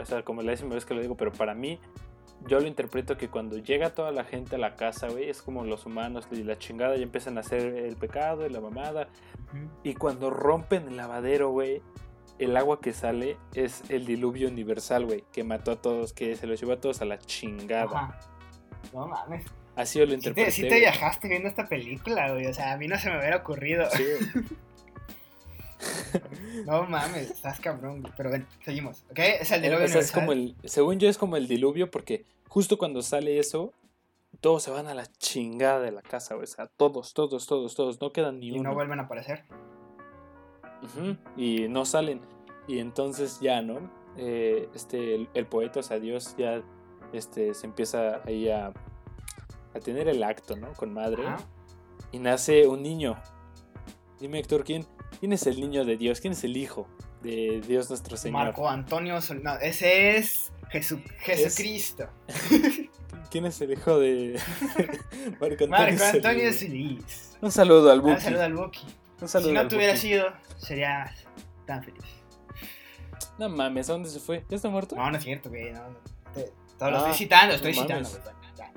o 0.00 0.04
sea, 0.04 0.22
como 0.22 0.42
la 0.42 0.52
décima 0.52 0.74
vez 0.74 0.84
que 0.84 0.94
lo 0.94 1.00
digo, 1.00 1.16
pero 1.16 1.32
para 1.32 1.54
mí, 1.54 1.78
yo 2.46 2.60
lo 2.60 2.66
interpreto 2.66 3.16
que 3.16 3.28
cuando 3.28 3.58
llega 3.58 3.90
toda 3.90 4.12
la 4.12 4.24
gente 4.24 4.56
a 4.56 4.58
la 4.58 4.76
casa, 4.76 5.08
güey, 5.08 5.28
es 5.28 5.42
como 5.42 5.64
los 5.64 5.86
humanos 5.86 6.26
y 6.30 6.42
la 6.42 6.58
chingada 6.58 6.96
y 6.96 7.02
empiezan 7.02 7.36
a 7.36 7.40
hacer 7.40 7.74
el 7.74 7.96
pecado 7.96 8.46
y 8.46 8.50
la 8.50 8.60
mamada. 8.60 9.08
Y 9.82 9.94
cuando 9.94 10.30
rompen 10.30 10.88
el 10.88 10.96
lavadero, 10.96 11.50
güey, 11.50 11.82
el 12.38 12.56
agua 12.56 12.80
que 12.80 12.92
sale 12.92 13.36
es 13.54 13.82
el 13.90 14.06
diluvio 14.06 14.48
universal, 14.48 15.04
güey, 15.04 15.24
que 15.32 15.44
mató 15.44 15.72
a 15.72 15.76
todos, 15.76 16.12
que 16.12 16.34
se 16.36 16.46
los 16.46 16.58
llevó 16.60 16.72
a 16.72 16.80
todos 16.80 17.02
a 17.02 17.04
la 17.04 17.18
chingada. 17.18 17.84
Ajá. 17.84 18.18
No 18.94 19.06
mames. 19.06 19.44
Así 19.76 19.98
yo 19.98 20.04
lo 20.04 20.12
Sí 20.12 20.16
interpreté. 20.16 20.50
te, 20.50 20.52
sí 20.52 20.68
te 20.68 20.78
viajaste 20.78 21.28
viendo 21.28 21.48
esta 21.48 21.68
película, 21.68 22.32
güey. 22.32 22.46
O 22.46 22.54
sea, 22.54 22.72
a 22.72 22.76
mí 22.76 22.88
no 22.88 22.98
se 22.98 23.10
me 23.10 23.18
hubiera 23.18 23.36
ocurrido. 23.36 23.88
Sí. 23.90 24.04
No 26.66 26.84
mames, 26.84 27.30
estás 27.30 27.58
cabrón. 27.60 28.02
Pero 28.16 28.30
bueno, 28.30 28.46
seguimos. 28.64 29.02
¿Ok? 29.10 29.18
Es 29.18 29.50
el 29.52 29.64
Eh, 29.64 29.68
diluvio 29.68 29.86
o 29.86 29.88
sea, 29.88 30.00
es 30.00 30.12
como 30.12 30.32
el, 30.32 30.54
según 30.64 30.98
yo 30.98 31.08
es 31.08 31.16
como 31.18 31.36
el 31.36 31.48
diluvio 31.48 31.90
porque 31.90 32.24
justo 32.48 32.76
cuando 32.78 33.02
sale 33.02 33.38
eso, 33.38 33.72
todos 34.40 34.62
se 34.62 34.70
van 34.70 34.86
a 34.88 34.94
la 34.94 35.06
chingada 35.18 35.80
de 35.80 35.90
la 35.90 36.02
casa. 36.02 36.36
O 36.36 36.44
sea, 36.46 36.66
todos, 36.66 37.14
todos, 37.14 37.46
todos, 37.46 37.74
todos. 37.74 38.00
No 38.00 38.12
quedan 38.12 38.40
ni 38.40 38.48
Y 38.48 38.52
uno. 38.52 38.70
no 38.70 38.74
vuelven 38.74 39.00
a 39.00 39.04
aparecer. 39.04 39.44
Y 41.36 41.68
no 41.68 41.84
salen. 41.84 42.20
Y 42.66 42.78
entonces 42.78 43.40
ya, 43.40 43.62
¿no? 43.62 43.90
Eh, 44.16 44.68
este, 44.74 45.14
el, 45.14 45.28
el 45.34 45.46
poeta, 45.46 45.80
o 45.80 45.82
sea, 45.82 45.98
Dios 45.98 46.34
ya 46.36 46.62
este, 47.12 47.54
se 47.54 47.66
empieza 47.66 48.22
ahí 48.24 48.48
a, 48.48 48.68
a 49.74 49.80
tener 49.80 50.08
el 50.08 50.22
acto, 50.22 50.56
¿no? 50.56 50.72
Con 50.74 50.92
madre. 50.92 51.26
Ajá. 51.26 51.38
Y 52.12 52.18
nace 52.18 52.66
un 52.66 52.82
niño. 52.82 53.16
Dime, 54.18 54.38
Héctor, 54.40 54.64
¿quién, 54.64 54.86
¿quién 55.18 55.32
es 55.32 55.46
el 55.46 55.60
niño 55.60 55.84
de 55.84 55.96
Dios? 55.96 56.20
¿Quién 56.20 56.32
es 56.34 56.44
el 56.44 56.56
hijo 56.56 56.86
de 57.22 57.60
Dios 57.66 57.88
nuestro 57.90 58.16
Señor? 58.16 58.44
Marco 58.44 58.68
Antonio 58.68 59.20
Sol- 59.20 59.42
No, 59.42 59.54
ese 59.56 60.16
es 60.16 60.52
Jesu- 60.72 61.02
Jesucristo. 61.18 62.08
¿Quién 63.30 63.46
es 63.46 63.60
el 63.60 63.72
hijo 63.72 63.98
de 63.98 64.40
Marco 65.40 65.64
Antonio? 65.64 65.68
Marco 65.68 66.04
Antonio 66.04 66.52
Solís? 66.52 67.36
Un 67.40 67.50
saludo 67.50 67.90
al 67.90 68.00
Un 68.00 68.10
Buki. 68.12 68.22
saludo 68.22 68.42
al 68.42 68.54
Buki. 68.54 68.80
Un 69.20 69.28
saludo 69.28 69.48
Si 69.48 69.54
no 69.54 69.68
te 69.68 69.76
hubiera 69.76 69.96
sido, 69.96 70.32
sería 70.58 71.14
tan 71.66 71.82
feliz. 71.84 72.02
No 73.38 73.48
mames, 73.48 73.88
¿a 73.88 73.92
dónde 73.92 74.08
se 74.10 74.20
fue? 74.20 74.44
¿Ya 74.48 74.56
está 74.56 74.68
muerto? 74.68 74.96
No, 74.96 75.10
no 75.10 75.16
es 75.16 75.24
cierto, 75.24 75.48
güey. 75.48 75.72
No, 75.72 75.88
no. 75.90 75.96
Te- 76.34 76.52
todo 76.78 76.90
lo 76.90 76.96
Ah, 76.96 77.00
estoy 77.00 77.14
citando, 77.14 77.54
estoy 77.54 77.74
no 77.74 77.82
citando. 77.82 78.08
mames. 78.10 78.24
Bueno, 78.24 78.40
ya. 78.56 78.72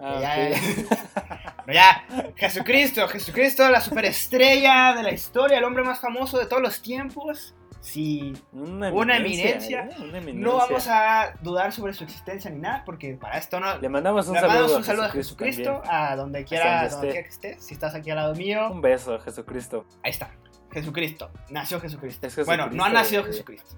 Ah, 0.00 0.20
ya, 0.20 0.48
ok. 0.50 1.21
Pero 1.66 1.74
ya, 1.76 2.04
Jesucristo, 2.36 3.06
Jesucristo, 3.08 3.68
la 3.70 3.80
superestrella 3.80 4.94
de 4.96 5.02
la 5.02 5.12
historia, 5.12 5.58
el 5.58 5.64
hombre 5.64 5.82
más 5.84 6.00
famoso 6.00 6.38
de 6.38 6.46
todos 6.46 6.62
los 6.62 6.82
tiempos. 6.82 7.54
Si 7.80 8.32
Una 8.52 8.92
Una 8.92 9.16
eminencia. 9.16 9.80
eminencia. 9.80 9.80
¿eh? 9.80 10.08
Una 10.08 10.18
eminencia. 10.18 10.40
no 10.52 10.56
vamos 10.56 10.86
a 10.88 11.34
dudar 11.42 11.72
sobre 11.72 11.92
su 11.92 12.04
existencia 12.04 12.48
ni 12.48 12.60
nada, 12.60 12.84
porque 12.84 13.14
para 13.14 13.38
esto 13.38 13.58
no. 13.58 13.76
Le 13.78 13.88
mandamos 13.88 14.28
un 14.28 14.34
Le 14.34 14.40
saludo, 14.40 14.54
mandamos 14.54 14.78
un 14.78 14.84
saludo 14.84 15.04
a 15.06 15.10
Jesucristo 15.10 15.82
a 15.84 16.14
donde 16.14 16.44
quiera, 16.44 16.88
donde 16.88 17.12
que 17.12 17.18
estés. 17.20 17.64
Si 17.64 17.74
estás 17.74 17.94
aquí 17.96 18.10
al 18.10 18.16
lado 18.16 18.34
mío, 18.36 18.70
Un 18.70 18.80
beso 18.82 19.14
a 19.16 19.20
Jesucristo. 19.20 19.84
ahí 20.04 20.10
está. 20.12 20.30
Jesucristo. 20.70 21.30
Nació 21.50 21.80
Jesucristo. 21.80 22.26
Es 22.28 22.46
Bueno, 22.46 22.68
no 22.70 22.84
ha 22.84 22.88
nacido 22.88 23.22
güey. 23.22 23.32
Jesucristo. 23.32 23.74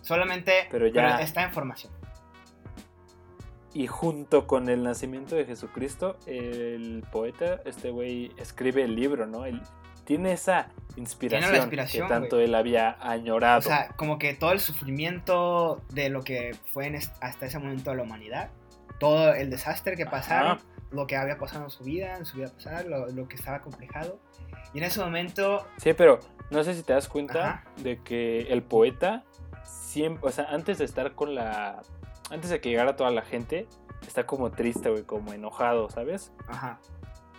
Solamente 0.00 0.68
Pero 0.70 0.86
ya- 0.86 1.20
está 1.20 1.42
en 1.42 1.50
formación. 1.52 1.92
Y 3.72 3.86
junto 3.86 4.46
con 4.46 4.68
el 4.68 4.82
nacimiento 4.82 5.36
de 5.36 5.44
Jesucristo, 5.44 6.16
el 6.26 7.04
poeta, 7.12 7.60
este 7.64 7.90
güey, 7.90 8.32
escribe 8.36 8.82
el 8.82 8.96
libro, 8.96 9.26
¿no? 9.26 9.44
Él 9.44 9.62
tiene 10.04 10.32
esa 10.32 10.70
inspiración, 10.96 11.54
inspiración, 11.54 12.08
que 12.08 12.12
tanto 12.12 12.36
güey. 12.36 12.46
él 12.46 12.54
había 12.56 12.96
añorado. 13.00 13.60
O 13.60 13.62
sea, 13.62 13.90
como 13.96 14.18
que 14.18 14.34
todo 14.34 14.50
el 14.50 14.58
sufrimiento 14.58 15.80
de 15.92 16.08
lo 16.10 16.22
que 16.22 16.56
fue 16.72 16.86
en 16.86 16.96
hasta 16.96 17.46
ese 17.46 17.58
momento 17.60 17.90
de 17.90 17.96
la 17.96 18.02
humanidad, 18.02 18.50
todo 18.98 19.32
el 19.34 19.50
desastre 19.50 19.96
que 19.96 20.04
pasaron, 20.06 20.52
Ajá. 20.58 20.64
lo 20.90 21.06
que 21.06 21.16
había 21.16 21.38
pasado 21.38 21.64
en 21.64 21.70
su 21.70 21.84
vida, 21.84 22.16
en 22.16 22.24
su 22.24 22.38
vida 22.38 22.48
pasada, 22.48 22.82
lo, 22.82 23.06
lo 23.12 23.28
que 23.28 23.36
estaba 23.36 23.60
complejado. 23.60 24.18
Y 24.74 24.78
en 24.78 24.84
ese 24.84 24.98
momento, 25.00 25.64
Sí, 25.76 25.92
pero 25.92 26.18
no 26.50 26.64
sé 26.64 26.74
si 26.74 26.82
te 26.82 26.92
das 26.92 27.06
cuenta 27.06 27.48
Ajá. 27.50 27.64
de 27.76 27.98
que 28.02 28.42
el 28.52 28.62
poeta 28.64 29.22
siempre, 29.62 30.28
o 30.28 30.32
sea, 30.32 30.46
antes 30.50 30.78
de 30.78 30.86
estar 30.86 31.14
con 31.14 31.36
la, 31.36 31.82
antes 32.30 32.50
de 32.50 32.60
que 32.60 32.70
llegara 32.70 32.96
toda 32.96 33.10
la 33.10 33.22
gente, 33.22 33.66
está 34.06 34.26
como 34.26 34.50
triste, 34.50 34.90
güey, 34.90 35.02
como 35.02 35.32
enojado, 35.32 35.90
¿sabes? 35.90 36.32
ajá, 36.48 36.80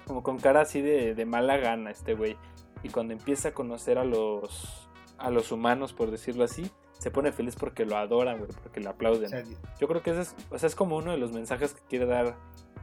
Como 0.05 0.23
con 0.23 0.37
cara 0.37 0.61
así 0.61 0.81
de, 0.81 1.15
de 1.15 1.25
mala 1.25 1.57
gana 1.57 1.91
este 1.91 2.13
güey. 2.13 2.37
Y 2.83 2.89
cuando 2.89 3.13
empieza 3.13 3.49
a 3.49 3.53
conocer 3.53 3.97
a 3.97 4.03
los, 4.03 4.89
a 5.17 5.29
los 5.29 5.51
humanos, 5.51 5.93
por 5.93 6.11
decirlo 6.11 6.43
así, 6.43 6.69
se 6.97 7.11
pone 7.11 7.31
feliz 7.31 7.55
porque 7.55 7.85
lo 7.85 7.97
adoran, 7.97 8.39
güey, 8.39 8.51
porque 8.63 8.79
le 8.79 8.89
aplauden. 8.89 9.25
o 9.25 9.29
sea, 9.29 9.43
Yo 9.79 9.87
creo 9.87 10.01
que 10.01 10.11
ese 10.11 10.21
es, 10.21 10.35
o 10.49 10.57
sea, 10.59 10.67
es 10.67 10.75
como 10.75 10.97
uno 10.97 11.11
de 11.11 11.17
los 11.17 11.31
mensajes 11.31 11.73
que 11.73 11.81
quiere 11.89 12.05
dar 12.05 12.35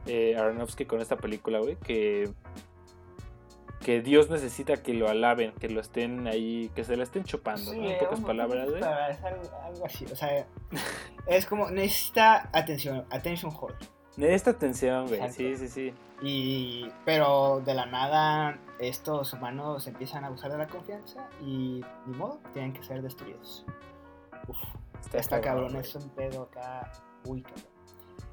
eh, 0.07 0.35
Aronofsky 0.37 0.85
con 0.85 1.01
esta 1.01 1.17
película, 1.17 1.59
güey, 1.59 1.75
que, 1.77 2.29
que 3.83 4.01
Dios 4.01 4.29
necesita 4.29 4.77
que 4.77 4.93
lo 4.93 5.09
alaben, 5.09 5.53
que 5.53 5.69
lo 5.69 5.79
estén 5.79 6.27
ahí, 6.27 6.69
que 6.75 6.83
se 6.83 6.97
la 6.97 7.03
estén 7.03 7.23
chupando, 7.23 7.73
¿no? 7.73 7.89
En 7.89 7.99
pocas 7.99 8.19
palabras, 8.19 8.69
güey. 8.69 8.81
Es 8.81 9.23
algo, 9.23 9.41
algo 9.63 9.85
así, 9.85 10.05
o 10.05 10.15
sea, 10.15 10.45
es 11.27 11.45
como, 11.45 11.69
necesita 11.69 12.49
atención, 12.53 13.05
attention 13.09 13.53
hold. 13.57 13.75
Necesita 14.17 14.51
atención, 14.51 15.07
güey, 15.07 15.21
Exacto. 15.21 15.35
sí, 15.37 15.57
sí, 15.57 15.67
sí. 15.67 15.93
Y, 16.21 16.91
pero 17.05 17.61
de 17.65 17.73
la 17.73 17.85
nada, 17.85 18.59
estos 18.79 19.31
humanos 19.31 19.87
empiezan 19.87 20.25
a 20.25 20.27
abusar 20.27 20.51
de 20.51 20.57
la 20.57 20.67
confianza 20.67 21.29
y 21.41 21.81
ni 22.05 22.17
modo, 22.17 22.41
tienen 22.53 22.73
que 22.73 22.83
ser 22.83 23.01
destruidos. 23.01 23.65
Uf. 24.47 24.57
Está 25.13 25.39
cabrón, 25.39 25.71
güey. 25.71 25.81
es 25.81 25.95
un 25.95 26.09
pedo 26.09 26.43
acá. 26.43 26.91
Uy, 27.25 27.41
cabrón. 27.41 27.63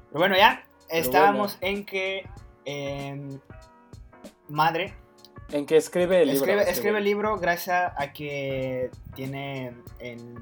Pero 0.09 0.19
bueno, 0.19 0.35
ya 0.35 0.63
estábamos 0.89 1.57
en 1.61 1.85
que 1.85 2.27
em, 2.65 3.39
Madre 4.49 4.93
En 5.51 5.65
que 5.65 5.77
escribe 5.77 6.21
el 6.21 6.27
libro. 6.29 6.41
escribe, 6.41 6.59
este 6.61 6.71
escribe 6.73 6.97
el 6.97 7.03
libro 7.05 7.37
gracias 7.37 7.93
a 7.97 8.11
que 8.13 8.89
tiene. 9.15 9.73
En, 9.99 10.35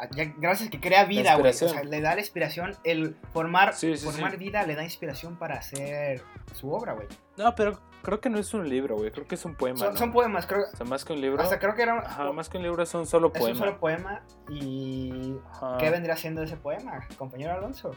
a- 0.00 0.08
ya- 0.10 0.32
gracias 0.36 0.68
a 0.68 0.70
que 0.70 0.80
crea 0.80 1.04
vida, 1.04 1.36
güey. 1.36 1.50
O 1.50 1.54
sea, 1.54 1.84
le 1.84 2.00
da 2.00 2.14
la 2.14 2.20
inspiración. 2.20 2.76
El 2.84 3.14
formar, 3.32 3.74
Sí, 3.74 3.96
sí, 3.96 4.04
formar 4.04 4.32
sí. 4.32 4.36
vida 4.38 4.64
le 4.66 4.74
da 4.74 4.82
inspiración 4.82 5.36
para 5.36 5.56
hacer 5.56 6.22
su 6.54 6.72
obra, 6.72 6.94
güey. 6.94 7.06
No, 7.36 7.54
pero 7.54 7.78
creo 8.02 8.20
que 8.20 8.30
no 8.30 8.38
es 8.38 8.52
un 8.54 8.68
libro, 8.68 8.96
güey, 8.96 9.10
creo 9.12 9.26
que 9.28 9.36
es 9.36 9.44
un 9.44 9.54
poema. 9.54 9.78
Son, 9.78 9.92
¿no? 9.92 9.96
son 9.96 10.12
poemas, 10.12 10.46
creo. 10.46 10.62
O 10.72 10.76
sea, 10.76 10.86
más 10.86 11.04
que 11.04 11.12
un 11.12 11.20
libro. 11.20 11.40
Hasta 11.40 11.58
creo 11.60 11.74
que 11.76 11.82
era. 11.82 11.98
Ajá, 12.00 12.32
más 12.32 12.48
que 12.48 12.56
un 12.56 12.64
libro 12.64 12.82
es 12.82 12.92
un 12.94 13.06
solo 13.06 13.30
es 13.32 13.38
poema. 13.40 13.52
un 13.52 13.58
solo 13.58 13.78
poema. 13.78 14.22
¿Y 14.48 15.34
Ajá. 15.52 15.76
qué 15.78 15.90
vendría 15.90 16.16
siendo 16.16 16.42
ese 16.42 16.56
poema, 16.56 17.06
compañero 17.16 17.52
Alonso? 17.54 17.92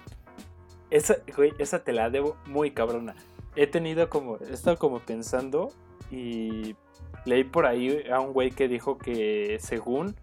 Esa, 0.92 1.16
güey, 1.36 1.54
esa 1.58 1.84
te 1.84 1.94
la 1.94 2.10
debo 2.10 2.36
muy 2.46 2.72
cabrona. 2.72 3.16
He 3.56 3.66
tenido 3.68 4.10
como, 4.10 4.38
he 4.38 4.54
estado 4.54 4.78
como 4.78 5.00
pensando 5.00 5.72
y 6.12 6.76
leí 7.26 7.44
por 7.44 7.66
ahí 7.66 8.04
a 8.12 8.20
un 8.20 8.34
güey 8.34 8.52
que 8.52 8.68
dijo 8.68 8.98
que 8.98 9.58
según 9.60 10.16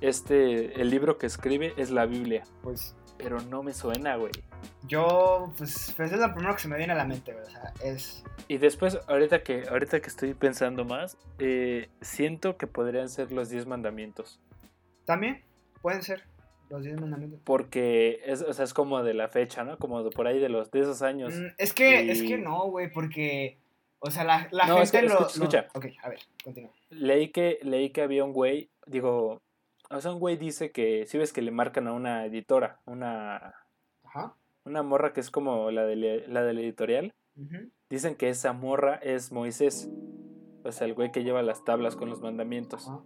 este, 0.00 0.80
el 0.80 0.90
libro 0.90 1.18
que 1.18 1.26
escribe 1.26 1.72
es 1.76 1.90
la 1.90 2.06
Biblia. 2.06 2.42
Pues 2.62 2.96
Pero 3.18 3.40
no 3.40 3.62
me 3.62 3.72
suena, 3.72 4.16
güey. 4.16 4.32
Yo, 4.86 5.52
pues, 5.56 5.94
pues 5.96 6.12
es 6.12 6.18
lo 6.18 6.32
primero 6.34 6.54
que 6.54 6.60
se 6.62 6.68
me 6.68 6.76
viene 6.76 6.92
a 6.92 6.96
la 6.96 7.04
mente, 7.04 7.32
güey. 7.32 7.44
O 7.44 7.50
sea, 7.50 7.72
es. 7.82 8.24
Y 8.48 8.58
después, 8.58 8.98
ahorita 9.08 9.42
que, 9.42 9.64
ahorita 9.68 10.00
que 10.00 10.08
estoy 10.08 10.34
pensando 10.34 10.84
más, 10.84 11.16
eh, 11.38 11.88
siento 12.00 12.56
que 12.56 12.66
podrían 12.66 13.08
ser 13.08 13.32
los 13.32 13.48
10 13.48 13.66
mandamientos. 13.66 14.40
También 15.06 15.42
pueden 15.82 16.02
ser 16.02 16.24
los 16.68 16.82
10 16.84 17.00
mandamientos. 17.00 17.40
Porque 17.44 18.20
es, 18.24 18.42
o 18.42 18.52
sea, 18.52 18.64
es 18.64 18.74
como 18.74 19.02
de 19.02 19.14
la 19.14 19.28
fecha, 19.28 19.64
¿no? 19.64 19.78
Como 19.78 20.02
de 20.04 20.10
por 20.10 20.26
ahí 20.26 20.38
de 20.38 20.48
los 20.48 20.70
de 20.70 20.80
esos 20.80 21.00
años. 21.02 21.34
Mm, 21.34 21.46
es 21.58 21.72
que, 21.72 22.04
y- 22.04 22.10
es 22.10 22.22
que 22.22 22.38
no, 22.38 22.68
güey, 22.70 22.90
porque. 22.92 23.58
O 24.06 24.10
sea, 24.10 24.24
la, 24.24 24.48
la 24.52 24.66
No, 24.66 24.74
gente 24.76 24.82
es 24.84 24.90
que- 24.92 25.02
lo, 25.02 25.26
escucha, 25.26 25.60
escucha. 25.60 25.68
Ok, 25.74 25.86
a 26.02 26.08
ver, 26.08 26.20
continúa. 26.44 26.70
Leí 26.90 27.30
que, 27.32 27.58
leí 27.62 27.90
que 27.90 28.02
había 28.02 28.24
un 28.24 28.32
güey, 28.32 28.70
digo, 28.86 29.42
o 29.90 30.00
sea, 30.00 30.12
un 30.12 30.20
güey 30.20 30.36
dice 30.36 30.70
que 30.72 31.06
si 31.06 31.18
ves 31.18 31.32
que 31.32 31.42
le 31.42 31.50
marcan 31.50 31.86
a 31.88 31.92
una 31.92 32.24
editora, 32.26 32.80
una, 32.86 33.54
Ajá. 34.04 34.36
una 34.64 34.82
morra 34.82 35.12
que 35.12 35.20
es 35.20 35.30
como 35.30 35.70
la 35.70 35.84
de, 35.84 35.96
la- 35.96 36.26
la 36.28 36.42
de 36.44 36.54
la 36.54 36.60
editorial, 36.60 37.14
dicen 37.90 38.14
que 38.16 38.28
esa 38.30 38.52
morra 38.52 38.94
es 38.96 39.30
Moisés, 39.32 39.90
o 40.64 40.72
sea, 40.72 40.86
el 40.86 40.94
güey 40.94 41.12
que 41.12 41.22
lleva 41.24 41.42
las 41.42 41.64
tablas 41.64 41.94
con 41.96 42.08
los 42.08 42.20
mandamientos. 42.20 42.88
Ajá. 42.88 43.02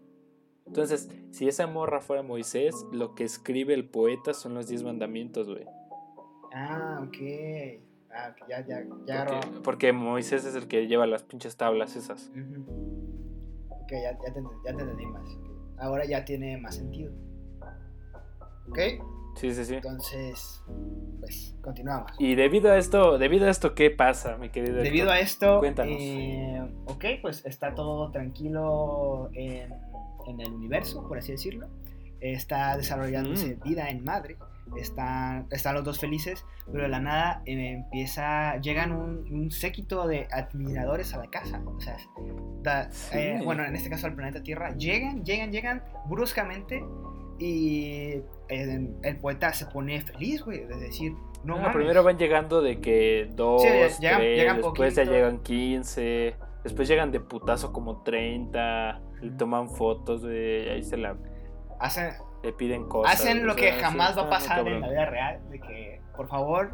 Entonces, 0.66 1.08
si 1.32 1.48
esa 1.48 1.66
morra 1.66 2.00
fuera 2.00 2.22
Moisés, 2.22 2.74
lo 2.92 3.14
que 3.16 3.24
escribe 3.24 3.74
el 3.74 3.88
poeta 3.88 4.34
son 4.34 4.54
los 4.54 4.68
10 4.68 4.84
mandamientos, 4.84 5.48
güey. 5.48 5.64
Ah, 6.52 7.02
ok. 7.04 7.80
Ah, 8.26 8.30
ok, 8.30 8.48
ya, 8.48 8.60
ya, 8.66 8.80
ya 8.80 8.84
Porque, 8.88 9.12
agarró. 9.12 9.62
porque 9.62 9.92
Moisés 9.92 10.44
es 10.44 10.54
el 10.54 10.68
que 10.68 10.86
lleva 10.86 11.06
las 11.06 11.22
pinches 11.22 11.56
tablas 11.56 11.96
esas. 11.96 12.30
Ok, 13.68 13.90
ya, 13.92 14.12
ya, 14.12 14.32
te, 14.32 14.42
ya 14.64 14.76
te 14.76 14.82
entendí 14.82 15.06
más. 15.06 15.28
Ahora 15.78 16.04
ya 16.04 16.24
tiene 16.24 16.56
más 16.58 16.76
sentido. 16.76 17.12
Ok, 18.68 18.78
Sí, 19.36 19.54
sí, 19.54 19.64
sí. 19.64 19.74
entonces, 19.76 20.62
pues, 21.20 21.56
continuamos. 21.62 22.10
Y 22.18 22.34
debido 22.34 22.70
a 22.70 22.76
esto, 22.76 23.16
debido 23.16 23.46
a 23.46 23.50
esto, 23.50 23.74
¿qué 23.74 23.90
pasa, 23.90 24.36
mi 24.36 24.50
querido? 24.50 24.74
Héctor? 24.74 24.84
Debido 24.84 25.10
a 25.10 25.18
esto, 25.20 25.58
Cuéntanos. 25.60 25.96
eh, 25.98 26.60
ok, 26.86 27.04
pues 27.22 27.44
está 27.46 27.74
todo 27.74 28.10
tranquilo 28.10 29.30
en, 29.32 29.72
en 30.26 30.40
el 30.40 30.52
universo, 30.52 31.06
por 31.08 31.18
así 31.18 31.32
decirlo. 31.32 31.68
Está 32.20 32.76
desarrollándose 32.76 33.56
Mm. 33.56 33.60
vida 33.62 33.88
en 33.88 34.04
madre. 34.04 34.36
Están, 34.76 35.46
están 35.50 35.74
los 35.74 35.84
dos 35.84 35.98
felices, 35.98 36.44
pero 36.70 36.84
de 36.84 36.88
la 36.88 37.00
nada 37.00 37.42
eh, 37.46 37.72
empieza, 37.72 38.56
llegan 38.60 38.92
un, 38.92 39.26
un 39.32 39.50
séquito 39.50 40.06
de 40.06 40.26
admiradores 40.30 41.12
a 41.14 41.18
la 41.18 41.26
casa, 41.28 41.60
o 41.64 41.80
sea, 41.80 41.96
da- 42.62 42.90
Sí. 42.92 43.18
eh, 43.18 43.40
bueno, 43.44 43.64
en 43.64 43.74
este 43.76 43.90
caso 43.90 44.06
al 44.06 44.14
planeta 44.14 44.42
Tierra, 44.42 44.74
llegan, 44.76 45.24
llegan, 45.24 45.50
llegan 45.52 45.82
bruscamente 46.06 46.82
y 47.38 48.22
eh, 48.48 48.90
el 49.02 49.16
poeta 49.18 49.52
se 49.52 49.66
pone 49.66 50.00
feliz, 50.02 50.42
güey, 50.44 50.64
de 50.66 50.76
decir, 50.76 51.12
no 51.44 51.54
Ah, 51.56 51.60
mames. 51.62 51.76
primero 51.76 52.02
van 52.04 52.18
llegando 52.18 52.60
de 52.60 52.80
que 52.80 53.30
dos, 53.34 53.62
Sí, 53.62 53.68
llegan- 53.68 54.18
tres, 54.18 54.36
llegan 54.36 54.56
después 54.56 54.94
ya 54.94 55.02
poquito. 55.02 55.16
llegan 55.16 55.38
15, 55.42 56.34
después 56.64 56.86
llegan 56.88 57.10
de 57.12 57.20
putazo 57.20 57.72
como 57.72 58.02
30, 58.02 59.00
le 59.22 59.28
Ujú. 59.28 59.36
toman 59.38 59.70
fotos, 59.70 60.22
y 60.24 60.26
ahí 60.68 60.82
se 60.82 60.96
la 60.98 61.16
Hacen, 61.78 62.12
le 62.42 62.52
piden 62.52 62.88
cosas. 62.88 63.14
hacen 63.20 63.46
lo 63.46 63.52
o 63.52 63.56
que 63.56 63.62
sea, 63.70 63.74
sí, 63.74 63.80
jamás 63.80 64.16
va 64.16 64.22
a 64.22 64.30
pasar 64.30 64.66
en 64.66 64.80
la 64.80 64.88
vida 64.88 65.06
real, 65.06 65.40
de 65.50 65.60
que, 65.60 66.00
por 66.16 66.28
favor, 66.28 66.70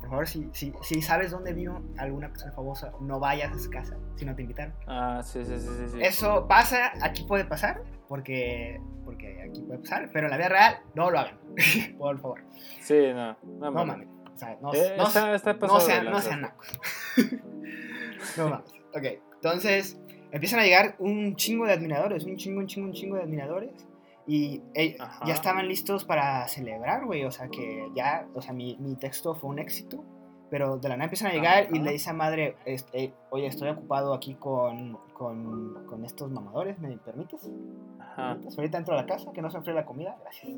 por 0.00 0.10
favor, 0.10 0.28
si, 0.28 0.48
si, 0.52 0.72
si 0.82 1.02
sabes 1.02 1.30
dónde 1.32 1.52
vive 1.52 1.72
alguna 1.98 2.28
persona 2.28 2.52
famosa, 2.52 2.92
no 3.00 3.18
vayas 3.18 3.52
a 3.52 3.58
su 3.58 3.70
casa 3.70 3.96
si 4.14 4.24
no 4.24 4.34
te 4.36 4.42
invitaron. 4.42 4.74
Ah, 4.86 5.20
sí, 5.24 5.44
sí, 5.44 5.58
sí, 5.58 5.68
sí. 5.92 5.98
Eso 6.00 6.46
pasa, 6.46 6.92
aquí 7.02 7.24
puede 7.24 7.44
pasar, 7.44 7.82
porque, 8.08 8.80
porque 9.04 9.42
aquí 9.42 9.62
puede 9.62 9.80
pasar, 9.80 10.08
pero 10.12 10.26
en 10.26 10.30
la 10.30 10.36
vida 10.36 10.48
real 10.50 10.76
no 10.94 11.10
lo 11.10 11.18
hagan, 11.18 11.38
por 11.98 12.20
favor. 12.20 12.42
Sí, 12.80 12.94
no, 13.14 13.36
no, 13.42 13.70
No 13.70 13.84
mames. 13.84 14.08
O 14.34 14.38
sea, 14.38 14.56
no, 14.60 14.72
Eh, 14.74 14.94
no- 14.98 15.06
está, 15.08 15.34
está 15.34 15.54
no 15.54 15.80
sean, 15.80 16.04
no 16.10 16.20
sean 16.20 16.42
nacos. 16.42 16.68
no 18.36 18.48
mames. 18.50 18.70
Ok, 18.94 19.04
entonces 19.34 19.98
empiezan 20.30 20.60
a 20.60 20.64
llegar 20.64 20.94
un 20.98 21.36
chingo 21.36 21.66
de 21.66 21.72
admiradores, 21.72 22.24
un 22.24 22.36
chingo, 22.36 22.60
un 22.60 22.66
chingo, 22.66 22.86
un 22.88 22.92
chingo 22.92 23.16
de 23.16 23.22
admiradores. 23.22 23.86
Y 24.26 24.62
eh, 24.74 24.96
ya 25.24 25.34
estaban 25.34 25.68
listos 25.68 26.04
para 26.04 26.48
celebrar, 26.48 27.04
güey. 27.04 27.24
O 27.24 27.30
sea, 27.30 27.48
que 27.48 27.88
ya, 27.94 28.26
o 28.34 28.42
sea, 28.42 28.52
mi, 28.52 28.76
mi 28.78 28.96
texto 28.96 29.34
fue 29.34 29.50
un 29.50 29.58
éxito. 29.58 30.02
Pero 30.48 30.76
de 30.78 30.88
la 30.88 30.96
nada 30.96 31.06
empiezan 31.06 31.32
a 31.32 31.34
llegar 31.34 31.64
y 31.72 31.76
Ajá. 31.76 31.84
le 31.84 31.92
dice 31.92 32.10
a 32.10 32.12
madre, 32.12 32.56
este, 32.66 33.12
oye, 33.30 33.46
estoy 33.46 33.68
ocupado 33.68 34.14
aquí 34.14 34.36
con, 34.36 34.96
con, 35.12 35.86
con 35.86 36.04
estos 36.04 36.30
mamadores, 36.30 36.78
¿me 36.78 36.96
permites? 36.98 37.50
Ajá. 37.98 38.38
Pues 38.40 38.56
ahorita 38.56 38.78
entro 38.78 38.94
a 38.94 38.98
la 38.98 39.06
casa, 39.06 39.32
que 39.32 39.42
no 39.42 39.50
se 39.50 39.56
enfríe 39.56 39.74
la 39.74 39.84
comida, 39.84 40.16
gracias. 40.20 40.52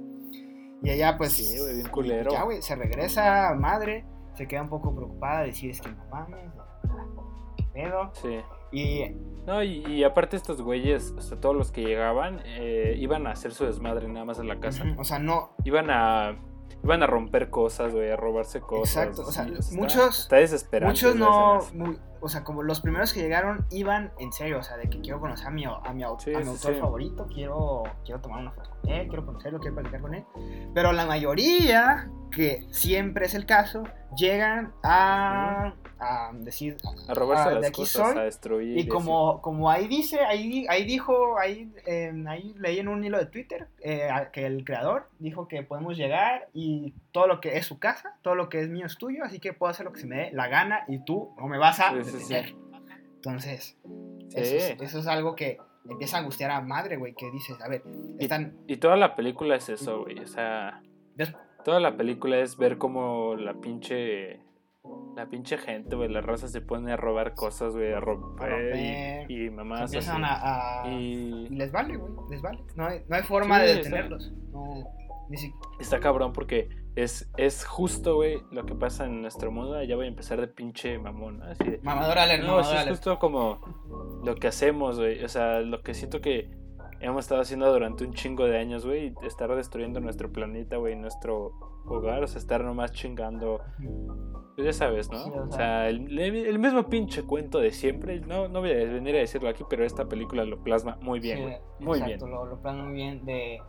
Y 0.82 0.90
ella 0.90 1.16
pues... 1.16 1.32
Sí, 1.32 1.58
güey, 1.58 1.76
bien 1.76 1.88
culero. 1.88 2.30
Ya, 2.30 2.42
güey, 2.42 2.60
se 2.60 2.76
regresa 2.76 3.54
madre, 3.54 4.04
se 4.34 4.46
queda 4.46 4.60
un 4.60 4.68
poco 4.68 4.94
preocupada, 4.94 5.40
decide 5.44 5.72
es 5.72 5.80
que 5.80 5.90
no 5.90 6.04
mames, 6.10 6.52
qué 7.56 7.64
pedo. 7.72 8.10
Sí. 8.12 8.40
Y 8.70 9.16
No, 9.48 9.62
y, 9.62 9.78
y 9.86 10.04
aparte 10.04 10.36
estos 10.36 10.60
güeyes, 10.62 11.14
o 11.16 11.22
sea, 11.22 11.40
todos 11.40 11.56
los 11.56 11.72
que 11.72 11.82
llegaban, 11.82 12.40
eh, 12.44 12.94
iban 12.98 13.26
a 13.26 13.30
hacer 13.30 13.52
su 13.52 13.64
desmadre 13.64 14.06
nada 14.06 14.24
más 14.26 14.38
en 14.38 14.46
la 14.46 14.60
casa. 14.60 14.84
o 14.98 15.04
sea, 15.04 15.18
no, 15.18 15.56
Iban 15.64 15.88
a 15.90 16.36
iban 16.84 17.02
a 17.02 17.06
romper 17.08 17.50
cosas, 17.50 17.92
güey, 17.92 18.10
a 18.10 18.16
robarse 18.16 18.60
cosas. 18.60 19.06
Exacto, 19.08 19.22
o 19.28 19.32
sea, 19.32 19.44
sí, 19.46 19.54
está- 19.58 19.76
muchos- 19.76 20.18
Está 20.20 20.36
desesperante. 20.36 20.92
muchos 20.92 21.16
no, 21.16 21.58
muy- 21.74 21.98
o 22.20 22.28
sea, 22.28 22.44
como 22.44 22.62
los 22.62 22.80
primeros 22.80 23.12
que 23.12 23.20
llegaron 23.20 23.66
iban 23.70 24.12
en 24.20 24.32
serio, 24.32 24.58
o 24.58 24.62
sea, 24.62 24.76
de 24.76 24.88
que 24.88 25.00
quiero 25.00 25.18
conocer 25.18 25.48
a 25.48 25.50
mi, 25.50 25.64
a 25.64 25.92
mi, 25.92 26.02
au- 26.04 26.20
Sí, 26.20 26.32
a 26.32 26.38
mi 26.38 26.46
autor 26.46 26.74
sí. 26.74 26.80
favorito, 26.80 27.26
quiero, 27.34 27.82
quiero 28.04 28.20
tomar 28.20 28.42
una 28.42 28.52
foto 28.52 28.70
con 28.82 28.90
él, 28.90 29.08
quiero 29.08 29.26
conocerlo, 29.26 29.58
quiero 29.58 29.74
platicar 29.74 30.00
con 30.02 30.14
él. 30.14 30.24
Pero 30.72 30.92
la 30.92 31.04
mayoría, 31.04 32.10
que 32.30 32.66
siempre 32.70 33.26
es 33.26 33.34
el 33.34 33.44
caso, 33.44 33.82
llegan 34.16 34.72
a, 34.82 35.74
a 35.98 36.30
decir, 36.34 36.76
A 37.08 37.14
robarse 37.14 37.48
ah, 37.48 37.48
de 37.50 37.54
las 37.56 37.68
aquí 37.68 37.82
cosas, 37.82 38.08
soy, 38.10 38.18
a 38.18 38.24
destruir. 38.24 38.78
Y 38.78 38.88
como, 38.88 39.40
como 39.42 39.70
ahí 39.70 39.86
dice, 39.88 40.20
ahí, 40.20 40.66
ahí 40.68 40.84
dijo, 40.84 41.38
ahí, 41.38 41.72
eh, 41.86 42.12
ahí 42.26 42.54
leí 42.58 42.78
en 42.78 42.88
un 42.88 43.04
hilo 43.04 43.18
de 43.18 43.26
Twitter 43.26 43.68
eh, 43.80 44.08
que 44.32 44.46
el 44.46 44.64
creador 44.64 45.08
dijo 45.18 45.48
que 45.48 45.62
podemos 45.62 45.96
llegar 45.96 46.48
y 46.52 46.94
todo 47.12 47.26
lo 47.26 47.40
que 47.40 47.56
es 47.56 47.66
su 47.66 47.78
casa, 47.78 48.16
todo 48.22 48.34
lo 48.34 48.48
que 48.48 48.60
es 48.60 48.68
mío 48.68 48.86
es 48.86 48.96
tuyo, 48.98 49.24
así 49.24 49.40
que 49.40 49.52
puedo 49.52 49.70
hacer 49.70 49.86
lo 49.86 49.92
que 49.92 50.00
se 50.00 50.06
me 50.06 50.16
dé 50.16 50.30
la 50.32 50.48
gana 50.48 50.84
y 50.88 51.04
tú 51.04 51.34
no 51.36 51.46
me 51.46 51.58
vas 51.58 51.80
a 51.80 51.92
Sí. 52.02 52.34
Entonces, 53.16 53.76
Sí. 54.28 54.38
eso, 54.38 54.54
es, 54.54 54.76
eso 54.80 54.98
es 55.00 55.06
algo 55.06 55.34
que 55.34 55.58
empieza 55.88 56.18
a 56.18 56.20
angustiar 56.20 56.50
a 56.50 56.60
madre, 56.60 56.96
güey, 56.96 57.14
que 57.14 57.30
dices, 57.30 57.60
a 57.60 57.68
ver, 57.68 57.82
están... 58.18 58.58
Y 58.66 58.76
toda 58.76 58.96
la 58.96 59.16
película 59.16 59.56
es 59.56 59.68
eso, 59.68 60.02
güey. 60.02 60.18
O 60.20 60.26
sea, 60.26 60.82
toda 61.68 61.80
la 61.80 61.98
película 61.98 62.38
es 62.38 62.56
ver 62.56 62.78
cómo 62.78 63.36
la 63.36 63.52
pinche. 63.60 64.40
La 65.16 65.26
pinche 65.26 65.58
gente, 65.58 65.96
güey, 65.96 66.08
la 66.08 66.22
raza 66.22 66.48
se 66.48 66.62
pone 66.62 66.92
a 66.92 66.96
robar 66.96 67.34
cosas, 67.34 67.74
güey, 67.74 67.92
a 67.92 68.00
romper, 68.00 69.26
y, 69.28 69.46
y 69.46 69.50
mamás 69.50 69.82
empiezan 69.92 70.24
así. 70.24 70.34
a... 70.42 70.82
a- 70.84 70.88
y 70.88 71.48
les 71.50 71.70
vale, 71.72 71.96
güey, 71.96 72.12
les 72.30 72.40
vale. 72.40 72.60
No 72.74 72.86
hay, 72.86 73.00
no 73.06 73.16
hay 73.16 73.22
forma 73.22 73.60
Sí, 73.60 73.66
de 73.66 73.74
detenerlos. 73.74 74.32
No, 74.50 74.84
ni 75.28 75.36
si- 75.36 75.52
está 75.78 76.00
cabrón 76.00 76.32
porque 76.32 76.70
es, 76.96 77.30
es 77.36 77.66
justo, 77.66 78.14
güey, 78.14 78.38
lo 78.50 78.64
que 78.64 78.74
pasa 78.74 79.04
en 79.04 79.20
nuestro 79.20 79.50
mundo. 79.50 79.82
Ya 79.82 79.94
voy 79.96 80.06
a 80.06 80.08
empezar 80.08 80.40
de 80.40 80.48
pinche 80.48 80.98
mamón, 80.98 81.40
¿no? 81.40 81.44
Así 81.46 81.64
de, 81.64 81.80
Mamador 81.82 82.16
No, 82.40 82.56
mamador 82.56 82.76
es 82.76 82.88
justo 82.88 83.18
como 83.18 83.60
lo 84.24 84.36
que 84.36 84.46
hacemos, 84.46 84.98
güey. 84.98 85.22
O 85.22 85.28
sea, 85.28 85.60
lo 85.60 85.82
que 85.82 85.92
siento 85.92 86.22
que 86.22 86.48
hemos 87.00 87.24
estado 87.24 87.40
haciendo 87.40 87.72
durante 87.72 88.04
un 88.04 88.12
chingo 88.12 88.44
de 88.44 88.58
años, 88.58 88.84
güey. 88.86 89.14
Estar 89.22 89.54
destruyendo 89.54 90.00
nuestro 90.00 90.32
planeta, 90.32 90.76
güey, 90.76 90.96
nuestro 90.96 91.52
hogar. 91.86 92.22
O 92.22 92.26
sea, 92.26 92.38
estar 92.38 92.62
nomás 92.64 92.92
chingando. 92.92 93.60
Pues 94.54 94.66
ya 94.66 94.72
sabes, 94.72 95.10
¿no? 95.10 95.18
Sí, 95.18 95.30
o 95.30 95.42
o 95.44 95.46
sea- 95.50 95.56
sea, 95.56 95.88
el, 95.88 96.18
el 96.18 96.58
mismo 96.58 96.88
pinche 96.88 97.22
cuento 97.22 97.58
de 97.60 97.70
siempre. 97.70 98.20
No, 98.20 98.48
no 98.48 98.60
voy 98.60 98.72
a 98.72 98.74
venir 98.74 99.14
a 99.16 99.18
decirlo 99.20 99.48
aquí, 99.48 99.64
pero 99.70 99.84
esta 99.84 100.08
película 100.08 100.44
lo 100.44 100.62
plasma 100.64 100.98
muy 101.00 101.20
bien, 101.20 101.36
Sí, 101.38 101.42
güey. 101.44 101.56
Muy 101.80 101.98
exacto, 101.98 102.26
bien. 102.26 102.34
Lo, 102.36 102.44
lo 102.46 102.60
plasma 102.60 102.84
muy 102.84 102.94
bien 102.94 103.24
de, 103.24 103.60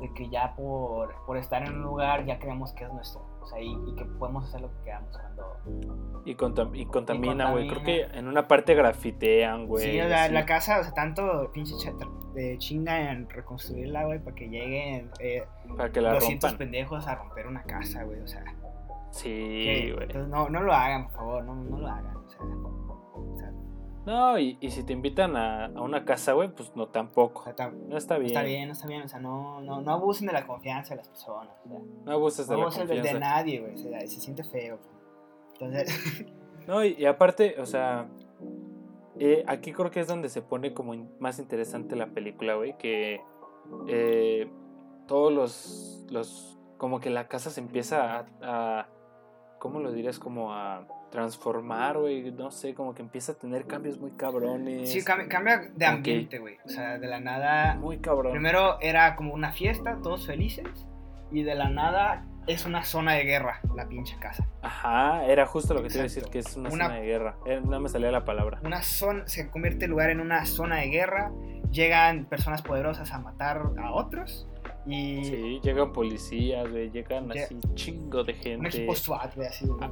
de 0.00 0.12
que 0.14 0.28
ya 0.30 0.54
por, 0.56 1.14
por 1.26 1.36
estar 1.36 1.62
en 1.62 1.74
un 1.76 1.82
lugar 1.82 2.24
ya 2.24 2.38
creemos 2.38 2.72
que 2.72 2.84
es 2.84 2.92
nuestro. 2.92 3.26
O 3.42 3.46
sea, 3.46 3.60
y, 3.60 3.70
y 3.86 3.94
que 3.96 4.04
podemos 4.04 4.44
hacer 4.46 4.60
lo 4.60 4.68
que 4.68 4.84
queramos 4.84 5.16
cuando... 5.16 6.22
Y, 6.26 6.34
contam- 6.34 6.74
y 6.78 6.84
contamina, 6.86 7.50
güey. 7.50 7.66
Creo 7.68 7.82
que 7.82 8.02
en 8.02 8.28
una 8.28 8.46
parte 8.46 8.74
grafitean, 8.74 9.66
güey. 9.66 9.84
sí, 9.84 9.92
sea, 9.96 10.24
así. 10.24 10.32
la 10.34 10.44
casa, 10.46 10.80
o 10.80 10.82
sea, 10.84 10.92
tanto 10.92 11.50
pinche 11.52 11.72
de 12.34 12.58
chinga 12.58 13.10
en 13.10 13.28
reconstruirla, 13.28 14.04
güey, 14.04 14.18
para 14.22 14.34
que 14.36 14.48
lleguen 14.48 15.10
eh, 15.20 15.44
Para 15.76 15.90
que 15.90 16.00
la 16.02 16.14
200 16.14 16.50
rompan. 16.50 16.58
pendejos 16.58 17.06
a 17.06 17.14
romper 17.14 17.46
una 17.46 17.62
casa, 17.64 18.04
güey. 18.04 18.20
O 18.20 18.26
sea, 18.26 18.44
Sí, 19.10 19.90
güey. 19.92 20.02
entonces 20.04 20.28
no, 20.28 20.48
no 20.50 20.62
lo 20.62 20.72
hagan, 20.74 21.04
por 21.04 21.12
favor, 21.16 21.44
no, 21.44 21.54
no 21.54 21.78
lo 21.78 21.88
hagan. 21.88 22.16
O 22.16 22.28
sea, 22.28 22.40
No, 24.08 24.38
y, 24.38 24.56
y 24.60 24.70
si 24.70 24.84
te 24.84 24.94
invitan 24.94 25.36
a, 25.36 25.66
a 25.66 25.82
una 25.82 26.06
casa, 26.06 26.32
güey, 26.32 26.48
pues 26.48 26.74
no 26.74 26.88
tampoco. 26.88 27.40
o 27.40 27.44
sea, 27.44 27.50
está, 27.50 27.70
No 27.70 27.98
está 27.98 28.16
bien. 28.16 28.28
está 28.30 28.42
bien, 28.42 28.66
no 28.68 28.72
está 28.72 28.86
bien. 28.88 29.02
O 29.02 29.08
sea, 29.08 29.20
no, 29.20 29.60
no, 29.60 29.82
no 29.82 29.92
abusen 29.92 30.26
de 30.26 30.32
la 30.32 30.46
confianza 30.46 30.94
de 30.94 30.96
las 30.96 31.08
personas. 31.08 31.54
O 31.66 31.68
sea, 31.68 31.78
No 32.04 32.12
abuses 32.12 32.48
de 32.48 32.54
no 32.54 32.60
la 32.60 32.64
abusen 32.64 32.86
de, 32.86 32.94
de 32.94 33.00
confianza. 33.02 33.28
nadie, 33.36 33.60
güey. 33.60 33.74
O 33.74 33.76
sea, 33.76 34.00
se 34.00 34.20
siente 34.20 34.42
feo. 34.44 34.78
Entonces... 35.52 36.26
No, 36.66 36.84
y, 36.84 36.96
y 36.98 37.06
aparte, 37.06 37.56
o 37.60 37.64
sea, 37.64 38.08
eh, 39.18 39.42
aquí 39.46 39.72
creo 39.72 39.90
que 39.90 40.00
es 40.00 40.06
donde 40.06 40.28
se 40.28 40.42
pone 40.42 40.74
como 40.74 40.94
más 41.18 41.38
interesante 41.38 41.96
la 41.96 42.08
película, 42.08 42.56
güey, 42.56 42.76
que 42.76 43.22
eh, 43.88 44.50
todos 45.06 45.32
los, 45.32 46.04
los, 46.10 46.58
como 46.76 47.00
que 47.00 47.08
la 47.08 47.26
casa 47.26 47.48
se 47.48 47.60
empieza 47.60 48.18
a, 48.18 48.26
a 48.42 48.86
¿cómo 49.58 49.80
lo 49.80 49.92
dirías? 49.92 50.18
Como 50.18 50.52
a 50.52 50.86
transformar, 51.10 51.98
güey, 51.98 52.30
no 52.32 52.50
sé, 52.50 52.74
como 52.74 52.94
que 52.94 53.02
empieza 53.02 53.32
a 53.32 53.34
tener 53.36 53.66
cambios 53.66 53.98
muy 53.98 54.10
cabrones. 54.12 54.90
Sí, 54.90 55.04
cambia, 55.04 55.28
cambia 55.28 55.70
de 55.74 55.86
ambiente, 55.86 56.38
güey. 56.38 56.56
O 56.64 56.68
sea, 56.68 56.98
de 56.98 57.06
la 57.06 57.20
nada. 57.20 57.74
Muy 57.74 57.98
cabrón. 57.98 58.32
Primero 58.32 58.78
era 58.80 59.16
como 59.16 59.34
una 59.34 59.52
fiesta, 59.52 59.98
todos 60.02 60.26
felices. 60.26 60.66
Y 61.30 61.42
de 61.42 61.54
la 61.54 61.68
nada 61.68 62.24
es 62.46 62.64
una 62.64 62.82
zona 62.84 63.12
de 63.12 63.24
guerra, 63.24 63.60
la 63.76 63.86
pinche 63.86 64.16
casa. 64.18 64.46
Ajá, 64.62 65.24
era 65.26 65.44
justo 65.44 65.74
lo 65.74 65.82
que 65.82 65.88
te 65.88 65.94
iba 65.94 66.00
a 66.00 66.04
decir, 66.04 66.22
Exacto. 66.24 66.32
que 66.32 66.38
es 66.38 66.56
una, 66.56 66.70
Una- 66.70 66.84
zona 66.86 66.98
de 67.00 67.06
guerra. 67.06 67.36
Eh, 67.44 67.60
no 67.62 67.78
me 67.80 67.88
salía 67.90 68.10
la 68.10 68.24
palabra. 68.24 68.58
Una 68.64 68.80
zona, 68.82 69.26
se 69.28 69.50
convierte 69.50 69.84
el 69.84 69.90
lugar 69.90 70.08
en 70.10 70.20
una 70.20 70.46
zona 70.46 70.76
de 70.76 70.88
guerra. 70.88 71.30
Llegan 71.70 72.24
personas 72.24 72.62
poderosas 72.62 73.12
a 73.12 73.18
matar 73.18 73.60
a 73.78 73.92
otros. 73.92 74.48
Y 74.86 75.24
Sí, 75.24 75.60
llegan 75.62 75.92
policías, 75.92 76.70
güey, 76.70 76.90
llegan 76.90 77.28
Lle- 77.28 77.44
así 77.44 77.58
chingo 77.74 78.24
de 78.24 78.32
un 78.32 78.38
gente. 78.38 78.68
equipo 78.68 78.94
SWAT, 78.94 79.34
güey, 79.36 79.48
así. 79.48 79.66
Ah, 79.80 79.90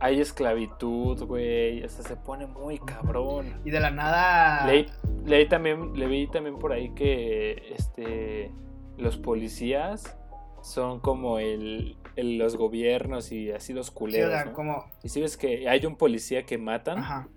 Hay 0.00 0.20
esclavitud, 0.20 1.22
güey, 1.24 1.82
sea, 1.88 2.04
se 2.04 2.16
pone 2.16 2.46
muy 2.46 2.78
cabrón. 2.78 3.60
Y 3.64 3.70
de 3.70 3.80
la 3.80 3.90
nada. 3.90 4.66
Leí, 4.66 4.86
leí 5.24 5.48
también, 5.48 5.94
le 5.94 6.06
vi 6.06 6.26
también 6.26 6.58
por 6.58 6.72
ahí 6.72 6.90
que 6.94 7.72
este 7.74 8.52
los 8.98 9.16
policías 9.16 10.16
son 10.60 10.98
como 11.00 11.38
el, 11.38 11.96
el- 12.16 12.36
los 12.36 12.56
gobiernos 12.56 13.30
y 13.32 13.50
así 13.52 13.72
los 13.72 13.86
Sí, 13.86 13.92
o 13.92 13.94
culeros, 13.94 14.32
sea, 14.32 14.44
¿no? 14.46 14.52
como. 14.52 14.84
Y 15.02 15.08
si 15.08 15.20
ves 15.22 15.36
que 15.36 15.68
hay 15.68 15.86
un 15.86 15.96
policía 15.96 16.44
que 16.44 16.58
matan, 16.58 16.98
Ajá. 16.98 17.28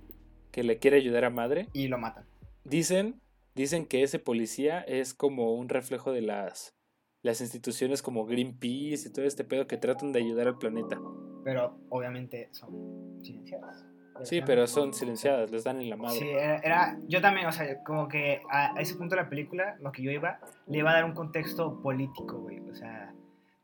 que 0.51 0.63
le 0.63 0.79
quiere 0.79 0.97
ayudar 0.97 1.23
a 1.23 1.29
madre, 1.29 1.67
Y 1.71 1.87
lo 1.87 1.97
matan. 1.99 2.25
dicen, 2.65 3.20
dicen 3.55 3.85
que 3.85 4.03
ese 4.03 4.19
policía 4.19 4.81
es 4.81 5.13
como 5.13 5.53
un 5.55 5.69
reflejo 5.69 6.11
de 6.11 6.21
las 6.21 6.75
las 7.23 7.39
instituciones 7.39 8.01
como 8.01 8.25
Greenpeace 8.25 9.07
y 9.07 9.11
todo 9.13 9.25
este 9.25 9.43
pedo 9.43 9.67
que 9.67 9.77
tratan 9.77 10.11
de 10.11 10.19
ayudar 10.19 10.47
al 10.47 10.57
planeta. 10.57 10.99
Pero 11.43 11.77
obviamente 11.89 12.49
son 12.51 13.19
silenciadas. 13.23 13.85
Sí, 14.23 14.41
pero 14.45 14.65
son 14.67 14.93
silenciadas, 14.93 15.51
les 15.51 15.63
dan 15.63 15.79
en 15.81 15.89
la 15.89 15.97
madre. 15.97 16.17
Sí, 16.19 16.27
era, 16.29 16.57
era- 16.59 16.99
yo 17.07 17.21
también, 17.21 17.45
o 17.47 17.51
sea, 17.51 17.83
como 17.83 18.07
que 18.07 18.41
a, 18.49 18.73
ese 18.79 18.95
punto 18.95 19.15
de 19.15 19.21
la 19.21 19.29
película, 19.29 19.77
lo 19.79 19.91
que 19.91 20.01
yo 20.01 20.11
iba, 20.11 20.39
le 20.67 20.79
iba 20.79 20.91
a 20.91 20.93
dar 20.93 21.05
un 21.05 21.13
contexto 21.13 21.79
político, 21.81 22.39
güey, 22.39 22.59
o 22.59 22.73
sea, 22.75 23.13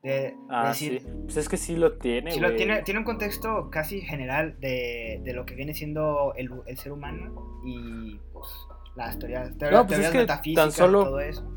De, 0.03 0.35
Ah, 0.49 0.69
decir, 0.69 1.01
sí. 1.01 1.07
Pues 1.23 1.37
es 1.37 1.49
que 1.49 1.57
sí 1.57 1.75
lo 1.75 1.97
tiene, 1.97 2.31
Sí, 2.31 2.39
lo 2.39 2.53
tiene, 2.55 2.83
tiene 2.83 2.99
un 2.99 3.05
contexto 3.05 3.69
casi 3.71 4.01
general 4.01 4.59
de, 4.59 5.19
de 5.23 5.33
lo 5.33 5.45
que 5.45 5.55
viene 5.55 5.73
siendo 5.73 6.33
el, 6.35 6.49
el 6.67 6.77
ser 6.77 6.91
humano 6.91 7.59
y 7.65 8.19
pues 8.31 8.47
las 8.97 9.17
teorías, 9.19 9.57
teorías, 9.57 9.85
pues 9.87 9.99
es 9.99 10.09
que 10.09 10.17
metafísicas 10.19 10.63
tan 10.65 10.71
solo- 10.71 11.01
y 11.01 11.05
todo 11.05 11.19
eso. 11.21 11.47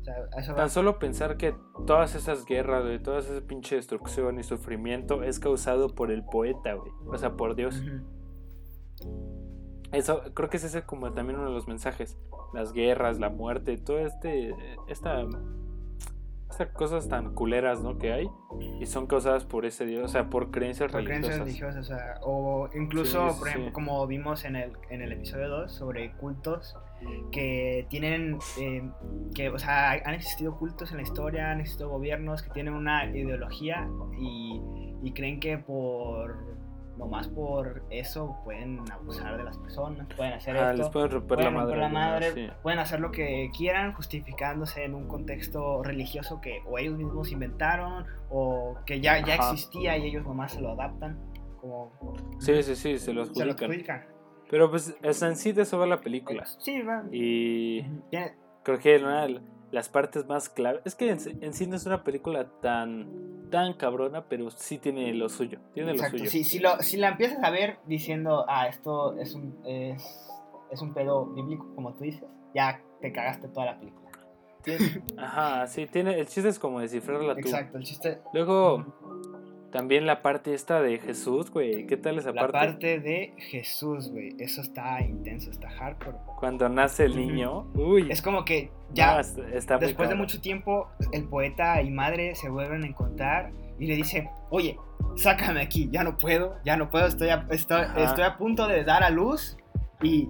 O 0.00 0.04
sea, 0.04 0.14
a 0.36 0.40
eso 0.40 0.52
va. 0.52 0.56
Tan 0.58 0.70
solo 0.70 0.98
pensar 0.98 1.36
que 1.36 1.54
todas 1.86 2.14
esas 2.14 2.44
guerras, 2.44 2.84
güey, 2.84 3.02
toda 3.02 3.18
esa 3.20 3.40
pinche 3.46 3.76
destrucción 3.76 4.38
y 4.38 4.42
sufrimiento 4.42 5.22
es 5.22 5.38
causado 5.40 5.88
por 5.94 6.10
el 6.10 6.24
poeta, 6.24 6.74
güey. 6.74 6.92
O 7.06 7.16
sea, 7.18 7.36
por 7.36 7.54
Dios. 7.56 7.82
Eso, 9.92 10.22
creo 10.34 10.48
que 10.50 10.56
ese 10.56 10.76
es 10.78 10.84
como 10.84 11.12
también 11.12 11.38
uno 11.38 11.48
de 11.48 11.54
los 11.54 11.68
mensajes. 11.68 12.18
Las 12.52 12.72
guerras, 12.72 13.18
la 13.20 13.30
muerte, 13.30 13.76
todo 13.78 13.98
este, 14.00 14.54
esta, 14.88 15.24
cosas 16.72 17.08
tan 17.08 17.34
culeras, 17.34 17.82
¿no? 17.82 17.98
Que 17.98 18.12
hay 18.12 18.30
y 18.80 18.86
son 18.86 19.06
causadas 19.06 19.44
por 19.44 19.66
ese 19.66 19.86
Dios, 19.86 20.04
o 20.04 20.08
sea, 20.08 20.28
por 20.30 20.50
creencias 20.50 20.90
Por 20.92 21.04
creencias 21.04 21.38
religiosas. 21.38 21.90
o 21.90 21.94
sea, 21.94 22.14
o 22.22 22.68
incluso, 22.74 23.30
sí, 23.30 23.38
por 23.38 23.48
ejemplo, 23.48 23.68
sí. 23.70 23.72
como 23.72 24.06
vimos 24.06 24.44
en 24.44 24.56
el, 24.56 24.72
en 24.90 25.02
el 25.02 25.12
episodio 25.12 25.48
2 25.48 25.72
sobre 25.72 26.12
cultos 26.12 26.76
que 27.32 27.86
tienen, 27.90 28.38
eh, 28.58 28.88
que, 29.34 29.50
o 29.50 29.58
sea, 29.58 29.92
han 29.92 30.14
existido 30.14 30.56
cultos 30.56 30.90
en 30.90 30.98
la 30.98 31.02
historia, 31.02 31.50
han 31.50 31.60
existido 31.60 31.90
gobiernos 31.90 32.42
que 32.42 32.50
tienen 32.50 32.74
una 32.74 33.04
ideología 33.04 33.86
y, 34.18 34.60
y 35.02 35.12
creen 35.12 35.38
que 35.40 35.58
por, 35.58 36.53
nomás 36.96 37.28
por 37.28 37.82
eso 37.90 38.36
pueden 38.44 38.80
abusar 38.92 39.36
de 39.36 39.44
las 39.44 39.58
personas, 39.58 40.06
pueden 40.16 40.34
hacer 40.34 40.56
Ah, 40.56 40.70
esto. 40.70 40.82
les 40.82 40.88
pueden 40.92 41.10
romper 41.10 41.38
pueden 41.38 41.44
la 41.54 41.60
madre. 41.60 41.74
romper 41.74 41.78
la 41.80 41.88
¿no? 41.88 41.94
madre, 42.10 42.32
Sí. 42.32 42.48
pueden 42.62 42.78
hacer 42.78 43.00
lo 43.00 43.10
que 43.10 43.50
quieran 43.56 43.92
justificándose 43.94 44.84
en 44.84 44.94
un 44.94 45.08
contexto 45.08 45.82
religioso 45.82 46.40
que 46.40 46.60
o 46.66 46.78
ellos 46.78 46.96
mismos 46.96 47.32
inventaron 47.32 48.06
o 48.30 48.76
que 48.86 49.00
ya, 49.00 49.24
ya 49.26 49.34
Ajá. 49.34 49.52
existía 49.52 49.96
y 49.98 50.06
ellos 50.06 50.24
nomás 50.24 50.52
se 50.52 50.60
lo 50.60 50.70
adaptan 50.72 51.18
como 51.60 51.90
Sí, 52.38 52.62
sí, 52.62 52.76
sí, 52.76 52.98
se 52.98 53.12
lo 53.12 53.24
se 53.24 53.44
lo 53.44 53.52
adjudican. 53.52 53.70
adjudican. 53.70 54.06
Pero 54.50 54.70
pues 54.70 54.94
es 55.02 55.22
en 55.22 55.36
sí 55.36 55.52
de 55.52 55.62
eso 55.62 55.78
va 55.78 55.86
la 55.86 56.00
película. 56.00 56.44
Sí, 56.44 56.80
va. 56.82 57.02
Y 57.10 57.82
creo 58.62 58.78
que 58.78 58.96
una 58.98 59.26
las 59.74 59.88
partes 59.88 60.26
más 60.26 60.48
claves 60.48 60.80
es 60.84 60.94
que 60.94 61.10
en, 61.10 61.20
sí- 61.20 61.36
en 61.40 61.52
sí 61.52 61.66
no 61.66 61.76
es 61.76 61.84
una 61.86 62.02
película 62.04 62.48
tan 62.62 63.50
tan 63.50 63.74
cabrona, 63.74 64.24
pero 64.28 64.50
sí 64.50 64.78
tiene 64.78 65.12
lo 65.14 65.28
suyo. 65.28 65.60
Tiene 65.74 65.92
Exacto, 65.92 66.16
lo 66.16 66.18
suyo. 66.24 66.30
si, 66.30 66.42
si, 66.44 66.58
lo, 66.58 66.78
si 66.80 66.96
la 66.96 67.08
empiezas 67.08 67.42
a 67.44 67.50
ver 67.50 67.78
diciendo, 67.86 68.44
ah, 68.48 68.66
esto 68.66 69.16
es 69.18 69.34
un, 69.34 69.60
es, 69.64 70.02
es 70.70 70.80
un 70.82 70.92
pedo 70.94 71.26
bíblico, 71.26 71.72
como 71.74 71.94
tú 71.94 72.02
dices, 72.04 72.24
ya 72.54 72.80
te 73.00 73.12
cagaste 73.12 73.48
toda 73.48 73.66
la 73.66 73.78
película. 73.78 74.10
Ajá, 75.18 75.66
sí, 75.66 75.86
tiene 75.86 76.18
el 76.18 76.26
chiste 76.26 76.48
es 76.48 76.58
como 76.58 76.80
descifrarla 76.80 77.34
tú. 77.34 77.40
Exacto, 77.40 77.76
el 77.78 77.84
chiste. 77.84 78.22
Luego 78.32 78.84
también 79.74 80.06
la 80.06 80.22
parte 80.22 80.54
esta 80.54 80.80
de 80.80 81.00
Jesús, 81.00 81.50
güey, 81.50 81.84
¿qué 81.88 81.96
tal 81.96 82.16
esa 82.16 82.30
La 82.30 82.42
parte? 82.42 82.52
parte 82.52 83.00
de 83.00 83.34
Jesús, 83.38 84.08
güey, 84.08 84.36
eso 84.38 84.60
está 84.60 85.00
intenso, 85.00 85.50
está 85.50 85.68
hardcore. 85.68 86.16
Cuando 86.38 86.68
nace 86.68 87.06
el 87.06 87.16
niño, 87.16 87.66
uy, 87.74 88.06
Es 88.08 88.22
como 88.22 88.44
que 88.44 88.70
ya 88.92 89.18
está 89.18 89.78
después 89.78 90.08
de 90.08 90.14
mucho 90.14 90.40
tiempo, 90.40 90.86
el 91.10 91.24
poeta 91.24 91.82
y 91.82 91.90
madre 91.90 92.36
se 92.36 92.48
vuelven 92.50 92.84
a 92.84 92.86
encontrar 92.86 93.50
y 93.80 93.88
le 93.88 93.96
dicen, 93.96 94.30
oye, 94.50 94.78
sácame 95.16 95.62
aquí, 95.62 95.88
ya 95.90 96.04
no 96.04 96.18
puedo, 96.18 96.54
ya 96.64 96.76
no 96.76 96.88
puedo, 96.88 97.08
estoy 97.08 97.30
a, 97.30 97.44
estoy, 97.50 97.82
estoy 97.96 98.22
a 98.22 98.36
punto 98.36 98.68
de 98.68 98.84
dar 98.84 99.02
a 99.02 99.10
luz 99.10 99.56
y, 100.00 100.28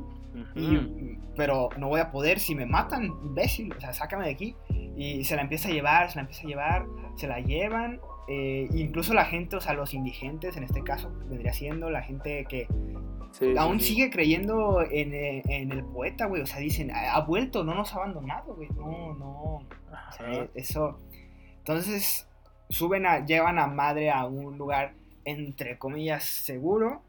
pero 1.36 1.68
no 1.76 1.88
voy 1.88 2.00
a 2.00 2.10
poder 2.10 2.40
si 2.40 2.54
me 2.54 2.64
matan, 2.64 3.04
imbécil, 3.04 3.74
o 3.76 3.78
sea, 3.78 3.92
sácame 3.92 4.24
de 4.24 4.30
aquí. 4.30 4.56
Y 4.96 5.22
se 5.24 5.36
la 5.36 5.42
empieza 5.42 5.68
a 5.68 5.72
llevar, 5.72 6.08
se 6.08 6.16
la 6.16 6.22
empieza 6.22 6.44
a 6.44 6.46
llevar, 6.46 6.86
se 7.16 7.26
la 7.26 7.40
llevan. 7.40 8.00
Eh, 8.28 8.68
incluso 8.74 9.14
la 9.14 9.24
gente, 9.24 9.56
o 9.56 9.60
sea, 9.60 9.74
los 9.74 9.94
indigentes 9.94 10.56
en 10.56 10.64
este 10.64 10.82
caso, 10.82 11.12
vendría 11.26 11.52
siendo 11.52 11.90
la 11.90 12.02
gente 12.02 12.46
que 12.48 12.66
Sí, 13.32 13.56
aún 13.58 13.80
sí. 13.80 13.88
sigue 13.88 14.10
creyendo 14.10 14.80
en, 14.82 15.12
eh, 15.12 15.42
en 15.48 15.72
el 15.72 15.84
poeta, 15.84 16.26
güey. 16.26 16.42
O 16.42 16.46
sea, 16.46 16.60
dicen, 16.60 16.92
ha 16.94 17.18
vuelto, 17.22 17.64
no 17.64 17.74
nos 17.74 17.92
ha 17.92 17.96
abandonado, 17.96 18.54
güey. 18.54 18.68
No, 18.76 19.12
no. 19.14 19.34
O 19.56 20.12
sea, 20.16 20.48
eso. 20.54 21.00
Entonces, 21.58 22.28
suben 22.68 23.06
a, 23.06 23.26
llevan 23.26 23.58
a 23.58 23.66
madre 23.66 24.10
a 24.12 24.24
un 24.26 24.56
lugar, 24.56 24.94
entre 25.24 25.78
comillas, 25.78 26.22
seguro. 26.22 27.02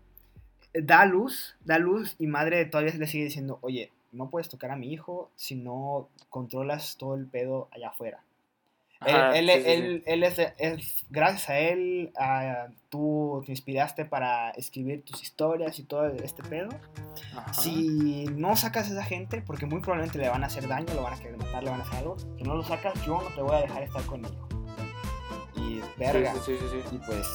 Da 0.73 1.05
luz, 1.05 1.55
da 1.63 1.77
luz 1.77 2.15
y 2.17 2.25
madre 2.27 2.65
todavía 2.65 2.93
le 2.95 3.05
sigue 3.07 3.25
diciendo, 3.25 3.59
oye, 3.61 3.91
no 4.11 4.29
puedes 4.29 4.49
tocar 4.49 4.71
a 4.71 4.75
mi 4.75 4.91
hijo 4.91 5.29
si 5.35 5.55
no 5.55 6.09
controlas 6.29 6.97
todo 6.97 7.15
el 7.15 7.27
pedo 7.27 7.69
allá 7.71 7.89
afuera. 7.89 8.23
Él- 9.05 9.15
Ajá, 9.15 9.37
él, 9.37 9.47
sí, 9.49 9.53
sí, 9.57 9.61
sí. 9.63 9.71
él- 9.71 10.03
él 10.07 10.23
es, 10.23 10.39
es- 10.57 11.05
gracias 11.09 11.49
a 11.49 11.57
él, 11.59 12.11
tú 12.89 13.43
te 13.45 13.51
inspiraste 13.51 14.05
para 14.05 14.51
escribir 14.51 15.03
tus 15.03 15.21
historias 15.21 15.77
y 15.79 15.83
todo 15.83 16.07
este 16.07 16.41
pedo. 16.43 16.69
Ajá. 17.35 17.53
Si 17.53 18.25
no 18.33 18.55
sacas 18.55 18.89
a 18.89 18.93
esa 18.93 19.03
gente, 19.03 19.41
porque 19.41 19.65
muy 19.65 19.81
probablemente 19.81 20.17
le 20.17 20.29
van 20.29 20.43
a 20.43 20.47
hacer 20.47 20.67
daño, 20.67 20.93
lo 20.93 21.03
van 21.03 21.13
a 21.13 21.17
querer 21.17 21.37
matar, 21.37 21.63
le 21.63 21.69
van 21.71 21.81
a 21.81 21.83
hacer 21.83 21.99
algo, 21.99 22.17
si 22.19 22.43
no 22.43 22.55
lo 22.55 22.63
sacas, 22.63 22.93
yo 23.05 23.21
no 23.21 23.29
te 23.35 23.41
voy 23.41 23.55
a 23.55 23.59
dejar 23.61 23.83
estar 23.83 24.03
conmigo. 24.05 24.47
Y 25.55 25.81
verga. 25.97 26.33
Sí. 26.45 26.57
Y 26.91 26.97
pues 26.99 27.27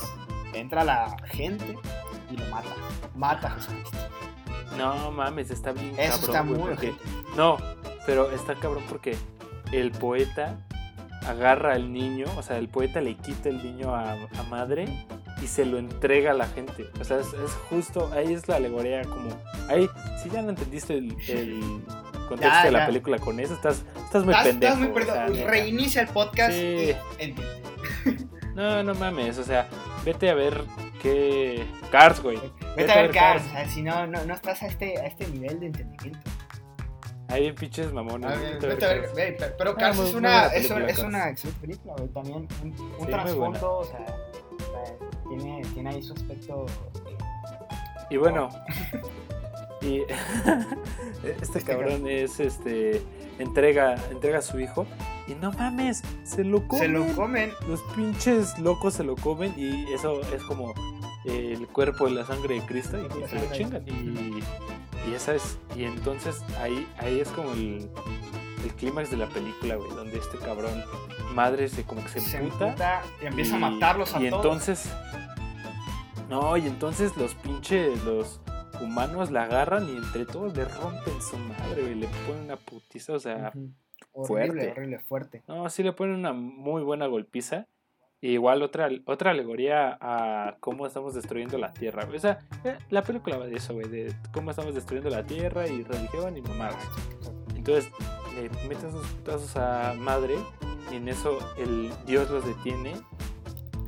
entra 0.55 0.83
la 0.85 1.17
gente 1.29 1.77
y 2.31 2.37
lo 2.37 2.47
mata. 2.47 2.71
Mata 3.15 3.49
a 3.49 3.51
Jesucristo. 3.53 3.99
No 4.77 5.11
mames, 5.11 5.51
está 5.51 5.73
bien 5.73 5.95
Eso 5.99 6.27
cabrón, 6.27 6.31
está 6.31 6.43
muy 6.43 6.59
porque-. 6.59 6.95
No, 7.37 7.57
pero 8.07 8.31
está 8.31 8.55
cabrón 8.55 8.85
porque 8.89 9.17
el 9.73 9.91
poeta 9.91 10.59
agarra 11.27 11.75
al 11.75 11.93
niño, 11.93 12.27
o 12.37 12.43
sea, 12.43 12.57
el 12.59 12.69
poeta 12.69 13.01
le 13.01 13.15
quita 13.17 13.49
el 13.49 13.63
niño 13.63 13.95
a, 13.95 14.13
a 14.13 14.43
madre 14.49 14.87
y 15.43 15.47
se 15.47 15.65
lo 15.65 15.79
entrega 15.79 16.33
a 16.33 16.35
la 16.35 16.47
gente. 16.49 16.87
O 17.01 17.05
sea, 17.05 17.19
es, 17.19 17.27
es 17.29 17.53
justo, 17.69 18.11
ahí 18.15 18.33
es 18.33 18.49
la 18.49 18.57
alegoría 18.57 19.03
como... 19.05 19.31
Ahí, 19.69 19.89
si 20.23 20.29
ya 20.31 20.43
no 20.43 20.51
entendiste 20.51 20.95
el, 20.99 21.17
el 21.29 21.61
contexto 22.29 22.41
Ya, 22.59 22.65
de 22.65 22.71
la 22.73 22.79
ya. 22.81 22.87
película 22.87 23.19
con 23.19 23.41
eso, 23.41 23.55
estás, 23.55 23.85
estás 24.05 24.25
muy 24.25 24.35
Estás- 24.35 24.47
pendejo. 24.49 24.73
estás 24.75 24.79
muy 24.79 24.89
o 24.91 24.95
perdido. 24.95 25.15
sea, 25.15 25.29
neta. 25.29 25.51
Reinicia 25.51 26.03
el 26.03 26.09
podcast 26.09 26.53
Sí. 26.53 26.93
y. 27.21 27.35
No, 28.55 28.83
no 28.83 28.95
mames, 28.95 29.39
o 29.39 29.45
sea, 29.45 29.69
vete 30.05 30.29
a 30.29 30.35
ver 30.35 30.65
qué... 31.01 31.65
Cars, 31.91 32.21
güey. 32.21 32.39
Vete, 32.77 32.91
a 32.93 33.03
ver 33.03 33.11
Cars, 33.13 33.45
sea, 33.45 33.67
si 33.69 33.81
no, 33.81 34.07
no, 34.09 34.23
no 34.27 34.35
estás 34.35 34.63
a 34.63 34.67
este, 34.67 34.99
a 34.99 35.07
este 35.07 35.27
nivel 35.29 35.61
de 35.61 35.67
entendimiento. 35.67 36.19
Hay 37.31 37.43
bien 37.43 37.55
pinches 37.55 37.93
mamones. 37.93 38.31
Ah, 38.31 38.37
pero, 38.61 39.71
Ah, 39.71 39.75
Cars 39.77 39.99
es 39.99 40.15
una, 40.15 40.47
es, 40.47 40.53
película, 40.53 40.77
una- 40.77 40.87
es 40.87 40.97
Cars. 40.97 41.09
una 41.09 41.29
excelente 41.31 41.61
película, 41.61 41.95
güey. 41.97 42.09
También 42.09 42.37
un, 42.37 42.49
un 42.63 42.77
Sí, 42.77 42.83
muy 42.99 43.07
trasfondo, 43.07 43.79
o 43.79 43.85
sea, 43.85 44.01
o 44.01 44.61
sea, 44.87 44.97
tiene, 45.29 45.63
tiene 45.75 45.91
ahí 45.91 46.03
su 46.03 46.13
aspecto. 46.13 46.67
Y 48.11 48.17
bueno, 48.17 48.49
y 49.83 50.03
este 51.25 51.37
Este 51.41 51.63
cabrón 51.63 52.07
es 52.09 52.41
este 52.41 53.03
entrega 53.39 53.95
entrega 54.11 54.39
a 54.39 54.43
su 54.43 54.59
hijo 54.61 54.87
y 55.31 55.35
no 55.37 55.53
mames, 55.53 56.03
se 56.25 56.45
lo 56.45 56.67
comen. 56.67 56.83
se 56.83 56.89
lo 56.89 57.07
comen. 57.15 57.53
Los 57.69 57.81
pinches 57.95 58.59
locos 58.59 58.95
se 58.95 59.05
lo 59.05 59.17
comen 59.17 59.55
y 59.57 59.93
eso 59.93 60.21
es 60.35 60.43
como 60.45 60.75
el 61.25 61.67
cuerpo 61.69 62.09
y 62.09 62.15
la 62.15 62.25
sangre 62.25 62.55
de 62.55 62.63
Cristo 62.67 62.97
y 62.99 63.29
se 63.29 63.35
lo 63.47 63.53
chingan 63.53 63.85
y, 63.87 64.41
y 65.11 65.15
esa 65.15 65.35
es 65.35 65.59
y 65.77 65.85
entonces 65.85 66.43
ahí 66.61 66.87
ahí 66.99 67.21
es 67.21 67.29
como 67.29 67.53
el 67.53 67.91
el 68.65 68.75
clímax 68.75 69.11
de 69.11 69.17
la 69.17 69.27
película, 69.27 69.77
güey, 69.77 69.91
donde 69.91 70.19
este 70.19 70.37
cabrón 70.39 70.83
madre 71.35 71.69
se 71.69 71.85
como 71.85 72.03
que 72.03 72.09
se, 72.11 72.21
Se 72.21 72.37
emputa 72.39 72.67
emputa 72.69 73.03
y 73.23 73.27
empieza 73.27 73.55
a 73.55 73.59
y- 73.59 73.61
matarlos 73.61 74.15
a 74.15 74.23
y 74.23 74.29
todos. 74.31 74.45
entonces 74.45 74.91
no 76.29 76.57
y 76.57 76.67
entonces 76.67 77.17
los 77.17 77.35
pinches 77.35 78.03
los 78.05 78.41
humanos 78.81 79.31
la 79.31 79.43
agarran 79.45 79.89
y 79.89 79.97
entre 79.97 80.25
todos 80.27 80.57
le 80.57 80.65
rompen 80.65 81.21
su 81.23 81.37
madre 81.39 81.83
güey, 81.83 81.95
le 81.97 82.07
ponen 82.27 82.45
una 82.45 82.57
putiza 82.57 83.13
o 83.15 83.21
sea. 83.21 83.53
Horrible, 84.13 84.47
fuerte. 84.47 84.71
horrible, 84.73 84.99
fuerte. 84.99 85.43
no 85.49 85.69
sí 85.71 85.83
le 85.83 85.93
ponen 85.93 86.17
una 86.17 86.33
muy 86.33 86.83
buena 86.83 87.07
golpiza 87.07 87.67
y 88.21 88.33
igual 88.33 88.63
otra 88.63 88.89
otra 89.07 89.31
alegoría 89.31 89.97
a 90.01 90.57
cómo 90.61 90.87
estamos 90.87 91.15
destruyendo 91.15 91.59
la 91.59 91.73
tierra 91.73 92.07
o 92.13 92.19
sea 92.19 92.41
eh, 92.65 92.77
la 92.91 93.03
película 93.03 93.39
va 93.39 93.47
de 93.47 93.57
eso 93.57 93.73
güey 93.73 93.89
de 93.89 94.15
cómo 94.33 94.51
estamos 94.51 94.75
destruyendo 94.75 95.11
la 95.11 95.25
tierra 95.25 95.67
y 95.67 95.83
religión 95.85 96.37
y 96.37 96.43
mamadas 96.43 96.85
entonces 97.55 97.91
le 98.35 98.51
meten 98.69 98.91
sus 98.91 99.07
putazos 99.07 99.57
a 99.57 99.95
madre 99.95 100.35
y 100.91 100.97
en 100.97 101.09
eso 101.09 101.39
el 101.57 101.91
Dios 102.07 102.29
los 102.31 102.45
detiene 102.45 102.95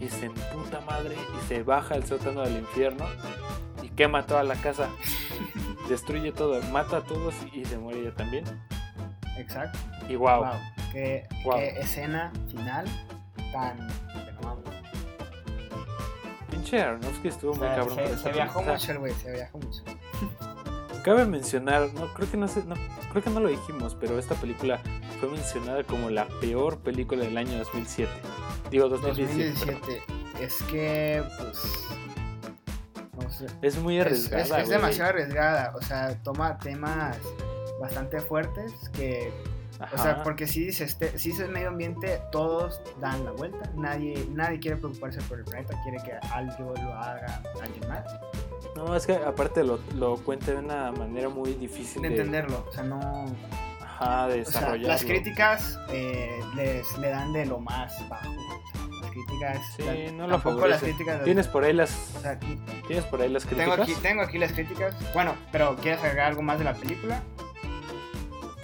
y 0.02 0.08
se 0.08 0.26
emputa 0.26 0.80
madre 0.80 1.14
y 1.14 1.46
se 1.46 1.62
baja 1.62 1.94
al 1.94 2.04
sótano 2.04 2.42
del 2.42 2.58
infierno 2.58 3.06
y 3.82 3.88
quema 3.88 4.26
toda 4.26 4.42
la 4.42 4.56
casa. 4.56 4.90
Destruye 5.88 6.32
todo, 6.32 6.60
mata 6.72 6.98
a 6.98 7.04
todos 7.04 7.34
y 7.52 7.64
se 7.64 7.78
muere 7.78 8.00
ella 8.00 8.14
también. 8.14 8.44
Exacto. 9.38 9.78
Y 10.08 10.16
wow, 10.16 10.44
Wow. 10.44 10.52
Qué, 10.92 11.26
Wow. 11.44 11.54
qué 11.56 11.80
escena 11.80 12.30
final 12.50 12.84
tan. 13.52 13.88
pinche 16.50 16.80
Aronofsky 16.82 17.28
estuvo 17.28 17.52
O 17.52 17.54
muy 17.56 17.66
sea, 17.66 17.76
cabrón. 17.76 17.96
se, 17.96 18.18
se 18.18 18.32
viajó 18.32 18.62
mucho 18.62 18.92
el 18.92 18.98
güey, 18.98 19.12
se 19.14 19.32
viajó 19.32 19.58
mucho. 19.58 19.82
Cabe 21.02 21.24
mencionar, 21.26 21.92
no 21.94 22.12
creo 22.14 22.30
que 22.30 22.36
no 22.36 22.46
sé, 22.46 22.62
no, 22.64 22.76
creo 23.10 23.24
que 23.24 23.30
no 23.30 23.40
lo 23.40 23.48
dijimos, 23.48 23.96
pero 23.98 24.18
esta 24.18 24.34
película 24.36 24.78
fue 25.18 25.28
mencionada 25.30 25.82
como 25.82 26.10
la 26.10 26.26
peor 26.40 26.78
película 26.78 27.24
del 27.24 27.36
año 27.38 27.58
2007. 27.58 28.10
Digo, 28.70 28.88
2017. 28.88 29.72
2017. 29.72 30.44
Es 30.44 30.62
que, 30.64 31.24
pues. 31.38 31.88
No 33.20 33.30
sé. 33.30 33.46
Es 33.62 33.76
muy 33.78 33.98
Es, 33.98 34.06
arriesgada. 34.06 34.42
es- 34.42 34.50
es 34.50 34.56
güey. 34.66 34.68
demasiado 34.68 35.10
arriesgada. 35.10 35.72
O 35.76 35.82
sea, 35.82 36.14
toma 36.22 36.58
temas 36.58 37.16
bastante 37.82 38.20
fuertes 38.20 38.72
que. 38.94 39.32
O 39.92 39.98
sea, 39.98 40.12
Ajá. 40.12 40.22
porque 40.22 40.46
si 40.46 40.64
dices, 40.64 40.96
te- 40.96 41.18
si 41.18 41.30
dices 41.30 41.48
medio 41.48 41.68
ambiente, 41.68 42.20
todos 42.30 42.80
dan 43.00 43.24
la 43.24 43.32
vuelta. 43.32 43.68
Nadie, 43.74 44.26
nadie 44.30 44.60
quiere 44.60 44.76
preocuparse 44.76 45.20
por 45.22 45.38
el 45.40 45.44
planeta, 45.44 45.74
quiere 45.82 45.98
que 46.04 46.12
algo 46.28 46.72
lo 46.76 46.92
haga 46.94 47.42
alguien 47.60 47.88
más. 47.88 48.04
No, 48.76 48.94
es 48.94 49.06
que 49.06 49.14
aparte 49.16 49.64
lo, 49.64 49.80
lo 49.96 50.16
cuenta 50.18 50.52
de 50.52 50.58
una 50.58 50.92
manera 50.92 51.28
muy 51.28 51.54
difícil 51.54 52.00
De 52.02 52.10
de, 52.10 52.14
entenderlo. 52.16 52.64
O 52.68 52.72
sea, 52.72 52.84
no. 52.84 53.24
Ajá, 53.80 54.28
de 54.28 54.42
O 54.42 54.44
sea, 54.44 54.76
las 54.76 55.04
críticas 55.04 55.78
eh, 55.90 56.40
les, 56.54 56.96
le 56.98 57.08
dan 57.10 57.32
de 57.32 57.46
lo 57.46 57.58
más 57.58 57.92
bajo. 58.08 58.30
Las 59.00 59.10
críticas. 59.10 59.58
Sí, 59.76 59.82
la- 59.82 60.12
no 60.12 60.26
lo 60.28 60.34
tampoco 60.40 60.66
las 60.68 60.80
críticas. 60.82 61.24
¿Tienes 61.24 61.48
por 61.48 61.64
ahí 61.64 61.72
las, 61.72 62.14
o 62.16 62.20
sea, 62.20 62.32
aquí- 62.32 62.60
¿tienes 62.86 63.04
por 63.06 63.20
ahí 63.20 63.28
las 63.30 63.44
tengo, 63.44 63.62
críticas? 63.74 63.88
aquí, 63.88 63.94
tengo 64.00 64.22
aquí 64.22 64.38
las 64.38 64.52
críticas. 64.52 64.94
Bueno, 65.12 65.34
pero 65.50 65.74
¿quieres 65.76 66.00
agregar 66.04 66.26
algo 66.28 66.42
más 66.42 66.58
de 66.58 66.64
la 66.66 66.74
película? 66.74 67.20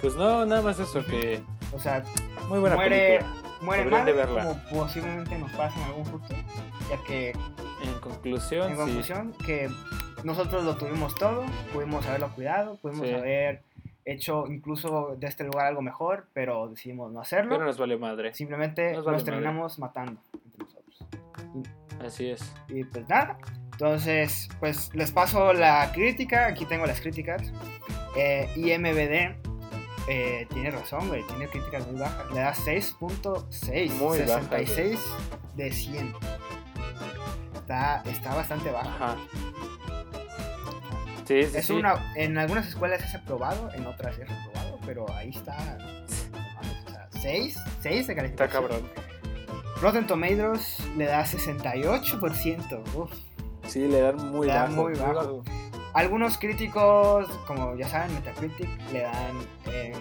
Pues 0.01 0.15
no, 0.15 0.45
nada 0.45 0.61
más 0.61 0.79
eso, 0.79 1.03
que 1.05 1.41
O 1.73 1.79
sea, 1.79 2.03
muy 2.47 2.59
buena 2.59 2.75
muere, 2.75 3.19
película. 3.19 3.41
muere 3.61 3.83
Deberían 3.83 4.05
de 4.05 4.13
mal, 4.13 4.25
verla. 4.27 4.43
como 4.69 4.81
posiblemente 4.83 5.37
nos 5.37 5.51
pase 5.51 5.77
en 5.79 5.85
algún 5.85 6.05
futuro. 6.05 6.39
Ya 6.89 7.03
que 7.05 7.29
En 7.83 7.93
conclusión, 8.01 8.63
En 8.71 8.77
sí. 8.77 8.77
conclusión, 8.83 9.33
que 9.45 9.69
nosotros 10.23 10.63
lo 10.63 10.75
tuvimos 10.75 11.15
todo, 11.15 11.45
pudimos 11.73 12.05
haberlo 12.07 12.29
cuidado, 12.35 12.77
pudimos 12.81 13.07
Sí. 13.07 13.13
haber 13.13 13.61
hecho 14.05 14.45
incluso 14.47 15.15
de 15.19 15.27
este 15.27 15.43
lugar 15.43 15.67
algo 15.67 15.81
mejor, 15.81 16.27
pero 16.33 16.67
decidimos 16.69 17.11
no 17.11 17.21
hacerlo. 17.21 17.51
Pero 17.55 17.65
nos 17.65 17.77
vale 17.77 17.95
madre. 17.97 18.33
Simplemente 18.33 18.87
nos 18.93 18.97
nos, 18.97 19.05
vale 19.05 19.17
madre. 19.19 19.31
terminamos 19.31 19.79
matando 19.79 20.19
entre 20.33 20.65
nosotros. 20.65 21.05
Así 22.05 22.29
es. 22.29 22.53
Y 22.69 22.83
pues 22.85 23.07
nada, 23.07 23.37
entonces 23.73 24.49
pues 24.59 24.93
les 24.95 25.11
paso 25.11 25.53
la 25.53 25.91
crítica, 25.93 26.47
aquí 26.47 26.65
tengo 26.65 26.85
las 26.85 26.99
críticas. 27.01 27.51
Eh, 28.17 28.49
IMBD 28.55 29.48
eh, 30.09 30.47
tiene 30.51 30.71
razón, 30.71 31.07
güey, 31.07 31.23
tiene 31.27 31.47
críticas 31.47 31.85
muy 31.87 31.99
bajas, 31.99 32.29
le 32.31 32.39
da 32.41 32.53
6.6, 32.53 33.91
Muy 33.93 34.19
bajas, 34.19 34.43
66 34.49 34.99
de 35.55 35.71
100. 35.71 36.13
Está, 37.55 38.01
está 38.05 38.35
bastante 38.35 38.71
baja. 38.71 38.89
Ajá. 38.95 39.15
Sí, 41.25 41.43
sí, 41.43 41.57
Es 41.57 41.67
sí. 41.67 41.73
una, 41.73 42.11
en 42.15 42.37
algunas 42.39 42.67
escuelas 42.67 43.03
es 43.03 43.13
aprobado, 43.13 43.71
en 43.73 43.85
otras 43.85 44.17
es 44.17 44.27
reprobado, 44.27 44.79
pero 44.85 45.05
ahí 45.13 45.29
está. 45.29 45.55
no 46.31 46.39
mames, 46.55 46.85
o 46.87 46.89
sea, 46.89 47.07
6, 47.21 47.57
6 47.81 47.83
de 47.83 47.99
Está 47.99 48.15
calificación. 48.15 48.63
cabrón. 48.63 48.89
Rotten 49.79 50.07
Tomatoes 50.07 50.77
le 50.97 51.05
da 51.05 51.23
68%. 51.23 52.81
Uf. 52.95 53.11
Sí, 53.67 53.87
le 53.87 54.01
dan 54.01 54.31
muy 54.31 54.47
Le 54.47 54.53
dan 54.53 54.69
bajo. 54.75 54.81
muy 54.89 54.93
bajo. 54.99 55.43
Algunos 55.93 56.37
críticos, 56.37 57.27
como 57.47 57.75
ya 57.75 57.87
saben, 57.87 58.13
Metacritic, 58.13 58.69
le 58.91 59.01
dan. 59.01 59.37
eh, 59.67 59.93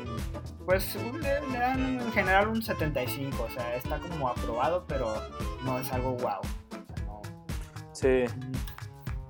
pues 0.66 0.96
le, 0.96 1.40
le 1.50 1.58
dan 1.58 2.00
en 2.00 2.12
general 2.12 2.48
un 2.48 2.62
75. 2.62 3.42
O 3.42 3.50
sea, 3.50 3.74
está 3.74 3.98
como 3.98 4.28
aprobado, 4.28 4.84
pero 4.86 5.14
no 5.64 5.78
es 5.78 5.90
algo 5.92 6.12
wow. 6.12 6.40
O 6.40 6.74
sea, 6.74 7.04
no. 7.06 7.22
Sí. 7.92 8.24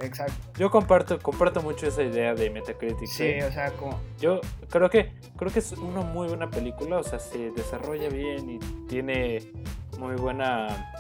Exacto. 0.00 0.34
Yo 0.56 0.70
comparto, 0.70 1.18
comparto 1.18 1.60
mucho 1.62 1.86
esa 1.86 2.02
idea 2.02 2.34
de 2.34 2.50
Metacritic. 2.50 3.08
Sí, 3.08 3.24
¿eh? 3.24 3.44
o 3.44 3.52
sea, 3.52 3.72
como. 3.72 3.98
Yo 4.20 4.40
creo 4.68 4.88
que 4.90 5.12
creo 5.36 5.52
que 5.52 5.58
es 5.58 5.72
una 5.72 6.02
muy 6.02 6.28
buena 6.28 6.48
película, 6.50 6.98
o 6.98 7.02
sea, 7.02 7.18
se 7.18 7.50
desarrolla 7.50 8.08
bien 8.08 8.48
y 8.50 8.58
tiene 8.88 9.52
muy 9.98 10.14
buena 10.16 10.92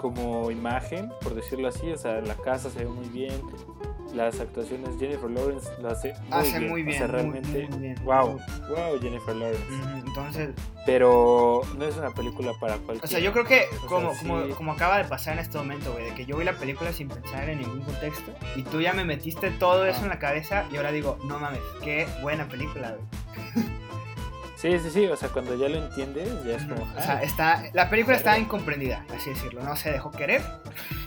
como 0.00 0.50
imagen, 0.50 1.12
por 1.20 1.34
decirlo 1.34 1.68
así, 1.68 1.90
o 1.90 1.96
sea, 1.98 2.22
la 2.22 2.34
casa 2.34 2.70
se 2.70 2.84
ve 2.84 2.90
muy 2.90 3.08
bien, 3.08 3.42
las 4.14 4.40
actuaciones 4.40 4.90
Jennifer 4.98 5.30
Lawrence 5.30 5.68
lo 5.80 5.88
hace 5.90 6.12
muy 6.28 6.38
Hace 6.38 6.58
bien, 6.58 6.70
muy 6.70 6.88
o 6.88 6.92
sea, 6.92 7.06
realmente 7.06 7.68
muy 7.68 7.94
wow, 8.04 8.38
wow 8.68 9.00
Jennifer 9.00 9.34
Lawrence. 9.36 9.64
Entonces, 10.06 10.50
Pero 10.86 11.62
no 11.78 11.84
es 11.84 11.96
una 11.96 12.10
película 12.10 12.52
para 12.60 12.76
cualquiera. 12.78 13.04
O 13.04 13.08
sea, 13.08 13.20
yo 13.20 13.32
creo 13.32 13.44
que 13.44 13.66
O 13.76 13.78
sea, 13.78 13.88
como, 13.88 14.14
sí. 14.14 14.26
como, 14.26 14.48
como 14.56 14.72
acaba 14.72 14.98
de 14.98 15.04
pasar 15.04 15.34
en 15.34 15.40
este 15.40 15.58
momento, 15.58 15.92
güey, 15.92 16.04
de 16.06 16.14
que 16.14 16.26
yo 16.26 16.36
vi 16.36 16.44
la 16.44 16.54
película 16.54 16.92
sin 16.92 17.08
pensar 17.08 17.48
en 17.48 17.60
ningún 17.60 17.80
contexto 17.82 18.32
y 18.56 18.62
tú 18.62 18.80
ya 18.80 18.92
me 18.92 19.04
metiste 19.04 19.50
todo 19.50 19.86
eso 19.86 20.00
Ah. 20.00 20.04
en 20.04 20.08
la 20.10 20.18
cabeza 20.18 20.64
y 20.72 20.76
ahora 20.76 20.92
digo, 20.92 21.18
no 21.24 21.38
mames, 21.38 21.60
qué 21.82 22.06
buena 22.22 22.48
película, 22.48 22.96
güey. 22.96 23.64
Sí, 24.60 24.78
sí, 24.78 24.90
sí, 24.90 25.06
o 25.06 25.16
sea, 25.16 25.30
cuando 25.30 25.54
ya 25.56 25.68
lo 25.70 25.76
entiendes, 25.78 26.44
ya 26.44 26.56
es 26.56 26.64
como... 26.64 26.82
O 26.82 27.00
sea, 27.00 27.16
ah, 27.18 27.22
está, 27.22 27.62
la 27.72 27.88
película 27.88 28.16
está 28.16 28.38
incomprendida, 28.38 29.06
así 29.14 29.30
decirlo, 29.30 29.62
no 29.62 29.74
se 29.74 29.90
dejó 29.90 30.10
querer, 30.10 30.42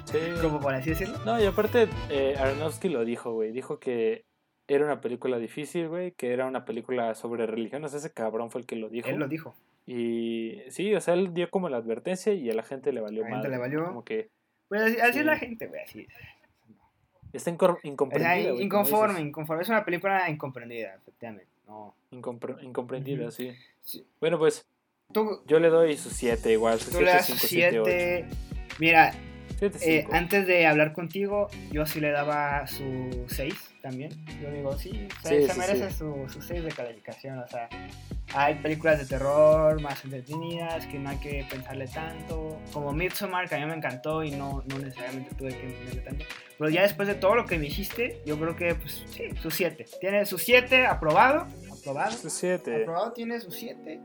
sí. 0.06 0.18
como 0.42 0.60
por 0.60 0.74
así 0.74 0.90
decirlo. 0.90 1.20
No, 1.24 1.40
y 1.40 1.46
aparte, 1.46 1.88
eh, 2.10 2.36
Aronofsky 2.40 2.90
lo 2.90 3.06
dijo, 3.06 3.32
güey. 3.34 3.52
Dijo 3.52 3.80
que 3.80 4.26
era 4.68 4.84
una 4.86 5.02
película 5.02 5.38
difícil, 5.38 5.88
güey. 5.88 6.14
Que 6.14 6.34
era 6.34 6.48
una 6.48 6.66
película 6.66 7.14
sobre 7.14 7.46
religión. 7.46 7.84
O 7.84 7.88
sea, 7.90 8.00
ese 8.00 8.12
cabrón 8.12 8.50
fue 8.50 8.62
el 8.62 8.66
que 8.68 8.76
lo 8.76 8.90
dijo. 8.90 9.08
Él 9.08 9.18
lo 9.18 9.28
dijo. 9.28 9.54
Y 9.86 10.62
sí, 10.70 10.96
o 10.96 11.02
sea, 11.02 11.14
él 11.14 11.34
dio 11.36 11.50
como 11.52 11.70
la 11.70 11.78
advertencia 11.78 12.34
y 12.34 12.50
a 12.50 12.54
la 12.56 12.64
gente 12.64 12.92
le 12.92 13.02
valió 13.02 13.22
A 13.22 13.30
la 13.30 13.36
gente 13.36 13.50
madre. 13.50 13.52
le 13.52 13.58
valió. 13.58 13.86
Como 13.86 14.04
que 14.04 14.30
Pues 14.70 14.82
así, 14.82 15.00
así 15.00 15.14
Sí. 15.14 15.20
es 15.20 15.26
la 15.26 15.38
gente, 15.38 15.68
güey, 15.68 15.82
así. 15.84 16.08
está 17.34 17.52
incor- 17.52 17.78
O 17.78 17.82
sea, 17.82 17.92
incomprendida. 17.92 18.62
inconforme, 18.64 19.20
inconforme. 19.22 19.62
Es 19.62 19.70
una 19.70 19.86
película 19.86 20.28
incomprendida, 20.30 20.96
efectivamente. 20.96 21.53
No. 21.74 21.96
Incompre- 22.12 22.62
incomprendida, 22.64 23.24
Ujú. 23.24 23.32
sí. 23.32 23.52
Sí. 23.82 24.06
Bueno, 24.20 24.38
pues 24.38 24.66
Tú, 25.12 25.42
yo 25.48 25.60
le 25.60 25.70
doy 25.70 25.98
su 25.98 26.10
7 26.10 26.52
igual. 26.52 26.80
Su 26.80 26.92
tú 26.92 27.02
le 27.02 27.12
7, 27.12 27.18
das 27.18 27.26
5, 27.28 27.40
7, 27.48 27.80
8. 27.80 27.90
7. 27.90 28.26
Mira, 28.80 29.14
7, 29.60 29.78
Eh, 29.82 30.02
5. 30.04 30.14
antes 30.16 30.48
de 30.48 30.66
hablar 30.66 30.94
contigo, 30.94 31.50
yo 31.72 31.86
sí 31.86 32.00
le 32.00 32.10
daba 32.12 32.66
su 32.68 33.26
6 33.28 33.54
también. 33.82 34.12
Yo 34.42 34.50
digo, 34.52 34.78
sí, 34.78 35.08
se, 35.22 35.42
Sí, 35.42 35.48
se 35.48 35.54
sí, 35.54 35.60
merece 35.60 35.92
sí. 35.92 35.98
su, 35.98 36.26
su 36.30 36.42
6 36.42 36.64
de 36.64 36.72
calificación. 36.72 37.38
O 37.40 37.48
sea, 37.48 37.70
hay 38.34 38.56
películas 38.56 38.98
de 39.00 39.06
terror 39.06 39.80
más 39.82 40.04
entretenidas 40.04 40.88
que 40.88 40.98
no 40.98 41.10
hay 41.10 41.18
que 41.18 41.46
pensarle 41.50 41.88
tanto. 41.88 42.60
Como 42.72 42.92
Midsommar, 42.92 43.48
que 43.48 43.56
a 43.56 43.60
mí 43.60 43.66
me 43.66 43.76
encantó 43.76 44.24
y 44.24 44.32
no, 44.32 44.64
no 44.68 44.80
necesariamente 44.80 45.36
tuve 45.36 45.50
que 45.50 45.64
entenderle 45.64 46.02
tanto. 46.02 46.26
Pero 46.58 46.70
ya 46.72 46.82
después 46.84 47.08
de 47.08 47.16
todo 47.16 47.36
lo 47.36 47.46
que 47.46 47.58
me 47.58 47.66
dijiste, 47.66 48.22
yo 48.26 48.40
creo 48.40 48.56
que, 48.56 48.74
pues, 48.76 49.04
sí, 49.12 49.26
su 49.42 49.52
7. 49.52 49.86
Tiene 50.02 50.26
su 50.26 50.38
7 50.40 50.86
aprobado. 50.88 51.46
Aprobado. 51.84 52.12
7. 52.30 52.82
Aprobado 52.84 53.12
tiene 53.12 53.40
su 53.40 53.52
7. 53.52 54.00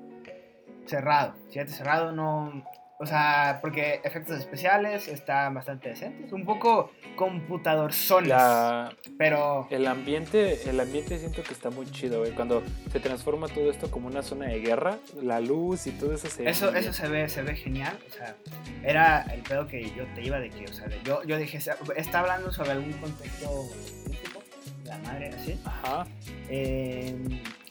Cerrado. 0.86 1.34
7 1.50 1.70
cerrado, 1.70 2.12
no. 2.12 2.64
O 3.00 3.06
sea, 3.06 3.60
porque 3.62 4.00
efectos 4.02 4.40
especiales 4.40 5.06
están 5.06 5.54
bastante 5.54 5.90
decentes. 5.90 6.32
Un 6.32 6.44
poco 6.44 6.90
computador. 7.14 7.92
La, 8.24 8.92
Pero. 9.16 9.68
el 9.70 9.86
ambiente, 9.86 10.68
el 10.68 10.80
ambiente 10.80 11.16
siento 11.20 11.44
que 11.44 11.52
está 11.52 11.70
muy 11.70 11.88
chido, 11.92 12.18
güey. 12.18 12.32
Cuando 12.32 12.60
se 12.90 12.98
transforma 12.98 13.46
todo 13.46 13.70
esto 13.70 13.88
como 13.88 14.08
una 14.08 14.22
zona 14.22 14.46
de 14.46 14.58
guerra, 14.58 14.98
la 15.22 15.40
luz 15.40 15.86
y 15.86 15.92
todo 15.92 16.12
eso 16.12 16.26
se 16.26 16.48
Eso, 16.48 16.74
eso 16.74 16.92
se 16.92 17.06
ve, 17.06 17.28
se 17.28 17.42
ve 17.42 17.54
genial. 17.54 17.96
O 18.08 18.12
sea, 18.12 18.34
era 18.82 19.22
el 19.32 19.42
pedo 19.42 19.68
que 19.68 19.80
yo 19.92 20.04
te 20.16 20.22
iba 20.24 20.40
de 20.40 20.50
que, 20.50 20.64
o 20.64 20.72
sea, 20.72 20.88
yo, 21.04 21.22
yo 21.22 21.36
dije, 21.38 21.58
está 21.94 22.18
hablando 22.18 22.50
sobre 22.50 22.72
algún 22.72 22.92
contexto 22.94 23.48
político, 24.02 24.42
la 24.84 24.98
madre, 24.98 25.28
así. 25.28 25.60
Ajá. 25.64 26.04
eh, 26.48 27.16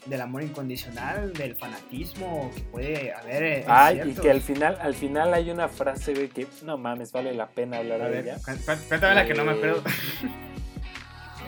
del 0.08 0.20
amor 0.20 0.42
incondicional, 0.42 1.32
del 1.34 1.54
fanatismo 1.56 2.50
que 2.54 2.62
puede 2.62 3.12
haber. 3.12 3.42
en 3.42 3.64
Ay, 3.68 4.00
y 4.06 4.14
que 4.14 4.30
al 4.30 4.40
final, 4.40 4.78
al 4.80 4.94
final 4.94 5.34
hay 5.34 5.50
una 5.50 5.68
frase, 5.68 6.14
güey, 6.14 6.28
que 6.28 6.46
no 6.64 6.78
mames, 6.78 7.12
vale 7.12 7.34
la 7.34 7.46
pena 7.48 7.78
hablar 7.78 8.00
A 8.02 8.04
de 8.06 8.10
ver, 8.10 8.24
ella. 8.24 8.36
cu- 8.36 8.52
cu- 8.64 8.88
cuéntame 8.88 9.14
la 9.14 9.26
que 9.26 9.34
no 9.34 9.44
me 9.44 9.52
Eh, 9.52 9.56
acuerdo. 9.56 9.82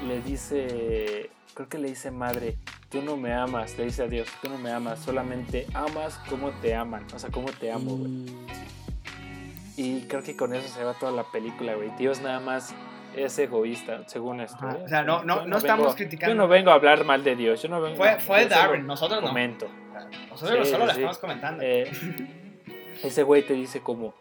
Le 0.07 0.21
dice, 0.23 1.31
creo 1.55 1.69
que 1.69 1.79
le 1.79 1.89
dice 1.89 2.11
madre, 2.11 2.57
tú 2.89 3.03
no 3.03 3.17
me 3.17 3.33
amas, 3.35 3.77
le 3.77 3.85
dice 3.85 4.03
a 4.03 4.07
Dios, 4.07 4.29
tú 4.43 4.49
no 4.49 4.59
me 4.59 4.71
amas, 4.71 4.99
solamente 5.01 5.67
amas 5.75 6.19
como 6.29 6.51
te 6.51 6.75
aman, 6.75 7.05
o 7.15 7.19
sea, 7.19 7.31
como 7.31 7.51
te 7.53 7.71
amo, 7.71 7.97
güey. 7.97 8.27
Y 9.77 10.03
creo 10.03 10.23
que 10.23 10.37
con 10.37 10.55
eso 10.55 10.69
se 10.69 10.85
va 10.85 10.95
toda 10.95 11.13
la 11.13 11.25
película, 11.25 11.75
güey. 11.75 11.91
Dios 11.99 12.21
nada 12.21 12.41
más 12.41 12.75
es 13.17 13.39
egoísta, 13.39 14.03
según 14.07 14.41
esto. 14.41 14.59
Ajá, 14.65 14.79
¿eh? 14.79 14.83
o 14.85 14.89
sea, 14.89 15.03
no- 15.03 15.23
no- 15.25 15.45
no 15.47 15.57
estamos 15.57 15.87
vengo- 15.87 15.97
criticando. 15.97 16.35
Yo 16.35 16.41
no 16.41 16.49
vengo 16.49 16.71
a 16.71 16.75
hablar 16.75 17.05
mal 17.05 17.23
de 17.25 17.37
Dios, 17.37 17.63
yo 17.63 17.69
no 17.69 17.81
vengo 17.81 17.97
Fue, 17.97 18.19
fue 18.21 18.47
Darwin, 18.47 18.87
nosotros 18.87 19.23
no. 19.23 19.33
Nosotros 20.31 20.67
Sí, 20.67 20.73
solo 20.73 20.85
sí, 20.85 20.87
la 20.87 20.93
estamos 20.93 21.19
comentando. 21.19 21.63
Eh, 21.65 21.91
ese 23.03 23.23
güey 23.23 23.43
te 23.47 23.55
dice 23.55 23.81
como 23.81 24.15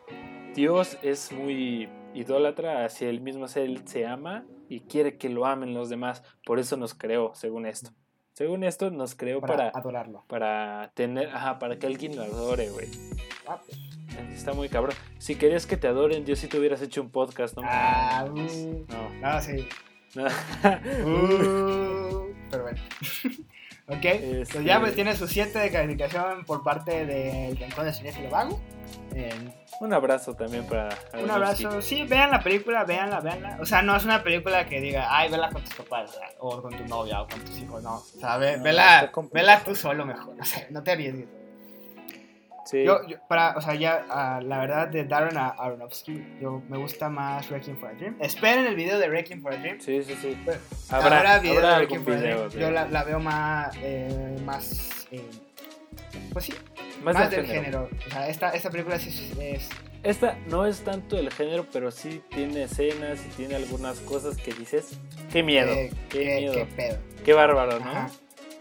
Dios 0.55 0.97
es 1.03 1.31
muy 1.31 1.89
idólatra 2.13 2.85
hacia 2.85 3.09
él 3.09 3.21
mismo, 3.21 3.47
sea, 3.47 3.63
él 3.63 3.87
se 3.87 4.05
ama 4.05 4.45
y 4.67 4.81
quiere 4.81 5.17
que 5.17 5.29
lo 5.29 5.45
amen 5.45 5.73
los 5.73 5.89
demás, 5.89 6.23
por 6.45 6.59
eso 6.59 6.75
nos 6.77 6.93
creó, 6.93 7.33
según 7.35 7.65
esto. 7.65 7.91
Según 8.33 8.63
esto 8.63 8.89
nos 8.89 9.15
creó 9.15 9.41
para, 9.41 9.55
para 9.55 9.69
adorarlo. 9.79 10.23
para 10.27 10.91
tener, 10.93 11.29
ajá, 11.29 11.59
para 11.59 11.77
que 11.77 11.87
alguien 11.87 12.15
lo 12.15 12.23
adore, 12.23 12.69
güey. 12.69 12.87
Ah, 13.47 13.59
pues. 13.65 13.77
Está 14.33 14.53
muy 14.53 14.69
cabrón. 14.69 14.95
Si 15.17 15.35
querías 15.35 15.65
que 15.65 15.77
te 15.77 15.87
adoren, 15.87 16.25
Dios 16.25 16.39
si 16.39 16.47
te 16.47 16.57
hubieras 16.59 16.81
hecho 16.81 17.01
un 17.01 17.09
podcast, 17.09 17.55
¿no? 17.57 17.63
Ah, 17.65 18.25
uh, 18.29 18.85
no. 18.87 19.09
no, 19.21 19.41
sí. 19.41 19.67
no. 20.15 20.25
Uh, 21.05 22.33
pero 22.51 22.63
bueno. 22.63 22.79
Ok, 23.91 24.05
Este- 24.05 24.45
pues 24.53 24.65
ya 24.65 24.79
pues 24.79 24.93
tiene 24.93 25.15
su 25.15 25.27
7 25.27 25.57
de 25.57 25.71
calificación 25.71 26.45
por 26.45 26.61
parte 26.61 27.07
del 27.07 27.57
Rincón 27.57 27.85
de 27.85 27.93
Cinéfilo 27.93 28.29
Vago. 28.29 28.61
Eh, 29.15 29.33
Un 29.79 29.91
abrazo 29.93 30.35
también 30.35 30.63
para 30.67 30.89
un 31.19 31.31
abrazo. 31.31 31.81
Sí, 31.81 32.03
vean 32.03 32.29
la 32.29 32.39
película, 32.43 32.83
veanla, 32.83 33.19
veanla. 33.19 33.57
O 33.59 33.65
sea, 33.65 33.81
no 33.81 33.95
es 33.95 34.03
una 34.05 34.21
película 34.21 34.67
que 34.67 34.79
diga, 34.79 35.07
ay, 35.09 35.31
vela 35.31 35.49
con 35.49 35.63
tus 35.63 35.73
papás, 35.73 36.19
o, 36.37 36.61
con 36.61 36.77
tu 36.77 36.85
novia, 36.85 37.19
o 37.23 37.27
con 37.27 37.39
tus 37.43 37.57
hijos, 37.57 37.81
no. 37.81 37.95
O 37.95 38.19
sea, 38.19 38.37
ve- 38.37 38.57
No, 38.57 38.63
vela, 38.63 39.11
vela 39.33 39.59
tú 39.63 39.75
solo 39.75 40.05
mejor. 40.05 40.35
O 40.39 40.45
sea, 40.45 40.67
no 40.69 40.83
te 40.83 40.91
arriesgues. 40.91 41.27
Sí. 42.69 42.83
Yo, 42.83 43.05
yo- 43.07 43.17
para, 43.27 43.55
o 43.57 43.61
sea, 43.61 43.73
ya, 43.75 44.05
ah, 44.09 44.39
la 44.43 44.59
verdad, 44.59 44.87
de 44.89 45.03
Darren 45.05 45.37
a- 45.37 45.49
Aronofsky, 45.49 46.23
yo 46.39 46.61
me 46.69 46.77
gusta 46.77 47.09
más 47.09 47.49
Wrecking 47.49 47.77
for 47.77 47.89
a 47.89 47.93
Dream. 47.93 48.15
Esperen 48.19 48.67
el 48.67 48.75
video 48.75 48.99
de 48.99 49.09
Wrecking 49.09 49.41
for 49.41 49.53
a 49.53 49.57
Dream. 49.57 49.79
Sí, 49.79 50.03
sí, 50.03 50.15
sí. 50.21 50.37
Pero 50.45 50.59
Habrá, 50.89 51.17
Habrá 51.19 51.39
video 51.39 51.55
habrá 51.57 51.69
de 51.69 51.75
algún 51.75 51.97
Wrecking 51.97 52.03
for 52.05 52.13
a 52.13 52.17
video. 52.17 52.49
Dream. 52.49 52.61
Yo 52.61 52.71
la, 52.71 52.87
la 52.87 53.03
veo 53.03 53.19
más, 53.19 53.75
eh, 53.81 54.37
más, 54.45 55.07
eh, 55.11 55.23
pues 56.31 56.45
sí, 56.45 56.53
más, 57.03 57.15
más, 57.15 57.31
del 57.31 57.47
del 57.47 57.55
género. 57.55 57.89
O 58.07 58.09
sea, 58.11 58.27
esta, 58.29 58.49
esta 58.51 58.69
película 58.69 58.99
sí 58.99 59.09
es, 59.09 59.37
es- 59.63 59.69
Esta 60.03 60.37
no 60.47 60.65
es 60.65 60.81
tanto 60.81 61.17
el 61.17 61.31
género, 61.33 61.65
pero 61.73 61.89
sí 61.91 62.21
tiene 62.29 62.63
escenas 62.63 63.19
y 63.25 63.29
tiene 63.29 63.55
algunas 63.55 63.99
cosas 64.01 64.37
que 64.37 64.53
dices, 64.53 64.97
qué 65.31 65.41
miedo, 65.43 65.71
eh, 65.73 65.91
qué, 66.09 66.19
qué- 66.19 66.35
miedo, 66.37 66.53
qué 66.53 66.67
qué, 66.67 66.93
pedo. 67.25 67.35
bárbaro, 67.37 67.79
¿no? 67.79 67.89
Ajá. 67.89 68.09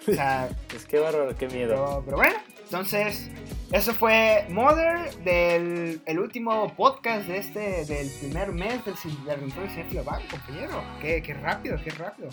O 0.09 0.13
sea, 0.13 0.49
Pues 0.71 0.87
qué 0.87 0.99
bárbaro, 0.99 1.37
qué 1.37 1.47
miedo. 1.49 1.75
pero, 1.75 2.03
pero 2.07 2.17
bueno, 2.17 2.35
entonces, 2.65 3.31
eso 3.73 3.93
fue 3.95 4.47
Mother 4.51 5.15
del 5.25 6.01
el 6.07 6.19
último 6.19 6.75
podcast 6.75 7.27
de 7.27 7.39
este, 7.39 7.85
del 7.85 8.11
primer 8.21 8.53
mes 8.53 8.85
del, 8.85 8.95
cin- 8.97 9.23
del 9.25 9.41
Rincón 9.41 9.63
del 9.65 9.71
Cinéfilo 9.71 10.05
Vago, 10.05 10.23
compañero. 10.31 10.83
Qué, 11.01 11.23
qué 11.23 11.35
rápido, 11.35 11.77
qué 11.85 11.91
rápido. 11.91 12.31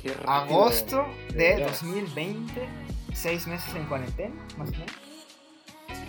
Qué 0.00 0.08
rápido. 0.14 0.30
Agosto 0.30 1.06
de 1.30 1.34
de 1.36 1.54
veras. 1.56 1.82
2020, 1.82 2.68
seis 3.14 3.46
meses 3.46 3.74
en 3.74 3.84
cuarentena, 3.86 4.34
más 4.58 4.68
o 4.68 4.72
menos. 4.72 4.92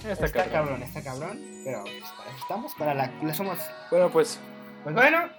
Está 0.05 0.25
Está, 0.25 0.27
cabrón. 0.45 0.51
cabrón, 0.51 0.83
está 0.83 1.03
cabrón, 1.03 1.41
pero 1.63 1.83
pues, 1.83 2.03
para 2.17 2.29
eso 2.29 2.39
estamos, 2.41 2.75
para 2.75 2.93
la 2.93 3.11
le 3.23 3.33
somos. 3.33 3.59
Bueno, 3.91 4.09
pues, 4.09 4.39
Pues 4.83 4.95
bueno, 4.95 5.29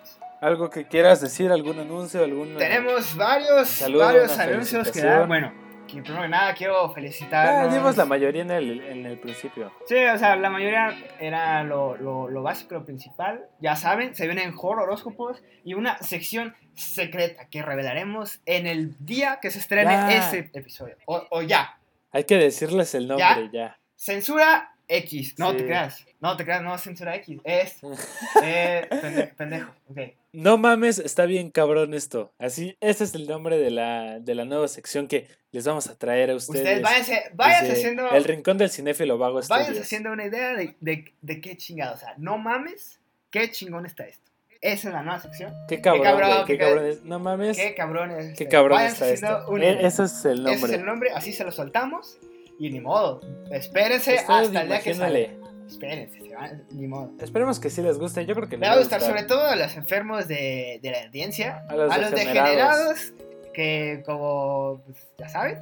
algo 0.41 0.69
que 0.71 0.87
quieras 0.87 1.21
decir, 1.21 1.51
algún 1.51 1.79
anuncio, 1.79 2.23
algún... 2.23 2.57
tenemos 2.59 3.17
varios, 3.17 3.69
Saludo, 3.69 4.05
varios 4.05 4.39
anuncios 4.39 4.91
que 4.91 5.01
dar. 5.01 5.27
Bueno, 5.27 5.53
que 5.89 6.01
primero 6.03 6.23
que 6.23 6.29
nada 6.29 6.55
quiero 6.55 6.85
Ah, 6.85 6.93
felicitar. 6.95 7.73
dimos 7.73 7.97
la 7.97 8.05
mayoría 8.05 8.43
en 8.43 8.51
el, 8.53 8.81
en 8.83 9.07
el 9.07 9.19
principio. 9.19 9.73
Sí, 9.87 9.97
o 10.05 10.17
sea, 10.19 10.37
la 10.37 10.51
mayoría 10.51 10.95
era 11.19 11.65
lo, 11.65 11.97
lo, 11.97 12.29
lo 12.29 12.43
básico, 12.43 12.75
lo 12.75 12.85
principal. 12.85 13.47
Ya 13.61 13.75
saben, 13.75 14.15
se 14.15 14.27
vienen 14.27 14.55
horror 14.57 14.85
horóscopos 14.85 15.43
y 15.65 15.75
una 15.75 15.99
sección 15.99 16.55
secreta 16.75 17.49
que 17.49 17.63
revelaremos 17.63 18.41
en 18.47 18.67
el 18.67 18.95
día 19.05 19.39
que 19.43 19.51
se 19.51 19.59
estrene 19.59 19.91
Ya. 19.91 20.11
ese 20.19 20.51
episodio. 20.53 20.97
O, 21.07 21.25
o 21.31 21.43
ya. 21.43 21.79
Hay 22.13 22.25
que 22.25 22.37
decirles 22.37 22.95
el 22.95 23.09
nombre 23.09 23.51
ya. 23.53 23.77
Censura 23.97 24.75
X. 24.89 25.35
No 25.39 25.51
Sí. 25.53 25.59
te 25.59 25.65
creas. 25.67 26.07
No 26.21 26.37
te 26.37 26.45
creas, 26.45 26.63
no 26.63 26.75
es 26.75 26.81
censura 26.81 27.15
X. 27.17 27.39
Es 27.45 27.77
eh, 28.43 28.87
pende- 28.91 29.35
pendejo. 29.37 29.73
Ok. 29.91 29.99
No 30.33 30.59
mames, 30.59 30.99
está 30.99 31.27
bien 31.27 31.51
cabrón 31.51 31.95
esto. 31.95 32.33
Así, 32.39 32.77
ese 32.81 33.05
es 33.05 33.15
el 33.15 33.27
nombre 33.27 33.59
de 33.59 33.71
la, 33.71 34.19
de 34.21 34.35
la 34.35 34.45
nueva 34.45 34.69
sección 34.69 35.09
que 35.09 35.27
les 35.53 35.65
vamos 35.67 35.89
a 35.89 35.97
traer 35.97 36.31
a 36.31 36.35
ustedes. 36.37 36.61
Ustedes 36.63 36.83
váyanse, 36.83 37.23
váyanse 37.35 37.73
haciendo. 37.73 38.11
El 38.11 38.25
rincón 38.25 38.59
del 38.59 38.71
cinéfilo 38.71 39.17
vago 39.19 39.41
Váyanse 39.49 39.81
haciendo 39.81 40.13
una 40.13 40.27
idea 40.27 40.55
de, 40.55 40.75
de, 40.81 41.13
de 41.23 41.41
qué 41.41 41.57
chingado. 41.57 41.95
O 41.95 41.99
sea, 41.99 42.15
no 42.19 42.37
mames, 42.39 42.99
qué 43.31 43.51
chingón 43.51 43.87
está 43.87 44.05
esto. 44.07 44.31
Esa 44.61 44.89
es 44.89 44.95
la 44.95 45.03
nueva 45.03 45.21
sección. 45.21 45.55
Qué 45.69 45.81
cabrón, 45.81 46.03
cabrón, 46.03 46.31
güey, 46.33 46.45
qué 46.47 46.53
qué 46.55 46.59
cabrón 46.59 46.87
es. 46.87 47.03
No 47.05 47.19
mames, 47.21 47.57
Qué 47.57 47.75
cabrón 47.77 48.11
es. 48.11 48.25
qué 48.27 48.31
este. 48.33 48.49
cabrón 48.49 48.77
Váyanse 48.77 49.13
está 49.15 49.27
haciendo 49.29 49.39
esto. 49.39 49.53
una 49.53 49.65
Eh, 49.65 49.73
idea. 49.73 49.87
ese 49.89 50.03
es 50.05 50.25
el 50.25 50.33
Ese 50.33 50.43
nombre. 50.43 50.73
es 50.73 50.79
el 50.81 50.85
nombre, 50.85 51.11
así 51.15 51.33
se 51.33 51.45
lo 51.45 51.53
soltamos. 51.53 52.19
Y 52.59 52.71
ni 52.71 52.81
modo. 52.81 53.21
Espérense 53.51 54.15
Ustedes 54.17 54.29
hasta 54.29 54.63
el 54.63 54.69
día 54.69 54.81
que 54.81 54.95
sale. 54.95 55.39
Espérense, 55.69 56.21
se 56.21 56.35
van- 56.35 56.65
ni 56.73 56.87
modo. 56.87 57.13
Esperemos 57.21 57.61
que 57.61 57.69
sí 57.71 57.83
les 57.83 57.99
guste. 57.99 58.25
Yo 58.27 58.35
creo 58.35 58.49
que 58.49 58.57
Le 58.57 58.61
les 58.63 58.71
va 58.71 58.75
a 58.75 58.79
gustar, 58.79 59.01
sobre 59.03 59.23
todo 59.25 59.43
a 59.47 59.55
los 59.57 59.77
enfermos 59.77 60.27
de, 60.27 60.81
de 60.83 60.91
la 60.91 61.03
audiencia, 61.05 61.63
A 61.69 61.77
los 61.99 62.11
degenerados, 62.11 63.13
que 63.55 64.03
como 64.07 64.81
pues, 64.87 64.97
ya 65.19 65.29
saben, 65.29 65.59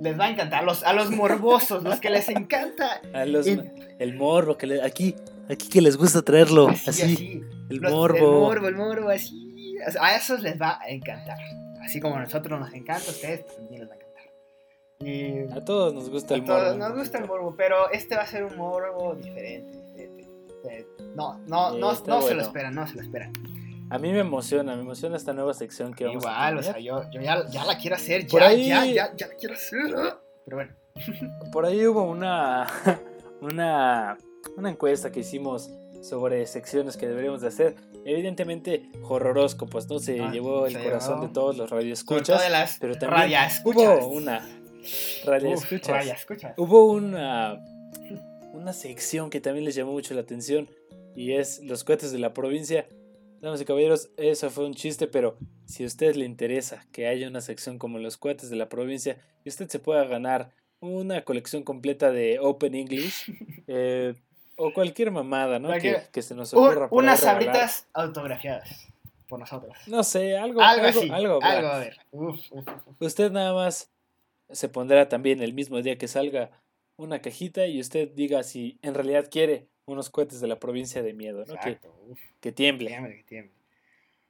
les 0.00 0.18
va 0.18 0.24
a 0.26 0.30
encantar. 0.30 0.62
A 0.62 0.66
los, 0.66 0.82
a 0.82 0.92
los 0.92 1.10
morbosos, 1.10 1.82
los 1.84 2.00
que 2.00 2.10
les 2.10 2.28
encanta. 2.28 3.00
A 3.14 3.24
los, 3.26 3.46
Y- 3.46 3.60
el 4.00 4.14
morbo, 4.16 4.56
que 4.58 4.66
le- 4.66 4.82
aquí, 4.82 5.14
aquí 5.48 5.68
que 5.68 5.80
les 5.80 5.96
gusta 5.96 6.22
traerlo. 6.22 6.68
Así, 6.68 6.90
Así, 6.90 7.02
así. 7.14 7.40
el 7.70 7.76
Los- 7.76 7.92
morbo. 7.92 8.16
El 8.16 8.22
morbo, 8.40 8.68
el 8.68 8.74
morbo, 8.76 9.08
así. 9.10 9.76
A 10.00 10.16
esos 10.16 10.40
les 10.40 10.60
va 10.60 10.80
a 10.82 10.88
encantar. 10.88 11.38
Así 11.84 12.00
como 12.00 12.16
a 12.16 12.20
nosotros 12.22 12.58
nos 12.58 12.72
encanta, 12.74 13.06
a 13.06 13.10
ustedes 13.10 13.46
también 13.46 13.73
Y 15.04 15.52
A 15.52 15.64
todos 15.64 15.92
nos 15.94 16.08
gusta 16.10 16.34
el 16.34 16.42
a 16.42 16.44
todos 16.46 16.76
morbo. 16.76 16.78
nos 16.88 16.98
gusta 16.98 17.18
el 17.18 17.26
morbo, 17.26 17.54
pero 17.56 17.90
este 17.90 18.16
va 18.16 18.22
a 18.22 18.26
ser 18.26 18.44
un 18.44 18.56
morbo 18.56 19.14
diferente. 19.14 19.78
Eh, 20.68 20.86
No, 21.14 21.38
no, 21.46 21.72
no, 21.76 21.92
no 22.06 22.22
se 22.22 22.34
lo 22.34 22.42
esperan, 22.42 22.74
no 22.74 22.86
se 22.86 22.94
lo 22.94 23.02
esperan. 23.02 23.32
A 23.90 23.98
mí 23.98 24.10
me 24.12 24.20
emociona, 24.20 24.74
me 24.74 24.80
emociona 24.80 25.16
esta 25.16 25.32
nueva 25.34 25.52
sección 25.54 25.92
que 25.92 26.06
vamos 26.06 26.24
a 26.24 26.30
Igual, 26.30 26.58
o 26.58 26.62
sea, 26.62 26.78
yo, 26.78 27.02
yo 27.10 27.20
ya, 27.20 27.46
ya 27.50 27.64
la 27.66 27.76
quiero 27.76 27.96
hacer, 27.96 28.26
ya, 28.26 28.52
ya, 28.52 28.84
ya, 28.86 29.14
ya 29.14 29.26
la 29.28 29.34
quiero 29.34 29.54
hacer. 29.54 29.94
Pero 30.44 30.56
bueno, 30.56 30.72
Por 31.52 31.66
ahí 31.66 31.86
hubo 31.86 32.02
una, 32.04 32.66
una, 33.42 34.16
una 34.56 34.70
encuesta 34.70 35.12
que 35.12 35.20
hicimos 35.20 35.70
sobre 36.02 36.46
secciones 36.46 36.96
que 36.96 37.06
deberíamos 37.06 37.42
de 37.42 37.48
hacer. 37.48 37.76
Evidentemente, 38.06 38.90
horroróscopos, 39.02 39.88
¿no? 39.88 39.98
Se 39.98 40.20
Ah, 40.20 40.30
llevó 40.30 40.66
el 40.66 40.72
se 40.74 40.82
corazón 40.82 41.14
llevó. 41.16 41.26
de 41.28 41.32
todos 41.32 41.56
los 41.56 41.70
radioescuchas. 41.70 42.26
todas 42.38 42.50
las 42.50 42.78
pero 42.80 42.94
también 42.94 43.20
radioescuchas. 43.32 44.04
Hubo 44.04 44.08
una 44.08 44.46
Uf, 44.84 45.64
escuchas. 45.64 45.88
radioescuchas. 45.88 46.54
Hubo 46.56 46.84
una, 46.86 47.58
una 48.52 48.72
sección 48.72 49.30
que 49.30 49.40
también 49.40 49.64
les 49.64 49.74
llamó 49.74 49.92
mucho 49.92 50.14
la 50.14 50.20
atención 50.20 50.68
y 51.16 51.32
es 51.32 51.60
los 51.62 51.84
cohetes 51.84 52.12
de 52.12 52.18
la 52.18 52.34
provincia. 52.34 52.86
Damas 53.40 53.60
y 53.60 53.64
caballeros, 53.64 54.08
eso 54.16 54.48
fue 54.50 54.64
un 54.64 54.74
chiste, 54.74 55.06
pero 55.06 55.36
si 55.66 55.84
a 55.84 55.86
usted 55.86 56.14
le 56.16 56.24
interesa 56.24 56.86
que 56.92 57.06
haya 57.08 57.28
una 57.28 57.40
sección 57.42 57.78
como 57.78 57.98
los 57.98 58.16
cohetes 58.16 58.48
de 58.50 58.56
la 58.56 58.68
provincia 58.68 59.18
y 59.44 59.48
usted 59.50 59.68
se 59.68 59.78
pueda 59.78 60.04
ganar 60.04 60.50
una 60.80 61.24
colección 61.24 61.62
completa 61.62 62.10
de 62.10 62.38
Open 62.40 62.74
English 62.74 63.30
eh, 63.66 64.14
o 64.56 64.72
cualquier 64.72 65.10
mamada, 65.10 65.58
¿no? 65.58 65.70
Que, 65.78 66.02
que 66.12 66.22
se 66.22 66.34
nos 66.34 66.52
Un- 66.52 66.64
ocurra. 66.64 66.84
ahí 66.84 66.88
unas 66.92 67.20
sabritas 67.20 67.86
autografiadas 67.92 68.88
por 69.28 69.40
nosotros. 69.40 69.76
No 69.88 70.02
sé, 70.04 70.36
algo, 70.38 70.60
Algo, 70.62 70.86
algo, 70.86 70.98
así, 71.00 71.10
algo 71.10 71.38
algo, 71.42 71.68
a 71.68 71.78
ver. 71.80 71.96
Uf, 72.12 72.38
uf, 72.50 72.66
uf. 72.86 72.96
Usted 73.00 73.30
nada 73.32 73.52
más 73.52 73.90
se 74.50 74.68
pondrá 74.68 75.08
también 75.08 75.42
el 75.42 75.54
mismo 75.54 75.80
día 75.82 75.96
que 75.98 76.08
salga 76.08 76.50
una 76.96 77.20
cajita 77.20 77.66
y 77.66 77.80
usted 77.80 78.10
diga 78.10 78.42
si 78.42 78.78
en 78.82 78.94
realidad 78.94 79.28
quiere 79.30 79.66
unos 79.86 80.10
cohetes 80.10 80.40
de 80.40 80.46
la 80.48 80.58
provincia 80.58 81.02
de 81.02 81.12
miedo, 81.12 81.40
¿no? 81.40 81.54
Que, 81.54 81.70
Exacto, 81.70 81.94
uf, 82.08 82.18
que 82.18 82.34
que 82.40 82.52
tiemble. 82.52 82.88
tiemble, 82.88 83.16
que 83.16 83.22
tiemble. 83.24 83.52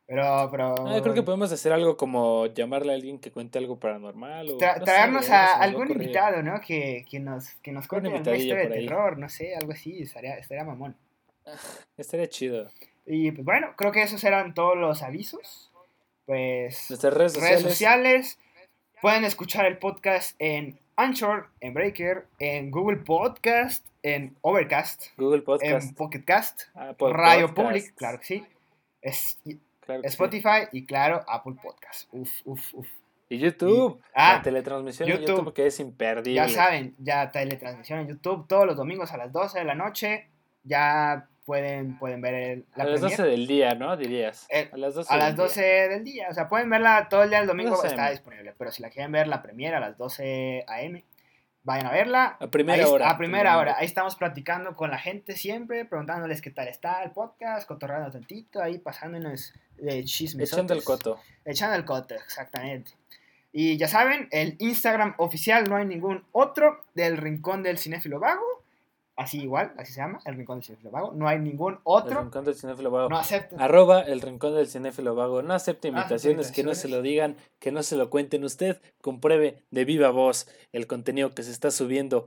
Pero, 0.07 0.49
pero... 0.51 0.75
Ah, 0.87 1.01
creo 1.03 1.15
que 1.15 1.23
podemos 1.23 1.51
hacer 1.51 1.73
algo 1.73 1.97
como 1.97 2.47
llamarle 2.47 2.93
a 2.93 2.95
alguien 2.95 3.19
que 3.19 3.31
cuente 3.33 3.59
algo 3.59 3.79
paranormal 3.79 4.51
o 4.51 4.59
Tra- 4.59 4.75
no 4.75 4.79
sé, 4.81 4.85
traernos 4.85 5.31
a 5.31 5.55
algún 5.55 5.91
invitado, 5.91 6.43
¿no? 6.43 6.61
Que, 6.61 7.07
que 7.11 7.21
nos, 7.21 7.49
que 7.62 7.73
nos 7.73 7.89
cuente 7.89 8.09
invitadillo 8.09 8.55
historia 8.55 8.69
de 8.69 8.87
terror, 8.87 9.19
no 9.19 9.29
sé, 9.29 9.55
algo 9.55 9.73
así, 9.73 10.03
estaría, 10.03 10.37
estaría 10.37 10.65
mamón. 10.65 10.95
Estaría 11.97 12.29
chido. 12.29 12.71
Y 13.07 13.31
pues 13.33 13.45
bueno, 13.45 13.75
creo 13.77 13.93
que 13.93 14.03
esos 14.03 14.23
eran 14.25 14.55
todos 14.55 14.77
los 14.77 15.03
avisos. 15.03 15.71
Pues 16.27 16.91
Nuestras 16.91 17.15
redes 17.15 17.41
redes 17.41 17.62
sociales. 17.62 18.39
Pueden 19.05 19.27
escuchar 19.27 19.67
el 19.67 19.77
podcast 19.77 20.35
en 20.39 20.79
Anchor, 20.97 21.51
en 21.61 21.75
Breaker, 21.75 22.25
en 22.39 22.71
Google 22.71 22.97
Podcast, 22.97 23.87
en 24.03 24.35
Overcast, 24.41 25.09
Google 25.19 25.43
Podcast. 25.43 25.89
en 25.91 25.95
Pocket 25.95 26.25
Cast, 26.25 26.63
Apple 26.75 27.13
Radio 27.13 27.49
Podcasts, 27.49 27.83
Public, 27.83 27.95
claro 27.97 28.19
que 28.21 28.25
sí. 28.25 28.47
Es, 29.03 29.39
y- 29.45 29.59
claro 29.81 30.01
que 30.01 30.09
sí. 30.09 30.13
Spotify 30.15 30.69
y 30.73 30.87
claro, 30.87 31.23
Apple 31.29 31.53
Podcast. 31.63 32.09
Uf, 32.13 32.31
uf, 32.47 32.75
uf. 32.77 32.89
Y 33.29 33.37
YouTube. 33.37 34.01
Ah, 34.15 34.37
la 34.37 34.43
teletransmisión 34.43 35.07
en 35.07 35.17
YouTube. 35.19 35.37
YouTube 35.37 35.53
que 35.53 35.67
es 35.67 35.81
imperdible. 35.81 36.35
Ya 36.37 36.49
saben, 36.49 36.95
ya 36.99 37.31
teletransmisión 37.31 37.99
en 37.99 38.09
YouTube 38.09 38.49
todos 38.49 38.65
los 38.65 38.75
domingos 38.75 39.13
a 39.13 39.19
las 39.19 39.31
12 39.31 39.59
de 39.59 39.65
la 39.67 39.75
noche. 39.75 40.29
Ya 40.63 41.29
pueden, 41.45 41.99
pueden 41.99 42.20
ver 42.20 42.34
el- 42.34 42.64
la 42.76 42.84
a 42.84 42.86
las 42.86 43.01
premier 43.01 43.18
12 43.18 43.22
del 43.30 43.47
día, 43.47 43.74
¿no? 43.74 43.97
Dirías. 43.97 44.47
Eh, 44.51 44.70
a 44.72 44.76
las 44.76 44.95
12 44.95 45.12
a 45.12 45.16
del 45.16 45.24
las 45.24 45.34
día. 45.36 45.45
12 45.45 45.62
del 45.62 46.05
día. 46.05 46.26
O 46.30 46.34
sea, 46.34 46.49
pueden 46.49 46.70
verla 46.70 47.09
todo 47.09 47.22
el 47.22 47.28
día 47.30 47.38
del 47.38 47.47
domingo, 47.49 47.70
12 47.70 47.88
está 47.88 48.11
disponible. 48.11 48.55
Pero 48.57 48.70
si 48.72 48.82
la 48.82 48.90
quieren 48.90 49.12
ver 49.12 49.28
la 49.28 49.42
premier 49.42 49.74
a 49.74 49.80
las 49.80 49.97
12 49.99 50.64
am, 50.68 51.03
vayan 51.62 51.86
a 51.86 51.92
verla. 51.92 52.36
A 52.40 52.47
primera 52.49 52.84
Ahí- 52.84 52.90
hora. 52.90 53.11
A 53.11 53.18
primera 53.18 53.59
hora. 53.59 53.76
Ahí 53.78 53.86
estamos 53.86 54.16
platicando 54.16 54.74
con 54.76 54.90
la 54.90 54.99
gente 54.99 55.36
siempre, 55.36 55.84
preguntándoles 55.84 56.40
qué 56.42 56.51
tal 56.51 56.68
está 56.68 57.03
el 57.03 57.11
podcast, 57.12 57.66
cotorreando 57.68 58.11
tantito, 58.11 58.62
ahí 58.62 58.78
pasándonos 58.78 59.53
de 59.76 60.05
chismes. 60.05 60.53
Echando 60.53 60.72
el 60.74 60.84
coto. 60.84 61.20
Echando 61.45 61.76
el 61.76 61.84
coto, 61.84 62.14
exactamente. 62.14 62.92
Y 63.57 63.76
ya 63.76 63.86
saben, 63.86 64.28
el 64.32 64.57
Instagram 64.59 65.14
oficial 65.18 65.68
no 65.68 65.76
hay 65.76 65.86
ningún 65.86 66.24
otro 66.32 66.80
del 66.95 67.16
Rincón 67.18 67.62
del 67.62 67.78
Cinéfilo 67.78 68.18
Vago. 68.18 68.54
Así 69.17 69.43
igual, 69.43 69.73
así 69.77 69.93
se 69.93 70.01
llama, 70.01 70.21
el 70.25 70.37
Rincón 70.37 70.59
del 70.59 70.65
Cinéfilo 70.65 70.91
Vago. 70.91 71.12
No 71.12 71.29
hay 71.29 71.39
ningún 71.39 71.79
otro. 71.85 72.19
El 72.19 72.25
Rincón 72.27 72.45
del 72.45 72.55
Cinéfilo 72.55 72.91
Vago. 72.91 73.09
No 73.09 73.19
acepten. 73.19 73.61
Arroba 73.61 74.01
el 74.01 74.21
Rincón 74.21 74.55
del 74.55 74.67
Cinéfilo 74.67 75.15
Vago. 75.15 75.43
No 75.43 75.55
acepte 75.55 75.89
imitaciones, 75.89 76.53
que 76.53 76.65
no 76.65 76.75
se 76.75 76.89
lo 76.89 77.03
digan, 77.03 77.37
que 77.59 77.73
no 77.73 77.83
se 77.83 77.97
lo 77.97 78.11
cuenten. 78.11 78.45
Usted 78.45 78.81
compruebe 79.01 79.62
de 79.71 79.85
viva 79.85 80.11
voz 80.11 80.49
el 80.73 80.87
contenido 80.87 81.31
que 81.31 81.43
se 81.43 81.51
está 81.51 81.71
subiendo. 81.71 82.27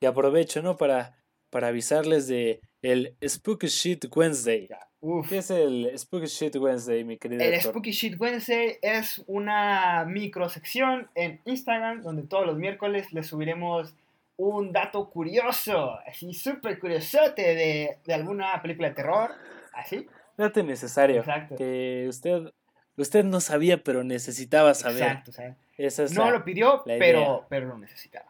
Y 0.00 0.06
aprovecho, 0.06 0.62
¿no? 0.62 0.76
Para, 0.76 1.16
para 1.50 1.68
avisarles 1.68 2.28
de 2.28 2.60
el 2.82 3.16
Spooky 3.26 3.66
Shit 3.66 4.06
Wednesday. 4.14 4.68
Uf. 5.00 5.28
¿Qué 5.28 5.38
es 5.38 5.50
el 5.50 5.92
Spooky 5.96 6.26
Shit 6.26 6.56
Wednesday, 6.56 7.04
mi 7.04 7.18
querido 7.18 7.42
El? 7.42 7.60
Spooky 7.60 7.92
Shit 7.92 8.20
Wednesday 8.20 8.78
es 8.82 9.22
una 9.26 10.04
microsección 10.04 11.08
en 11.14 11.40
Instagram 11.44 12.02
donde 12.02 12.22
todos 12.22 12.46
los 12.46 12.56
miércoles 12.56 13.12
les 13.12 13.26
subiremos 13.28 13.94
un 14.38 14.72
dato 14.72 15.10
curioso, 15.10 15.98
así 16.06 16.32
súper 16.32 16.78
curiosote 16.78 17.42
de, 17.54 17.98
de 18.06 18.14
alguna 18.14 18.60
película 18.62 18.88
de 18.88 18.94
terror, 18.94 19.30
así. 19.74 20.06
Dato 20.36 20.62
necesario. 20.62 21.18
Exacto. 21.18 21.56
Que 21.56 22.06
usted, 22.08 22.52
usted 22.96 23.24
no 23.24 23.40
sabía, 23.40 23.82
pero 23.82 24.04
necesitaba 24.04 24.72
saber. 24.74 25.02
Exacto, 25.02 25.30
o 25.32 25.34
sea, 25.34 25.56
Esa 25.76 26.04
es 26.04 26.12
no 26.14 26.24
la- 26.26 26.30
lo 26.38 26.44
pidió, 26.44 26.82
pero, 26.86 27.44
pero 27.48 27.66
lo 27.66 27.76
necesitaba. 27.78 28.26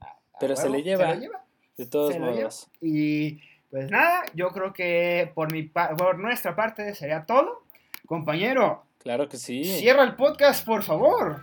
A- 0.00 0.06
a 0.08 0.38
Pero 0.40 0.56
se 0.56 0.68
le 0.68 0.82
lleva. 0.82 1.14
lo 1.14 1.20
lleva. 1.20 1.44
de 1.78 1.86
todos 1.86 2.12
se 2.12 2.18
lo 2.18 2.26
lleva. 2.26 2.36
modos. 2.38 2.68
Y 2.80 3.40
pues 3.70 3.90
nada, 3.90 4.24
yo 4.34 4.48
creo 4.50 4.72
que 4.72 5.30
por, 5.34 5.50
mi 5.52 5.62
pa- 5.62 5.94
por 5.96 6.18
nuestra 6.18 6.54
parte 6.56 6.94
sería 6.94 7.24
todo. 7.24 7.62
Compañero, 8.06 8.84
Claro 8.98 9.28
que 9.28 9.36
sí. 9.36 9.64
cierra 9.64 10.02
el 10.02 10.16
podcast, 10.16 10.66
por 10.66 10.82
favor. 10.82 11.40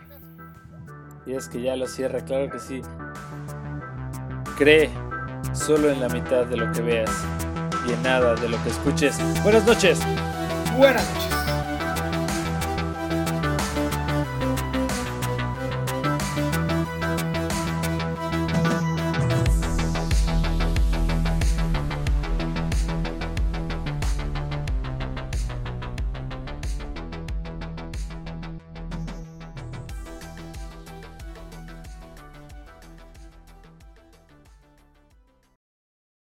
Y 1.26 1.32
es 1.34 1.48
que 1.48 1.60
ya 1.62 1.74
lo 1.76 1.86
cierra, 1.86 2.24
claro 2.24 2.50
que 2.50 2.58
sí. 2.58 2.80
Cree 4.60 4.90
solo 5.54 5.88
en 5.88 6.02
la 6.02 6.08
mitad 6.10 6.44
de 6.44 6.58
lo 6.58 6.70
que 6.70 6.82
veas 6.82 7.10
y 7.88 7.94
en 7.94 8.02
nada 8.02 8.34
de 8.34 8.46
lo 8.46 8.62
que 8.62 8.68
escuches. 8.68 9.16
Buenas 9.42 9.64
noches. 9.64 10.00
Buenas 10.76 11.10
noches. 11.14 11.39